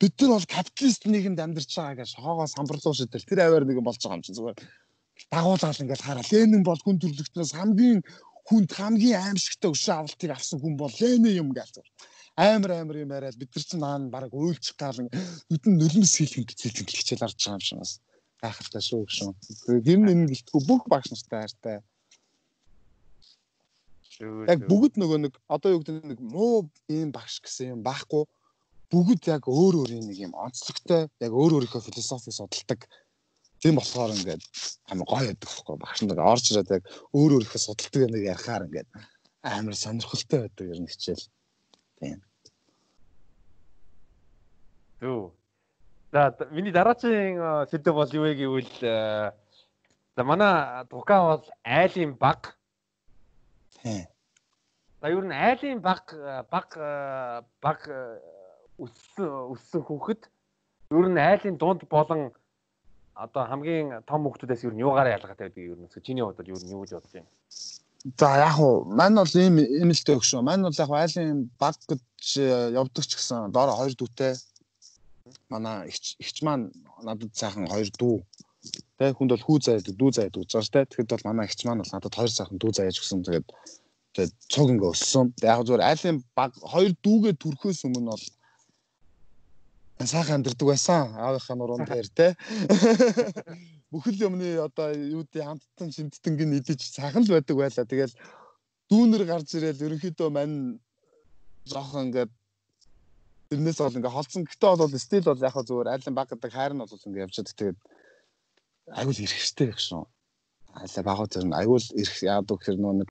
[0.00, 4.02] бид нар бол капиталист нийгэмд амьдарч байгаа гэж хоогоо самбарлуу шидэл тэр аваар нэгэн болж
[4.02, 4.58] байгаа юм чи зүгээр
[5.30, 8.00] дагуулгаал ингээд хараа Ленин бол хүн төрлөختнөөс хамгийн
[8.50, 11.78] хүнд хамгийн аимшигтай өшөө авалтыг авсан хүн бол Ленин юм гэж
[12.34, 16.58] амар амар юм яриад бид нар чинь наан баг өөлчих гал нүдэн нулимс хийх гэж
[16.58, 17.92] хэлэн хичээл харж байгаа юм шиг бас
[18.44, 19.16] гайхалтай шүү гэж.
[19.88, 21.76] Тэр нь энэ гэлтгүй бүх багш нартай хайртай
[24.22, 28.22] Яг бүгд нөгөө нэг одоо юу гэдэг нэг муу ийм багш гэсэн юм байхгүй.
[28.92, 32.86] Бүгд яг өөр өөр нэг юм онцлогтой яг өөр өөрийнхөө философи судалдаг.
[33.58, 34.42] Тийм болохоор ингээд
[34.86, 38.88] амар гоё байдаг байхгүй багш нар орж ирээд яг өөр өөрийнхөө судалдаг нэг ярихаар ингээд
[39.42, 41.26] амар сонирхолтой байдаг ер нь хичээл.
[41.98, 42.18] Тийм.
[45.02, 45.34] Түү.
[46.14, 48.70] За миний дараагийн сэдв бол юу вэ гэвэл
[50.14, 52.54] за манай дука бол айлын баг
[53.82, 56.06] За ер нь айлын баг
[56.54, 56.68] баг
[57.58, 57.80] баг
[58.78, 60.22] өссөн өссөн хүүхэд
[60.94, 62.30] ер нь айлын дунд болон
[63.18, 66.74] одоо хамгийн том хүүхдүүдээс ер нь юугаар ялгаатай байдаг ер нь чиний хувьд ер нь
[66.78, 67.30] юу гэж бодож байна?
[68.22, 70.46] За яг уу мань бол ийм имэлтэй өгшөө.
[70.46, 72.38] Мань бол яг айлын баг гэж
[72.78, 74.38] явдаг ч гэсэн доор хоёр дүүтэй.
[75.52, 76.70] Манай ихч маань
[77.02, 78.16] надад сайхан хоёр дүү.
[78.98, 80.88] Тэ хүнд бол хүү заяад дүү заяад ш тэ.
[80.88, 83.24] Тэгэхэд бол манай ихч маань бол надад хоёр сайхан дүү заяаж өгсөн.
[83.26, 83.46] Тэгээд
[84.14, 85.26] тэгээд цог ингээ өссөн.
[85.42, 88.24] Яг зүгээр айлын баг хоёр дүүгээ төрхөөс өмнө бол
[90.02, 91.14] сайхан амьдэрдэг байсан.
[91.14, 92.26] Аавынхаа нуруунд дээр те.
[93.92, 97.86] Бүхэл юмны одоо юудын хамттан шимттэнгийн идэж сайхан л байдаг байлаа.
[97.86, 98.14] Тэгэл
[98.90, 100.78] дүүнэр гарч ирэл ерөнхийдөө мань
[101.70, 102.32] жоохон ингээд
[103.54, 104.42] тэрнээс бол ингээ холцсон.
[104.42, 107.54] Гэтэ бол стил бол яг зүгээр айлын баг гэдэг хайр нь бол ингээ явж байгаа.
[107.54, 107.78] Тэгээд
[108.98, 110.02] айгуул ирэхтэй гэх шүү.
[110.74, 113.10] Айлаа багууд тэр нь айгуул ирэх яадаг гэхэр нөө нэг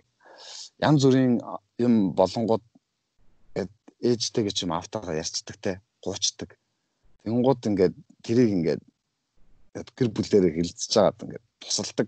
[0.84, 1.40] янз бүрийн
[1.80, 2.64] юм болонгууд
[4.04, 5.72] ээжтэй гэж юм автагаа ярьцдаг те
[6.04, 6.60] гуучдаг.
[7.24, 8.82] Тэнгууд ингээд тэрийг ингээд
[9.96, 12.08] гэр бүлээрээ хилцэж байгаад ингээд тусалдаг.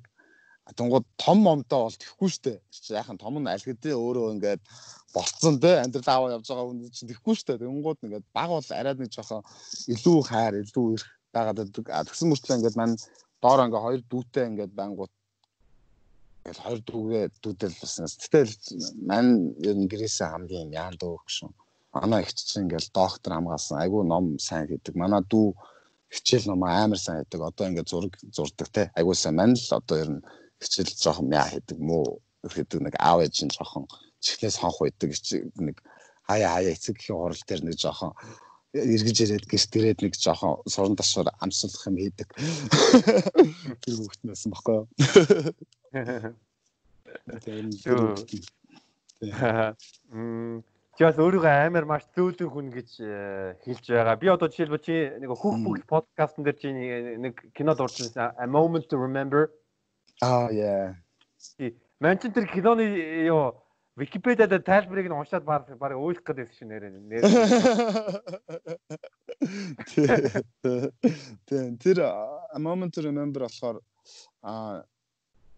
[0.65, 2.53] Тэнгууд том момтой бол тэхгүй штэ.
[2.89, 4.61] Яахан том нь хэдийн өөрөө ингээд
[5.13, 7.61] болцсон те амьдрал аваа явж байгаа хүн чинь тэхгүй штэ.
[7.61, 9.45] Тэнгууд ингээд баг бол арай нэг жоохон
[9.93, 11.85] илүү хайр, илүү их байгаад байдаг.
[12.09, 12.97] Тэгсэн мөртлөө ингээд маань
[13.45, 15.13] доор ингээ хоёр дүүтэй ингээд бангууд
[16.45, 17.93] Тэгэл хоёр дүүгээ дүүдэл бас.
[18.21, 18.53] Гэтэл
[19.09, 21.49] мань ер нь гэрээсээ хамгийн яан дөө гэсэн.
[21.89, 23.81] Манай ихч чинь ингээл доктор хамгаалсан.
[23.81, 24.93] Айгүй ном сайн гэдэг.
[24.93, 25.57] Манай дүү
[26.13, 27.41] хичээл ном амар сайн хийдэг.
[27.49, 28.83] Одоо ингээд зураг зурдаг те.
[28.93, 30.21] Айгүй сайн мань л одоо ер нь
[30.61, 32.05] хичээл жоохон яа хийдэг мүү
[32.45, 33.85] гэдэг нэг аав ээж нь жоохон
[34.21, 35.11] чихлээс хонх байдаг
[35.59, 35.77] нэг
[36.27, 38.13] хаяа хаяа эцэг гэхийн хурал дээр нэг жоохон
[38.75, 42.27] эргэж ирээд гэрт ирээд нэг жоохон суран ташвар амсуулах юм хийдэг.
[43.81, 44.87] Тэр хүүхэд байсан баггүй юу?
[50.11, 50.63] Мм
[50.95, 54.15] чи бас өөрийгөө амар маш зөөлөн хүн гэж э, хэлж байгаа.
[54.15, 58.87] Би одоо жишээлбэл чи нэг хүүх бүгд подкастн дээр чи нэг кинод урдсан A Moment
[58.87, 59.51] to Remember.
[60.21, 60.95] Аа яа.
[61.99, 62.83] Манчестер тэр киноны
[63.27, 63.55] юу
[63.95, 67.23] Википедиад тайлбарыг нь уншаад баг баг ойлгох гэдэг шиг нэрээ нэр.
[71.47, 73.79] Тэр тэр A Moment to Remember болохоор
[74.43, 74.83] а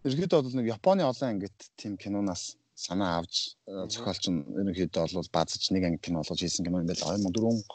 [0.06, 5.70] ерөөдөө бол нэг Японы олон ангит тийм кинонаас санаа авч зохиолч нь ерөнхийдөө бол базж
[5.74, 7.66] нэг анги кино болгож хийсэн кино юм байл 2004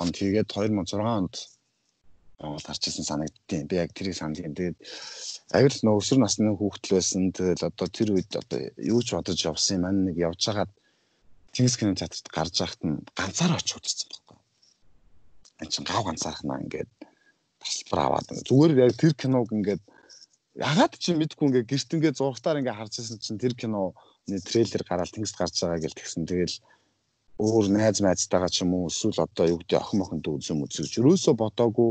[0.00, 1.34] онд хийгээд 2006 онд
[2.40, 3.68] Монгол гарч ирсэн санагдтiin.
[3.68, 4.56] Би яг тэрийг сандгийн.
[4.56, 4.78] Тэгээд
[5.52, 7.32] аюул нөө өсвөр насны хүүхдэл байсан.
[7.36, 10.72] Тэгэл одоо тэр үед одоо юу ч бодож явсан юм маань нэг явж хагаад
[11.52, 14.36] Тэнгис кино театрт гарч яхад нь ганцаараа очиж үзсэн байхгүй.
[15.60, 16.90] Энд чинь гав ганцаархнаа ингээд
[17.60, 19.82] тасалбар аваад зүгээр яг тэр киног ингээд
[20.56, 25.10] ягаад чи мэдгүй ингээд гэрт ингээд зургатаар ингээд харж байсан чинь тэр киноны трейлер гараад
[25.10, 26.24] тэнгист гарч байгаа гэл тэгсэн.
[26.30, 26.56] Тэгэл
[27.42, 31.34] өөр найз найзтайгаа ч юм уу эсвэл одоо юу гэдэг охин мохонд үзэм үзэж юусоо
[31.34, 31.90] бодоогүй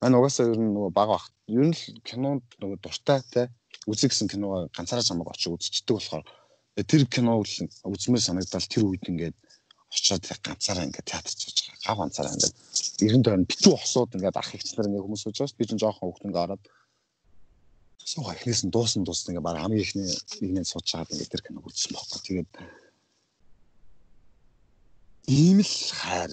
[0.00, 1.26] маань угаасаа ер нь нөгөө баг бах.
[1.48, 3.42] Ер нь л кинонд нөгөө дуртай те.
[3.88, 6.24] Үзэх гэсэн киногоо ганцаараа самаг очиж үзчихдэг болохоор
[6.84, 7.46] тэр киног
[7.86, 9.36] үзмээр санагдал тэр үед ингээд
[9.88, 11.84] очиод ганцаараа ингээд театрч хийж байгаа.
[11.86, 12.54] Гав ганцаараа ингээд
[13.06, 16.24] эрен тойрон битүү хосууд ингээд ах ихчлэр ингээд хүмүүс сууж байгаа би ч жоохон хөвгт
[16.26, 16.64] ингээд ороод
[18.06, 20.08] суугаа эхнээс нь дуусан дуусан ингээд баг хамгийн ихний
[20.42, 22.20] нэгнээ сууж чаад ингээд тэр киног үзсэн байхгүй.
[22.26, 22.50] Тэгээд
[25.26, 26.30] ийм л хайр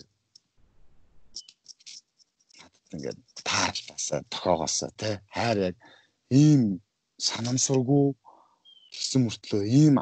[2.95, 3.19] ингээд
[3.49, 5.75] таарлаасаа тохоогоосоо тий хайр яг
[6.41, 6.61] ийм
[7.27, 8.05] санамсаргүй
[8.93, 9.95] гэсэн мөртлөө ийм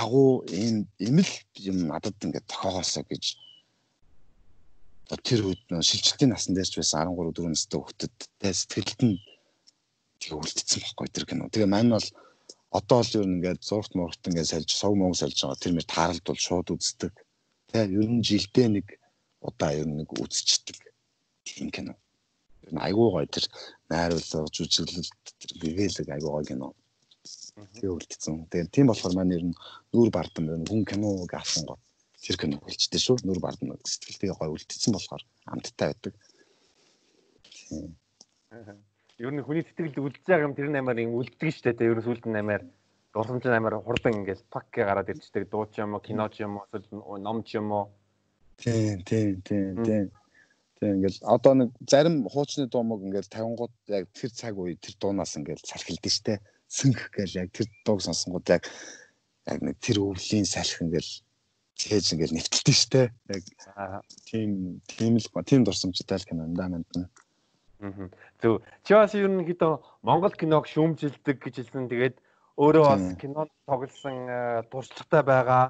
[0.00, 0.76] агуу ийм
[1.08, 1.32] имэл
[1.70, 3.24] юм надад ингээд тохоогоосоо гэж
[5.26, 9.16] тэр үед шилжилтийн насан дээрч байсан 13 4 настай хүүхдэд тий сэтгэлд нь
[10.18, 11.46] тэгээ үлдсэн байхгүй тэр кино.
[11.52, 12.08] Тэгээ мань бол
[12.74, 15.62] одоо л юу ингээд зургт мургт ингээд сольж сог мөнгө сольж байгаа.
[15.62, 17.14] Тэр мэр тааралдвал шууд үздэг.
[17.70, 17.86] Тэ?
[17.86, 18.86] Ер нь жилдээ нэг
[19.38, 20.78] удаа ер нь нэг үзчихдэг
[21.46, 21.94] тийм кино.
[22.74, 23.46] Айгүй гоё тэр
[23.92, 26.74] найруулга, жүжиглэлт тэр гэгээлэг айгүй гоё кино.
[27.78, 28.50] Тэгээ үлдсэн.
[28.50, 29.54] Тэгээ тийм болохоор маань ер нь
[29.94, 31.80] нүүр бардам нь хүн киног авсан гот
[32.18, 33.22] тэр кино болчихдээ шүү.
[33.22, 36.14] Нүүр бардам сэтгэлтэй гоё үлдсэн болохоор амттай байдаг.
[37.46, 37.94] Тийм.
[39.22, 41.86] Ер нь хүний сэтгэлд үлдэж байгаа юм тэр наймаар юм үлддэг шүү дээ.
[41.86, 42.66] Ер нь сүлд наймаар
[43.16, 46.64] дурсамж амар хурдан ингээд пак гараад ирчихдэг дуу ч юм уу кино ч юм уу
[46.68, 47.84] эсвэл ном ч юм уу
[48.60, 50.04] тийм тийм тийм тийм
[50.80, 54.76] тийм ингээд одоо нэг зарим хуучны дуу мөг ингээд 50 гууд яг тэр цаг үе
[54.76, 56.34] тэр дуунаас ингээд салхилдэж штэ
[56.68, 58.62] сөнгөх гээл яг тэр дууг сонсонгууд яг
[59.48, 61.08] яг нэг тэр өвлийн салхи ингээд
[61.80, 63.02] цээж ингээд нэвтэлдэж штэ
[63.32, 63.42] яг
[64.28, 67.08] тийм тийм л тийм дурсамжтай л кино юм да манд нь
[68.40, 68.64] Зөв.
[68.84, 71.92] Чи бас ерөнхийдөө Монгол киног шүүмжилдэг гэж хэлсэн.
[71.92, 72.16] Тэгээд
[72.56, 75.64] өөрөө бас кинонд тоглосон э, туршлагатай байгаа.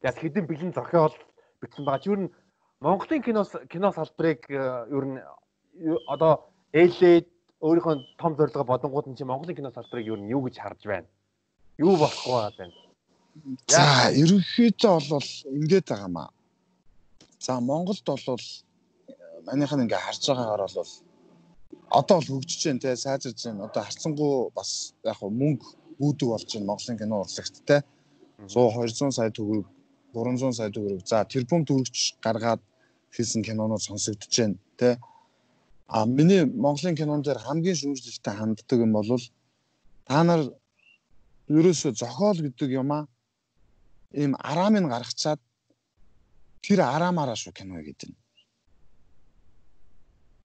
[0.00, 1.12] Яг хэдэн бэлэн зохиол
[1.60, 2.08] бичсэн байгаа.
[2.08, 2.32] Юу н
[2.82, 4.58] Монголын кино кино салбарыг э,
[4.90, 5.18] ер нь
[6.10, 7.26] одоо ээлээд
[7.62, 11.06] өөрийнхөө том зорилгоо бодонгууд нь чи Монголын кино салбарыг ер нь юу гэж харж байна?
[11.78, 12.74] Юу болох вэ байна?
[13.70, 16.30] За, ерөнхийдөө бол ингэж байгаа маа.
[17.38, 18.46] За, Монголд бол
[19.46, 20.92] манийх нь ингээ харж байгаагаар бол
[21.98, 23.70] одоо бол хөгжиж байна те сайжирж байна.
[23.70, 25.66] Одоо харцсангуу бас яг мөнгө
[26.02, 27.76] үүдэг болж байна Монголын кино урлагт те
[28.50, 29.66] 100 200 сая төгрөг
[30.18, 32.60] 300 сая төгрөг за тэрбум төгрөгч гаргаад
[33.14, 34.98] хийсэн кинонууд сонсогдож байна те
[35.86, 39.20] а миний Монголын кинон дээр хамгийн шүүмжлэлтэй ханддаг юм бол
[40.08, 40.40] та нар
[41.48, 43.00] ерөөсө зохиол гэдэг юм а
[44.12, 45.40] ийм араамыг гаргачаад
[46.64, 48.18] тэр араамаараа шүү кино гэдэг нь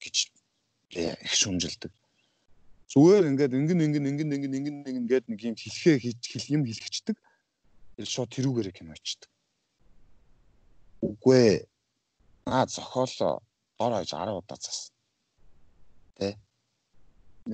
[0.03, 0.15] гэж
[1.28, 1.91] их шүүмжилдэг
[2.91, 7.18] зүгээр ингээд ингэн ингэн ингэн ингэн ингэн ингэн гээд нэг юм хэлхээ хэл юм хэлчихдэг.
[7.99, 9.30] Тэр шууд тэрүүгээрээ кино очдөг.
[11.03, 11.68] Үгүй
[12.48, 13.34] аа зохиолоо
[13.78, 14.80] дор хаяж 10 удаа цаас.
[16.18, 16.38] Тэ.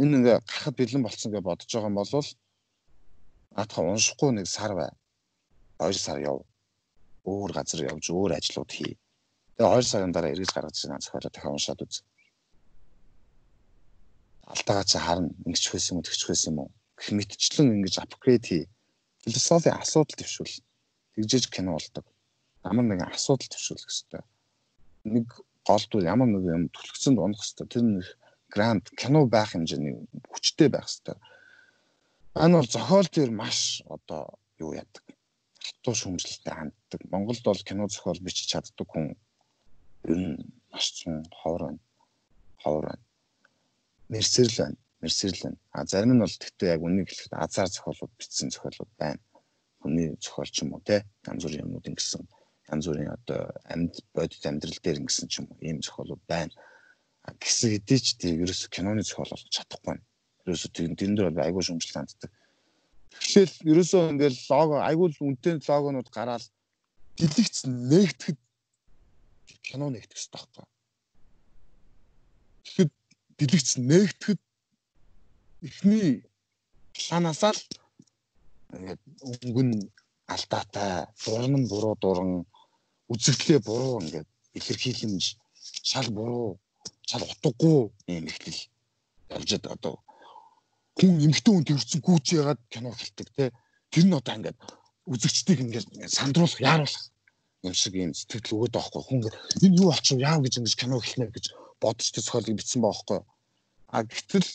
[0.02, 2.30] Энэ ингээ гарахад бэлэн болцсон гэж бодож байгаа юм бол
[3.56, 4.91] наадхан уншихгүй нэг сар бай.
[5.80, 6.45] 2 сар яв.
[7.26, 8.94] Өөр газар явж өөр ажлууд хий.
[9.57, 12.03] Тэгээ 2 сарын дараа эргэж гаргаж ирсэн зохиолоо дахин уншаад үз
[14.53, 18.44] алдаагаа чи харна ингэч хөөс юм уу тэгч хөөс юм уу гэх мэтчлэн ингэж апгрейд
[18.49, 18.64] хий
[19.24, 20.56] философи асуудал төвшүүл
[21.15, 22.06] тэгжээж кино болдог
[22.68, 24.24] ямар нэгэн асуудал төвшүүлэх хэрэгтэй
[25.03, 25.27] нэг
[25.67, 27.67] голдуу ямар нэг юм төлөвцөнд унах хэрэгтэй.
[27.67, 28.05] Тэр нэг
[28.51, 29.95] грант кино байх хэмжээний
[30.31, 31.17] хүчтэй байх хэрэгтэй.
[32.35, 35.03] Энэ бол зохиол төр маш одоо юу яадаг?
[35.63, 37.01] Хатуу шүмжлэлтэй ханддаг.
[37.11, 39.15] Монголд бол кино зохиол бичиж чаддаг хүн
[40.07, 40.38] ер нь
[40.71, 41.81] маш цун ховор байна.
[42.63, 43.03] Ховор байна.
[44.09, 44.77] Мерсерл байна.
[45.01, 45.57] Мерсерл байна.
[45.71, 49.21] А зарим нь бол тэгтээ яг үнийг хэлэхэд азар зохиолууд бичсэн зохиолууд байна.
[49.80, 52.27] Хүний зохиол ч юм уу те янз бүрийн юмнууд ингэсэн
[52.72, 56.53] янз бүрийн одоо амьд бодит амьдрал дээр ингэсэн ч юм уу ийм зохиолууд байна.
[57.40, 60.03] Гэсэн хэдий ч тийм ерөөсө киноны зохиол бол чадахгүй байна.
[60.48, 62.31] Ерөөсө тийм тэрэн дээр бол айгүй шүмжлэл ханддаг.
[63.14, 66.45] Тэгэхээр ерөөсөө ингээл лого айгүй л үнэтэй логонууд гараад
[67.19, 68.40] дэлгэц нэгтгэхэд
[69.64, 70.65] кино нэгтгэх хэрэгтэй байхгүй.
[72.64, 72.91] Тэгэхэд
[73.38, 74.41] дэлгэц нээгдэхэд
[75.68, 76.10] эхний
[76.95, 77.61] планаасаа л
[78.73, 79.02] ингээд
[79.45, 79.72] өнгөн
[80.34, 82.31] алдаатай, дуран нь буруу дуран,
[83.14, 84.27] үзэгдлээ буруу ингээд
[84.57, 85.23] илэрхийлэмж
[85.90, 86.60] шал буруу,
[87.10, 87.80] шал утгагүй
[88.18, 88.60] юм ихтэл
[89.30, 89.95] явжаад одоо
[90.98, 93.45] хүн эмгтэн хүн төрсөн гүйж ягаад кино хэлдэг те?
[93.91, 94.57] Тэр нь одоо ингээд
[95.10, 97.06] үзэгчдийг ингээд сандруулах яаруулах
[97.64, 99.02] юм шиг юм сэтгэл өгöd байхгүй.
[99.02, 99.19] Хүн
[99.65, 101.45] энэ юу болчих яав гэж ингэж кино хэлнэ гэж
[101.81, 103.19] бодож төсөөлөг бичсэн байхгүй.
[103.90, 104.48] А гэтэл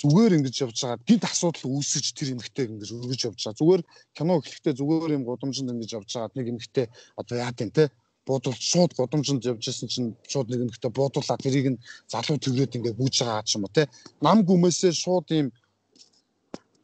[0.00, 1.00] зүгээр ингэж явж байгаа.
[1.08, 3.60] Гинт асуудал үүсэж тэр эмгтэйг ингэж өргөж явж байгаа.
[3.60, 3.82] Зүгээр
[4.12, 6.36] кино эхлэхдээ зүгээр юм гудамжинд ингэж явж байгаа.
[6.36, 6.86] Нэг эмгтэй
[7.16, 7.84] одоо яа гэв те
[8.26, 11.82] буудалж шууд гудамжинд явж исэн чинь шууд нэг эмгтэй буудуулаад тэрийг нь
[12.12, 13.88] залуу төгрөөд ингээ гүйж байгаа ч юм уу те?
[14.20, 15.48] Нам гүмээсээ шууд ийм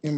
[0.07, 0.17] ийм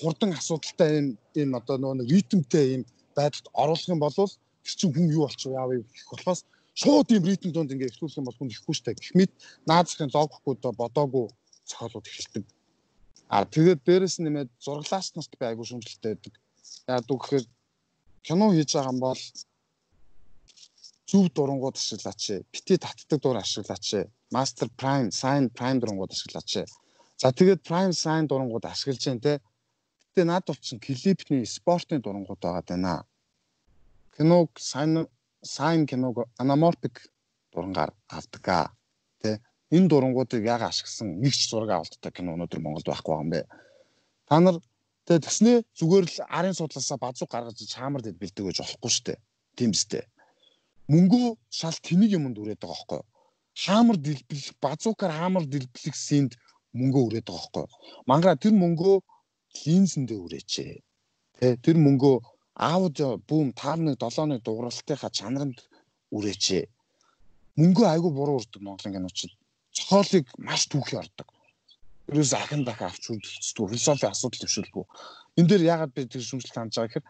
[0.00, 2.82] хурдан асуудалтай ийм ийм одоо нөгөө ритмтэй ийм
[3.16, 6.40] байдалд оруулах юм бол тэр чинь хүн юу болчих яав гэх болохоос
[6.78, 8.94] шууд ийм ритм донд ингээ эхлүүлэх юм бол хүн ихгүй штэ.
[8.94, 9.32] Гэх мэт
[9.66, 11.26] наазахын логихгүй бодоогүй
[11.72, 12.44] цохолууд эхэлдэг.
[13.32, 16.34] А тэгээд дээрэс нэмээд зураглаач нарт би айгүй шүмжлэлтэй байдаг.
[16.84, 17.44] Яг үг гэхээр
[18.26, 19.22] кино хийж байгаа юм бол
[21.08, 22.44] зөв дурангууд ашиглаач.
[22.52, 23.88] Бити татдаг дур ашиглаач.
[24.34, 26.68] Master Prime, Sign Prime дурангууд ашиглаач.
[27.20, 29.40] За тэгээд Prime Sign дурангууд ашиглаж जैन те.
[30.12, 33.00] Гэтэ над болчин клипний спортын дурангууд байгаа даа.
[34.16, 35.08] Киног Sign
[35.40, 37.08] Sign киног anamorphic
[37.52, 38.44] дурангаар авдаг.
[38.44, 38.81] Тэ
[39.72, 43.40] энэ дурангуудыг яг ашигласан нэг ч зураг авалттай кино өнөөдөр Монголд байхгүй байгаа юм бэ.
[44.28, 44.56] Та нар
[45.08, 49.18] тэгээ тэснээ зүгээр л арын судлаасаа базуу гаргаж чаамар дэд бэлдэг гэж болохгүй шүү дээ.
[49.56, 50.04] Тийм үстэй.
[50.92, 53.08] Мөнгөө шал тэнийг юмд үрээд байгаа юу?
[53.56, 56.36] Хаамар дэлбэлэх базуукаар хаамар дэлбэлэх синд
[56.76, 57.72] мөнгөө үрээд байгаа юу?
[58.04, 58.96] Мангара тэр мөнгөө
[59.64, 60.72] линзэндээ үрээчээ.
[61.40, 62.16] Тэ тэр мөнгөө
[62.56, 65.58] аудио бүүм таарны 7-ны дууралтынхаа чанаранд
[66.12, 66.64] үрээчээ.
[67.60, 69.32] Мөнгөө айгүй буруу урддаг Монголын киночид
[69.76, 71.28] зохиолыг маш түүхий ордог.
[72.10, 74.84] Ерөөс ахин дахин авч үздэг философи асуудал төвшөлгүй.
[75.38, 77.06] Энэ дээр яагаад би тэр шүмжлэлт хандж байгаа гэхээр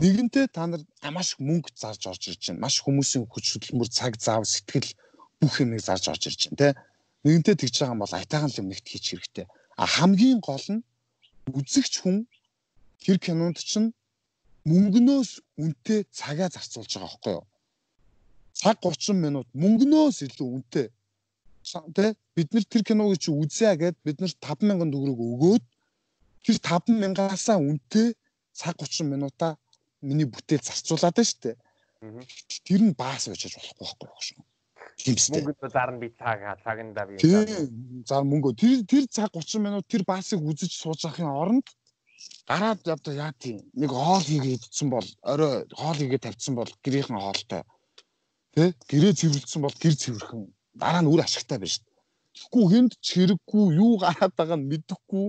[0.00, 0.82] нэгэнтээ та нар
[1.12, 2.64] маш мөнгө зарж орж ирж байна.
[2.64, 4.96] Маш хүмүүсийн хүч хөдөлмөр, цаг зав, сэтгэл
[5.40, 6.78] бүх юмыг зарж орж ирж байна, тэ.
[7.24, 9.46] Нэгэнтээ тэгж байгаа юм бол айтайхан юм нэгт хийх хэрэгтэй.
[9.76, 10.84] А хамгийн гол нь
[11.52, 12.24] үзэгч хүн
[13.04, 13.92] тэр кинонд чинь
[14.64, 17.44] мөнгнөөс үнэтэй цагаа зарцуулж байгаа байхгүй юу?
[18.56, 20.86] Цаг 30 минут мөнгнөөс илүү үнэтэй
[21.94, 25.64] тэ бид нар тэр киног чи үзье гэд бид нар 5000 төгрөг өгөөд
[26.44, 28.16] тэр 5000-аасаа үнэтэй
[28.52, 29.56] цаг 30 минутаа
[30.00, 31.56] миний бүтээл зарцуулаад байна шүү дээ.
[32.64, 34.44] Тэр нь баас байж болохгүй байхгүй юу?
[35.00, 35.44] Тиймстэй.
[35.44, 37.20] Мөнгө зар нь би цаг цаганда би.
[38.08, 41.66] За мөнгө тэр тэр цаг 30 минут тэр баасыг үзэж сууж авахын оронд
[42.48, 47.20] гараад одоо яа тийм нэг хоол хийгээд идсэн бол орой хоол хийгээд тавьсан бол гэрийнхэн
[47.20, 47.62] хоолтой.
[48.56, 48.74] Тэ?
[48.90, 50.42] Гэрээ цэвэрлсэн бол гэр цэвэрхэн
[50.80, 51.90] дараа нь үр ашигтай байна шүү дээ.
[52.30, 55.26] Тэгэхгүй хүнд ч хэрэггүй, юу гараад байгаа нь мэдэхгүй,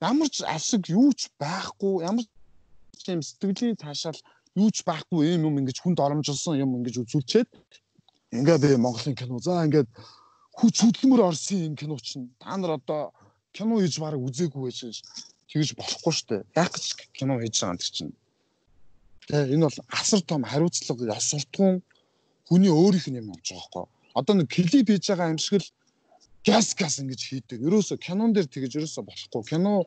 [0.00, 4.20] ямар ч ашиг юу ч байхгүй, ямар ч юм сэтгэлийн цаашаал
[4.56, 7.50] юу ч байхгүй юм юм ингэж хүнд оромжилсон юм ингэж үзүүлчихэд
[8.38, 9.90] ингээ би Монголын кино за ингээд
[10.58, 13.10] хүч хөдөлмөр орсон юм кино чинь та нар одоо
[13.52, 15.02] кино хийж бараг үзээгүй байж
[15.50, 16.42] тэгж болохгүй шүү дээ.
[16.54, 16.86] Яг гэж
[17.18, 18.14] кино хийж байгаа юм чинь.
[19.26, 21.82] Тэгээ энэ бол асар том хариуцлага ёс суртахуун
[22.46, 25.68] хүний өөрийнх нь юм болж байгаа байхгүй одоо нэг клип хийж байгаа юм шиг л
[26.46, 27.58] газ газ ингэж хийдэг.
[27.66, 29.42] Ерөөсө кинон дээр тэгэж ерөөсө болохгүй.
[29.50, 29.84] Кино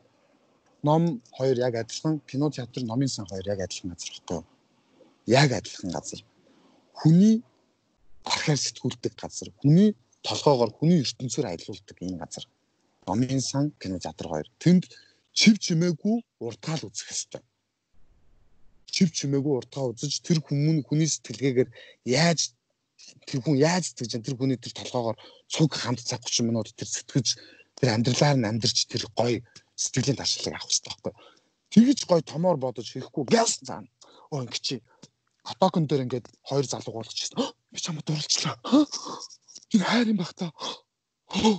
[0.82, 4.40] ном хоёр яг адилхан, кино театр номын сан хоёр яг адилхан газар байхгүй.
[5.26, 6.20] Яг адилхан газар.
[6.92, 7.42] Хүний
[8.24, 9.48] архаар сэтгүүлдэг газар.
[9.60, 12.44] Хүний толгоогоор хүний ертөнцөөр аялуулдаг энэ газар.
[13.06, 14.48] Номын сан кино театр хоёр.
[14.58, 14.90] Тэнд
[15.32, 17.42] чив чимээгүй уртгаал үзэх хэрэгтэй.
[18.90, 21.70] Чив чимээгүй уртгаа үзэж тэр хүмүүн хүний сэтгэлгээгээр
[22.08, 22.57] яаж
[23.26, 25.16] тэр хүн яаж сэтгэж тэр хүний тэр толгоогоор
[25.48, 27.28] цуг хамт цаг 30 минут тэр сэтгэж
[27.78, 29.38] тэр амьдралаар нь амьдарч тэр гоё
[29.78, 31.14] сэтгэлийн таршилыг авах хэрэгтэй байхгүй.
[31.72, 33.84] Тэгж гоё томоор бодож хийхгүй гяс заа.
[34.32, 34.74] Оо ингэ чи
[35.46, 37.38] хотокон дээр ингээд хоёр залуу гуулчихсан.
[37.72, 38.56] Би чамд дурлцлаа.
[39.74, 40.50] Энэ хайр юм бах та.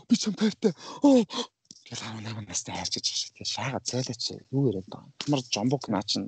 [0.10, 0.74] Би чам тайртай.
[1.06, 1.24] Оо
[1.88, 5.10] гэл 18 настай хайрч гэж шиг тэгээ шаага цайлаач юу яриад байгаа.
[5.26, 6.28] Ямар жомбок наа чин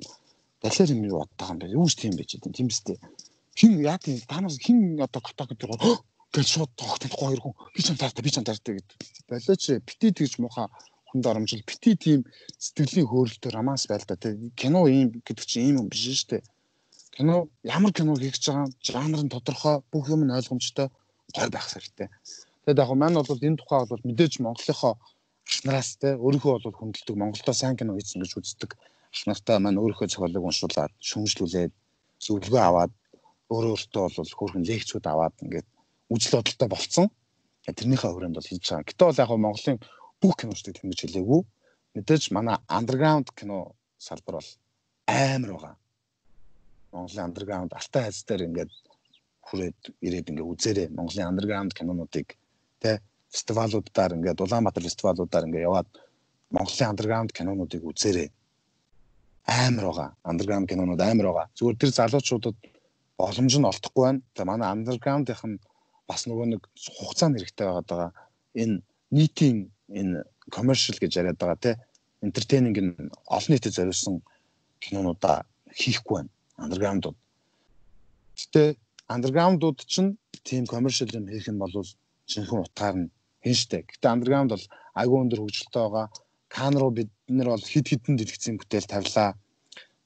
[0.62, 1.74] далер юм юу боддог юм бэ?
[1.76, 2.98] Юу ч тийм байж тийм биз дээ
[3.58, 5.68] хин яа тийм та нар хин одоо коток гэдэг
[6.32, 7.54] гэж шууд тогтохгүй хоёр хүн.
[7.76, 8.98] Би ч юм таартай би ч юм таартай гэдэг.
[9.28, 10.72] Болооч бити тэгж муха
[11.12, 11.60] хүнд оромжил.
[11.68, 12.24] Бити тийм
[12.56, 14.48] сэтгэлийн хөөрөлтөөр рамаас байлда тий.
[14.56, 16.42] Кино ийм гэдэг чинь ийм юм биш шүү дээ.
[17.12, 20.88] Кино ямар кино хийж байгаа жанр нь тодорхой бүх юм нь ойлгомжтой
[21.36, 22.08] гой байх хэрэгтэй.
[22.64, 24.96] Тэгээд яг маань бол энэ тухай бол мэдээж Монголынхоо
[25.44, 28.72] ахнараас те өөрийнхөө бол хүндэлдэг Монголдо сайн кино хийсэн гэж үздэг.
[29.12, 31.72] Ахнартаа маань өөрийнхөө цохиолыг уншуулад шүмжлүүлээд
[32.24, 32.92] зөвлөгөө аваад
[33.52, 35.68] өөрөө өөртөө бол хөөрхөн лекцүүд аваад ингээд
[36.12, 37.06] үжил бодолтой болцсон.
[37.68, 38.88] Тэрнийхээ хүрээнд бол хийж байгаа.
[38.88, 39.78] Гэтэ бол яг Монголын
[40.20, 41.40] бүх киночдыг тэмдэж хэлээгүй.
[41.94, 44.50] Мэдээж манай андерграунд кино салбар бол
[45.06, 45.76] амар байгаа.
[46.92, 48.72] Монголын андерграунд алтай хайц дээр ингээд
[49.46, 50.88] хүрээд ирээд ингээд үзээрэй.
[50.92, 52.36] Монголын андерграунд кинонуудыг
[52.82, 53.00] тэ
[53.32, 55.88] фестивалуудаар ингээд Улаанбаатар фестивалуудаар ингээд яваад
[56.52, 58.28] Монголын андерграунд кинонуудыг үзээрэй.
[59.48, 60.10] Амар байгаа.
[60.30, 61.46] Андерграунд кинонууд амар байгаа.
[61.56, 62.56] Зүгээр тэр залуучуудад
[63.20, 64.20] боломж нь олдохгүй байна.
[64.36, 65.62] За манай андерграундийнх нь
[66.08, 66.62] бас нөгөө нэг
[66.96, 68.10] хугацаанд хэрэгтэй байгаад байгаа.
[68.62, 68.82] Энэ
[69.16, 69.58] нийтийн
[69.88, 70.24] энэ
[70.54, 71.70] commercial гэж яриад байгаа те
[72.24, 74.22] entertaining нь олон нийтэд зориулсан
[74.82, 75.44] кинонуудаа
[75.80, 76.30] хийхгүй байна.
[76.64, 77.16] Андерграундууд.
[78.38, 78.62] Гэтэ
[79.14, 80.16] андерграундууд чинь
[80.48, 81.72] тийм commercial юм хийх юм бол
[82.30, 83.10] жинхэнэ утгаар нь
[83.42, 83.78] хийн штэ.
[83.90, 84.64] Гэтэ андерграунд бол
[85.00, 86.06] айгүй өндөр хөгжилтэй байгаа.
[86.48, 89.30] Кан руу бид нэр бол хид хідэн дэлгэцийн бүтээл тавилаа.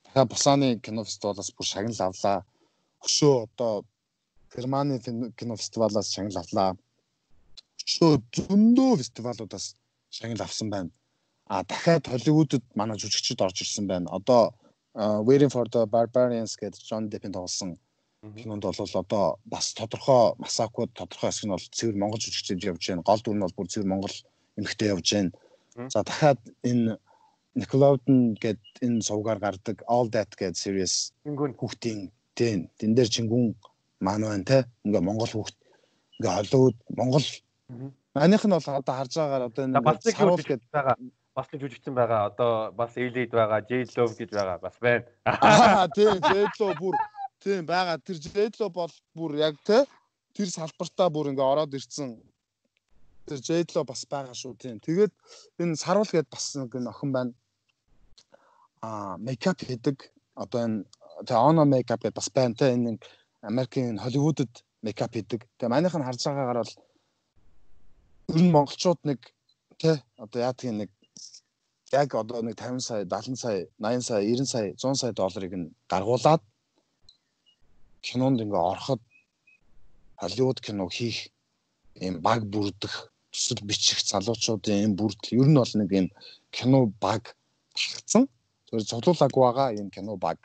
[0.05, 2.39] Дахиад Бусааны кино фестивалаас бүр шагнал авлаа.
[3.07, 3.85] Хөшөө одоо
[4.55, 4.99] Германы
[5.39, 6.71] кино фестивалаас шагнал авлаа.
[7.81, 9.67] Хөшөө зөндөө фестивалуудаас
[10.11, 10.91] шагнал авсан байна.
[11.47, 14.11] А дахиад Холливуудад манай жүжигчид орж ирсэн байна.
[14.11, 14.55] Одоо
[14.97, 17.77] Waiting for the Barbarians гэдэг John Depp-ийн тоглосон
[18.35, 23.07] кинонд бол одоо бас тодорхой Масакууд тодорхой хэсэг нь бол цэвэр монгол жүжигчид явж байна.
[23.07, 24.17] Гол дүр нь бол бүр цэвэр монгол
[24.59, 25.31] эмэгтэй явж байна.
[25.93, 26.99] За дахиад энэ
[27.57, 33.57] Nickelodeon гэд энэ сувгаар гардаг All That гэд series хүүхдийн тийм тэн дээр чингүн
[34.05, 34.59] маань байна те.
[34.85, 35.57] Ингээ монгол хүүхд
[36.21, 37.27] ингээ Холливуд монгол
[38.15, 39.77] Манийх нь бол одоо харж байгаагаар одоо энэ
[40.15, 40.97] саруул гэж байгаа
[41.37, 42.33] бас нэг жүжигдсэн байгаа.
[42.33, 45.05] Одоо бас Elite байгаа, J-Love гэж байгаа бас байна.
[45.29, 46.97] Аа тийм J-Love бүр
[47.47, 47.99] Тийм байгаа.
[48.03, 49.85] Тэр J-Lo бол бүр яг те
[50.35, 52.17] тэр салбартаа бүр ингээ ороод ирсэн.
[53.29, 54.81] Тэр J-Lo бас байгаа шүү тийм.
[54.83, 55.13] Тэгээд
[55.63, 57.33] энэ сарвал гээд бас нэг охин байна.
[58.83, 60.11] Аа мейкап хийдэг.
[60.35, 60.85] Одоо энэ
[61.25, 62.99] тэгээ оно мейкап гэдээ бас байна те энэ
[63.43, 64.53] Америкийн Холливуудад
[64.83, 65.49] мейкап хийдэг.
[65.59, 66.75] Тэгээ манийх нь харж байгаагаар бол
[68.37, 69.21] ер нь монголчууд нэг
[69.81, 70.91] те одоо яадгийг нэг
[71.93, 75.73] яг одоо нэг 50 сая 70 сая 80 сая 90 сая 100 сая долларыг нь
[75.89, 76.43] гаргуулад
[78.07, 79.01] кинонд ингээ ороход
[80.21, 81.29] Холливуд киног хийх
[82.05, 82.95] ийм баг бүрдэх
[83.33, 86.09] төсөл бичих залуучуудын ийм бүрдэл ер нь бол нэг ийм
[86.57, 87.23] кино баг
[87.75, 88.25] багцсан.
[88.67, 90.39] Тэр цуглуулаагүй байгаа ийм кино баг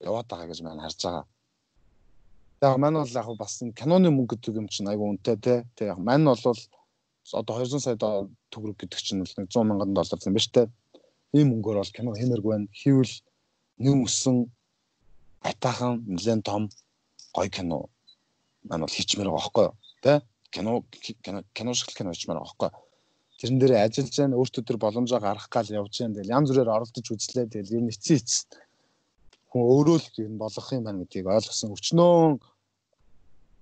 [0.00, 1.24] яваад байгаа гэж маань харж байгаа.
[2.62, 5.54] Яг маань бол яг бас энэ киноны мөнгө гэдэг юм чинь айгүй үнэтэй те.
[5.76, 7.96] Тэг яг маань бол одоо 200 сая
[8.52, 10.70] төгрөг гэдэг чинь бол 100 мянган доллар юм ба штэ.
[11.36, 12.68] Ийм мөнгөөр бол кино хэмэргүй байна.
[12.72, 13.14] Хийвэл
[13.78, 14.48] нэм өссөн
[15.42, 16.62] атаахан нэлээд том
[17.34, 17.78] гоё кино
[18.68, 20.12] маань бол хийчмээр байгаа байхгүй юу тэ
[20.50, 20.72] кино
[21.56, 22.70] кино шиг кино хийчмээр байгаа байхгүй
[23.38, 27.06] тэрэн дээр ажиллаж байна өөртөө тэр боломжоо гаргах гал явж байна тэгэл янз бүрээр оролдож
[27.06, 28.32] үзлээ тэгэл ер нь эцсийн эц
[29.50, 32.14] хүн өөрөө л нь болох юм байна гэдгийг ойлгосон өчнөө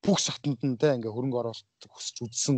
[0.04, 2.56] бүх шатанд нь тэ ингээ хөрөнгө оруулалт хүсэж үзсэн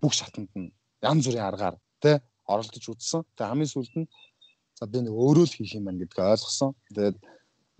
[0.00, 0.72] бүх шатанд нь
[1.08, 2.20] янз бүрийн аргаар тэ
[2.52, 4.08] оролдож үзсэн тэгээ хамгийн сүүлд нь
[4.78, 7.16] за би нэг өөрөө л хийх юм байна гэдгийг ойлгосон тэгээд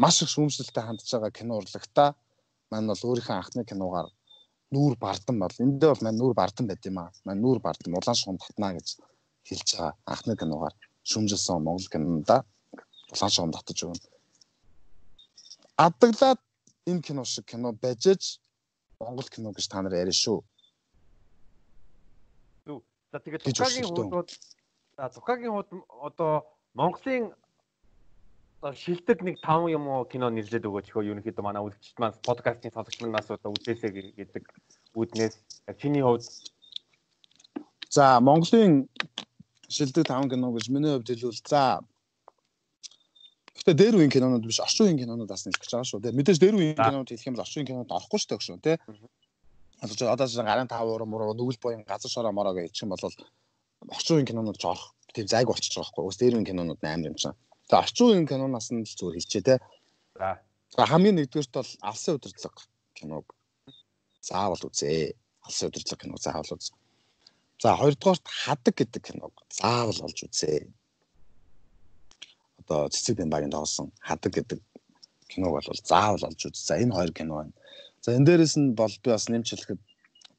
[0.03, 2.05] маш их шүүмжлэлтэй хандж байгаа кино урлагта
[2.71, 4.09] маань бол өөрийнхөө анхны киногаар
[4.75, 7.11] нүүр бардан бол энд дээр бол маань нүүр бардан байд юм аа.
[7.27, 8.89] Маань нүүр бардан улаан шугам татнаа гэж
[9.49, 10.75] хэлж байгаа анхны киногаар
[11.11, 12.37] шүүмжилсэн Монгол кинонда
[13.13, 14.14] улаан шугам татаж өгнө.
[15.77, 16.41] Адаглаад
[16.87, 18.41] энэ кино шиг кино байжээж
[19.01, 20.39] Монгол кино гэж та нар яриа шүү.
[23.13, 24.31] За тэгээд Цукагийн хуудууд
[24.97, 25.69] за Цукагийн хууд
[26.09, 27.35] одоо Монголын
[28.73, 32.99] шилдэг нэг 5 юм уу кино нэрлээд өгөөч хөө ерөнхийдөө манай үзэгчд маань подкастын сонсогч
[33.03, 34.45] манаас одоо үзээсэй гэдэг
[34.97, 35.35] үүднээс
[35.69, 36.25] яг чиний хувьд
[37.95, 38.89] За Монголын
[39.69, 41.85] шилдэг 5 кино гэж миний хувьд хэлвэл за
[43.55, 46.03] Гэтэ дээр үеийн кинонууд биш орчин үеийн кинонууд бас нэлж байгаа шүү.
[46.03, 48.77] Тэгээ мэдээж дээр үеийн кинонууд хэлэх юм бол орчин үеийн кинонууд орохгүй шүү шүү, тий.
[49.79, 52.85] Одоо ч одоо ч гарын 5 урам муруу нүгэл буян газар шороо мороо гэж хэлчих
[52.85, 53.05] юм бол
[53.95, 56.05] орчин үеийн кинонууд ч орох тийм зайг болчихж байгаа байхгүй.
[56.09, 57.39] Ус дээр үеийн кинонууд амар юм чинь.
[57.71, 59.55] За орчин үеийн киноноос нь л зүгээр хэлчихэ те.
[60.19, 60.43] За.
[60.75, 62.63] За хамгийн нэгдүгээрт бол алсын удирдлага
[62.99, 63.27] киног
[64.21, 65.15] заавал үзээ.
[65.47, 66.73] Алсын удирдлага киног заавал үз.
[67.63, 70.67] За хоёрдугаарт хадаг гэдэг киног заавал олж үзээ.
[72.65, 74.61] Одоо цэцэг бэн багийн тоглосон хадаг гэдэг
[75.29, 76.65] киног бол заавал олж үз.
[76.65, 77.53] За энэ хоёр кино байна.
[78.01, 79.81] За энэ дээрэс нь бол би бас нэмж хэлэхэд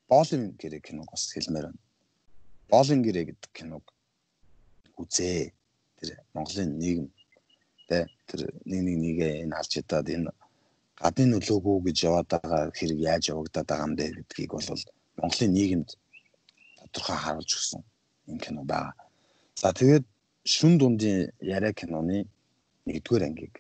[0.09, 1.81] боолын гэрээ киног бас хэлмээр байна.
[2.69, 3.83] Боолын гэрээ гэдэг киног
[4.97, 5.53] үзээ.
[6.01, 7.07] Тэр Монголын нийгэм
[7.87, 10.31] тэ тэр нэг нэг нэгэ энэ алж ядаад энэ
[10.97, 14.83] гадны нөлөөгөө гэж яваад байгаа хэрэг яаж явагдаад байгаа юм бэ гэдгийг бол
[15.19, 15.89] Монголын нийгэмд
[16.79, 17.81] тодорхой харуулж өгсөн
[18.31, 18.93] юм кино байгаа.
[19.55, 20.05] За тэгээд
[20.45, 22.25] шүн дундын яриа киноны
[22.85, 23.55] 1-р ангийг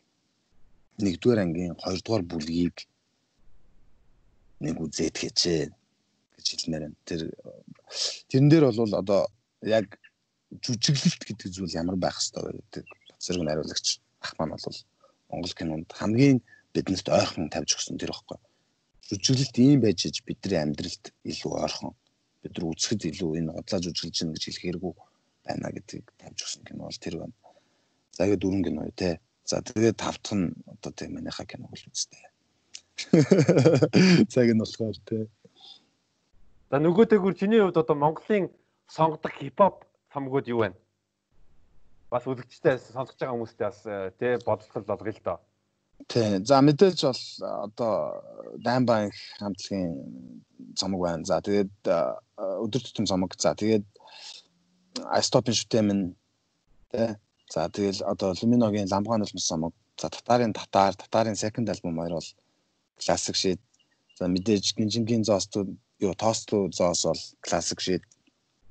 [1.01, 2.85] 1-р ангийн 2-р бүлгийг
[4.61, 5.61] нэг үзээд хэчээ
[6.37, 6.97] гэж хэлмээр байна.
[7.09, 7.21] Тэр
[8.29, 9.21] тэрэн дээр бол одоо
[9.65, 9.97] яг
[10.61, 12.85] жүжиглэлт гэдэг зүйл ямар байх хэвээр гэдэг
[13.17, 13.87] зэрэг найруулагч
[14.21, 14.79] ах маань бол
[15.33, 16.37] Монгол кинонд хамгийн
[16.69, 18.37] биднэрт ойрхон тавьж өгсөн тэр ихгүй.
[19.09, 21.97] Жүжиглэлт ийм байж иж бидний амьдралд илүү ойрхон
[22.45, 24.93] бид нар үзэхэд илүү энэ удлааж үжиглэж гин гэж хэлэх хэрэггүй
[25.45, 27.35] байна гэдгийг тавьж өгсөн кино бол тэр байна.
[28.11, 29.19] За тэгээд дөрвөн кино юу те.
[29.45, 32.25] За тэгээд тавтах нь одоо тийм манайхаа кино бол үзтээ.
[34.31, 35.27] Цаг нь болохоор те.
[36.71, 38.49] За нөгөө тэгвэр чиний хувьд одоо Монголын
[38.89, 40.77] сонгодог хипхоп цомгууд юу байна?
[42.09, 45.39] Бас үзэгчтэй сонсож байгаа хүмүүстээ бас э, тий бодлол болгоё л доо.
[46.07, 46.39] Тий.
[46.41, 47.93] За мэдээж бол э, одоо
[48.63, 49.93] Даймбан хамтлагийн
[50.75, 51.25] цомог байна.
[51.25, 51.97] За тэгээд э,
[52.63, 53.31] өдөр тутмын цомог.
[53.37, 53.85] За тэгээд
[55.03, 56.15] Айстопын шүтэмэн
[56.91, 57.09] тий.
[57.53, 59.73] За тэгэл одоо Luminoгийн ламгаан улмс цомог.
[59.97, 62.29] За татарын татар, татарын second album хоёр бол
[62.97, 63.61] классик шид.
[64.17, 65.69] За мэдээж гинжингийн зоостууд
[65.99, 68.03] юу тоостлуу зоос бол классик шид.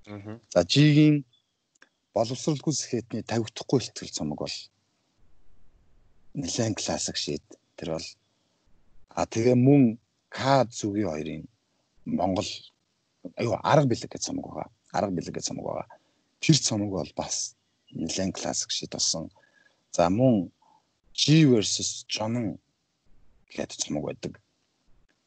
[0.06, 0.40] Аа.
[0.54, 1.24] За G-ийн
[2.14, 4.56] боловсралгүй сэхэтний тавигдахгүй ихтгэл цомог бол
[6.34, 7.44] нэлээд классик шид.
[7.76, 8.08] Тэр бол
[9.08, 9.98] а тэгээ мөн
[10.34, 11.42] К зүгийн хоёрын
[12.04, 12.50] Монгол
[13.38, 14.68] аюу арга бэлэг гэж цомог байгаа.
[14.92, 15.86] Арга бэлэг гэж цомог байгаа.
[16.40, 17.56] Тэр цомог бол бас
[17.92, 19.30] нэлээд классик шид болсон.
[19.92, 20.50] За мөн
[21.14, 22.58] G versus John
[23.54, 24.40] гэдэг цомог байдаг.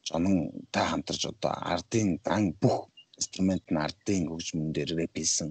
[0.04, 5.50] Жононтай хамтарч одоо ардын дан бүх инструмент нь ардын хөгжмөн дээр рэп хийсэн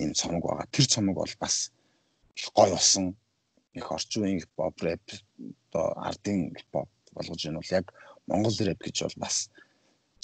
[0.00, 0.72] ийм цомог байгаа.
[0.74, 1.72] Тэр цомог бол бас
[2.36, 3.16] их гоё болсон.
[3.74, 5.04] Их орчин үеийн хипхоп рэп
[5.70, 7.86] одоо ардын хипхоп болгож ийн бол яг
[8.26, 9.50] монгол рэп гэж бол бас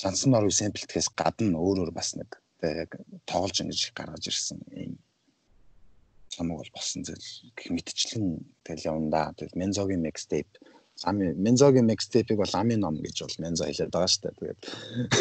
[0.01, 2.91] Жансан орны сэмплтгэхээс гадна өөрөөр бас нэг яг
[3.27, 4.99] тоглож ингэж гаргаж ирсэн ийм
[6.29, 7.27] цомог бол болсон зүйл
[7.57, 8.27] гэх мэтчлэн
[8.65, 9.23] тэгэл явна да.
[9.37, 10.53] Тэгэл Мензогийн mixtape
[11.05, 14.37] Ами Мензогийн mixtape-ийг бол Ами ном гэж бол Мензо хэлээд байгаа шүү дээ.
[14.39, 14.61] Тэгээд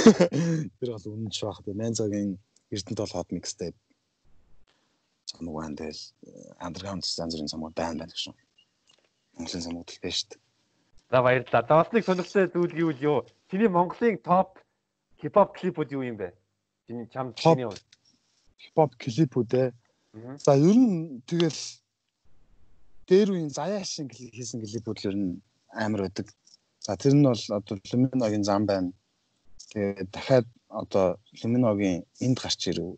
[0.79, 1.63] тэр бол үнэн ч баг.
[1.65, 2.35] Мензогийн
[2.69, 3.79] Эрдэнэт бол hot mixtape
[5.25, 5.79] цомог байна.
[5.79, 6.01] Тэгэл
[6.59, 8.35] underground станц бүрийн цомог байна байна гэж.
[9.39, 10.41] Монголын цомог л байна шүү дээ.
[11.09, 11.63] За баярлалаа.
[11.63, 13.19] За бас нэг сонирхолтой зүйл юу?
[13.49, 14.59] Чиний Монголын топ
[15.21, 16.35] хипхоп клипүүд юу юм бэ?
[16.89, 17.69] Чиний чам чиний
[18.57, 19.69] хипхоп клипүүд ээ.
[20.41, 21.61] За ер нь тэгэл
[23.05, 25.37] дээр үеийн заяа шин хийсэн клипүүд л ер нь
[25.69, 26.33] амар байдаг.
[26.81, 28.89] За тэр нь бол одоо Люминогийн зам байна.
[29.69, 32.97] Тэгээд дахиад одоо Люминогийн энд гарч ирэв.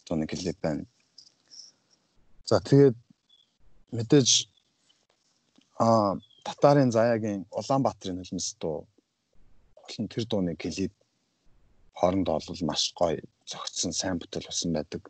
[0.00, 0.88] Одоо нэг клип байна.
[2.48, 2.96] За тэгээд
[3.92, 4.48] мэдээж
[5.84, 6.16] а
[6.48, 8.88] татарын заяагийн Улаанбаатарын хөлмөс дуу
[9.84, 10.96] болон тэр дууны клип
[11.98, 13.18] хоорондоо бол маш гоё
[13.50, 15.02] зөгцсөн сайн бүтээл болсон байдаг.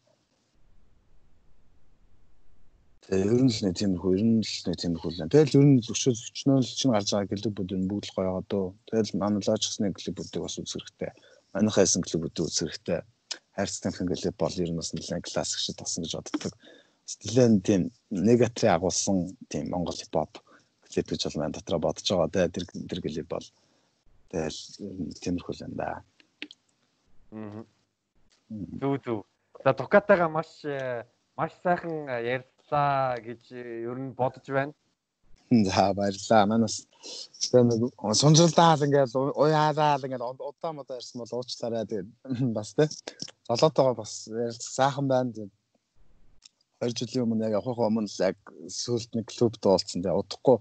[3.05, 5.29] Тэгээ ер нь л нэг тиймэрхүү ер нь л нэг тиймэрхүү л.
[5.29, 8.67] Тэгэл ер нь өчөө өчнөөл чинь гарч байгаа клубүүд нь бүгд л гоё байгаа дөө.
[8.89, 11.13] Тэгэл манлаачсны клубүүдийг бас үзэх хэрэгтэй.
[11.53, 13.01] Манайх хайсан клубүүдийг үзэх хэрэгтэй.
[13.57, 16.53] Хайрцагтын клуб бол ер нь бас нэлээд классик шиг тасан гэж боддог.
[17.29, 20.41] Нэлээд тийм негатив агуулсан тийм Монгол хипхоп
[20.89, 22.33] клуб гэж бол маань дотроо бодож байгаа.
[22.33, 23.47] Тэгээ тэр тэр клуб бол
[24.33, 24.61] тэгэл
[25.21, 26.01] тиймэрхүү л юм да.
[27.35, 27.65] Аа.
[28.81, 29.27] Зүг зүг.
[29.65, 31.05] За Дукатагаа маш э,
[31.37, 34.73] маш сайхан э, ярь баярлаа гэж ер нь бодож байна.
[35.51, 36.47] За баярлаа.
[36.47, 36.87] Манаас
[37.51, 42.09] тэгээ нэг сунжралдаал ингээд уяалаа ингээд удаа модаа ирсэн бол уучлаарай тэгээд
[42.57, 42.89] бас тэ.
[43.49, 44.29] Золоотойгоо бас
[44.59, 45.33] сайхан байна.
[45.33, 45.53] Тэгээд
[46.81, 48.37] 2 жилийн өмнө яг авах өмнө яг
[48.69, 50.03] сүлд нэг клуб дуулсан.
[50.03, 50.59] Тэгээд удахгүй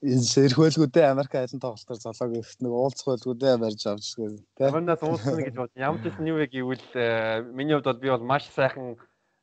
[0.00, 4.72] энэ сэрх байлгүүдээ Америк айлын тоглолтоор золоог их нэг уулзах байлгүүдээ барьж авч гэх тэ.
[4.72, 5.72] Хоноос уулзна гэж бод.
[5.76, 8.96] Ямар ч юм юу вэ гэвэл э, миний хувьд бол би бол маш сайхан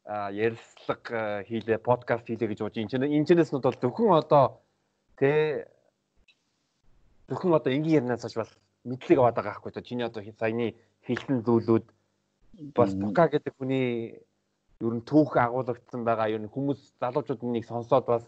[0.07, 4.63] ярилцлага хийлээ, подкаст хийлээ гэж бодож энэ энэчнээс нь бол зөвхөн одоо
[5.19, 5.67] тэ
[7.27, 8.49] зөвхөн одоо энгийн ярнаас ч бас
[8.87, 11.85] мэдлэг аваад байгаа байхгүй чиний одоо саяны хэлсэн зүйлүүд
[12.71, 14.23] бас тука гэдэг хүний
[14.79, 18.23] ер нь түүх агуулгдсан байгаа ер нь хүмүүс залуучууд нэг сонсоод бас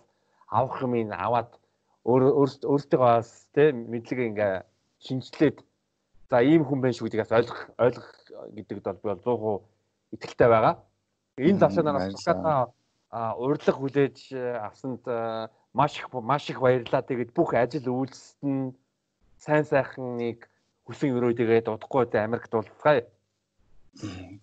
[0.52, 1.48] авах юм ин аваад
[2.06, 4.54] өөртөө бас тэ мэдлэг ингээ
[5.06, 5.58] шинжлээд
[6.30, 8.10] за ийм хүн байх шүү гэдгийг бас ойлгох ойлгох
[8.56, 9.64] гэдэгт бол би бол
[10.14, 10.76] 100% итгэлтэй байгаа.
[11.38, 12.72] Энэ завшаанаас Туката
[13.12, 17.02] урьдлах хүлээж э, авсанд э, маш их маш их баярлалаа.
[17.02, 18.76] Тэгээд бүх ажил үйлсэд нь
[19.38, 20.46] сайн сайхан нэг
[20.86, 23.10] хүсэн өрөө тэгээд удахгүй Америкт уулзгаая.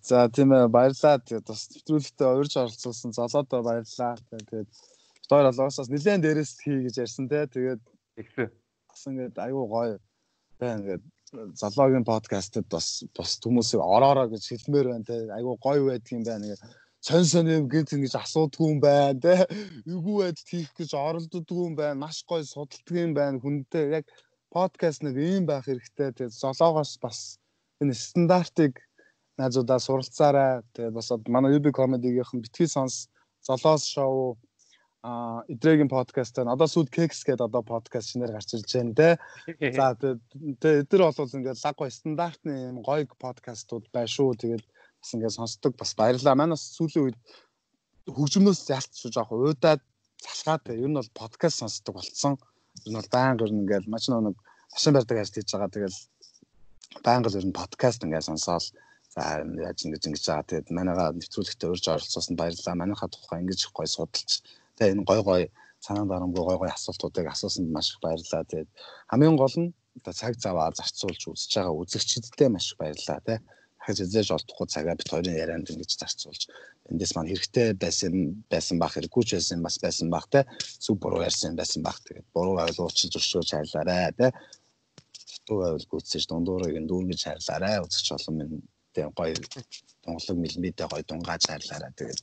[0.03, 1.23] За тийм ээ баярлалаа.
[1.23, 4.19] Тэгээд бас нэвтрүүлэгтээ урьж оролцуулсан золоодоо баярлалаа.
[4.35, 4.69] Тэгээд
[5.29, 7.47] хоёр олоосоос нэлээд дээрээс хий гэж ярьсан те.
[7.47, 7.81] Тэгээд.
[8.89, 9.99] Бас ингээд аюу гоё.
[10.59, 11.03] Байна ингээд
[11.59, 15.17] залоогийн подкастад бас бас хүмүүсийг ороороо гэж хэлмээр байна те.
[15.37, 16.47] Аюу гоё байдгийн байна.
[16.47, 16.71] Гэдэг
[17.07, 19.35] сонь сонь юм гинт ингэж асуудгүй юм байна те.
[19.85, 22.07] Эвгүй байд хийх гэж оролддгүй юм байна.
[22.07, 24.05] Маш гоё судалдаг юм байна хүнтэй яг
[24.51, 26.11] подкаст нэг ийм байх хэрэгтэй.
[26.15, 27.39] Тэгээд золоогоос бас
[27.83, 28.79] энэ стандартыг
[29.37, 30.63] найзуудаа суралцаарай.
[30.73, 33.07] Тэгээд бас манай UB comedy-гийнхэн битгий сонс
[33.45, 34.37] золоос шоу
[35.03, 36.53] а эдрэгийн подкаст байна.
[36.57, 39.09] Одоо сүд кекс гэдэг одоо подкаст шинээр гарч ирж байна те.
[39.71, 44.33] За тэгээд эдэр бол ингээд лаг гой стандартны юм гоё подкастууд байна шүү.
[44.41, 46.35] Тэгээд бас ингээд сонсдог бас баярлалаа.
[46.35, 47.17] Манайс сүүлийн үед
[48.09, 49.81] хөгжмнөөс ялцчих жоох уудаад
[50.25, 52.41] залгаад ер нь бол подкаст сонсдог болцсон.
[52.85, 54.33] Ер нь бол байнга ер нь ингээд маш нэг
[54.73, 55.73] машин барьдаг ажил хийж байгаа.
[55.77, 55.95] Тэгээд
[57.05, 58.65] байнга л ер нь подкаст ингээд сонсоол
[59.13, 60.49] за яаж ингэж ингэж байгаа.
[60.49, 62.81] Тэгээд манайгаа нэвтрүүлэгтээ урьж оролцсоос нь баярлалаа.
[62.81, 64.41] Манайхаа тухай ингэж гоё судалж
[64.77, 65.43] тэгээ энэ гой гой
[65.81, 68.43] санаа дарамгүй гой гой асуултуудыг асуусанд маш их баярлалаа.
[68.45, 68.69] Тэгээд
[69.11, 73.39] хамгийн гол нь одоо цаг заваа зарцуулж үзэж байгаа үзэгчдэдтэй маш их баярлалаа тий.
[73.77, 76.41] Дахиж эзэж олдохгүй цагаа бит хоёрын ярианд ингэж зарцуулж
[76.91, 78.13] эндээс маань хэрэгтэй байсан
[78.51, 80.43] байсан бах хэрэггүй ч байсан бас байсан бах тий.
[80.83, 84.31] Сүг буруу ярьсан байсан бах тэгээд буруу байвал уучлж өршөөж хайрлаарай тий.
[85.47, 87.75] Дутуу байвал гүйтсэж дундуурыг нь дүүргэж хайрлаарай.
[87.85, 88.55] Үзэгч олон минь
[88.93, 89.35] тий гоё
[90.03, 92.21] тунгалаг мэлмидээ гоё дунгааж хайрлаарай тэгээд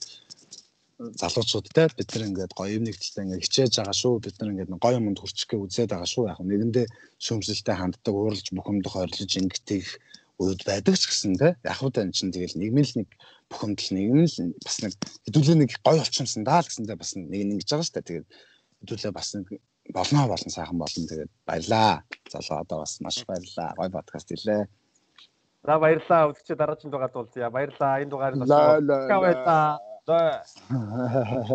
[0.99, 4.15] залуучуудтай бид нар ингээд гоё юм нэгдэлтэй ингээд хичээж байгаа шүү.
[4.23, 6.31] Бид нар ингээд гоё юмд хүрчих гээ үзээд байгаа шүү.
[6.31, 6.87] Яг нэгэндээ
[7.19, 9.83] шөмжлөлтэй ханддаг, ууралж бухимдах, ойрлож ингэдэг
[10.39, 11.59] үед байдаг ч гэсэн те.
[11.67, 13.09] Яг хөө тань чинь тэгэл нийгмийн л нэг
[13.51, 14.93] бухимдал нийгэм л бас нэг
[15.27, 17.99] хэдүүлээ нэг гоё болчихсон даа л гэсэндээ бас нэг ингэж байгаа шүү.
[17.99, 18.27] Тэгээд
[18.87, 19.47] хэдүүлээ бас нэг
[19.91, 21.11] болноо болон сайхан болно.
[21.11, 22.07] Тэгээд баярлаа.
[22.31, 23.75] Залуу одоо бас маш баярлаа.
[23.75, 24.63] Гоё подкаст хэлээ.
[25.67, 26.31] За баярлаа.
[26.31, 27.51] Үзэгчид дараагийн дугаар дуулъя.
[27.51, 27.99] Баярлаа.
[27.99, 29.94] Энэ дугаарыг бас баярлаа.
[30.05, 30.17] 对。
[30.17, 31.55] 哈哈哈哈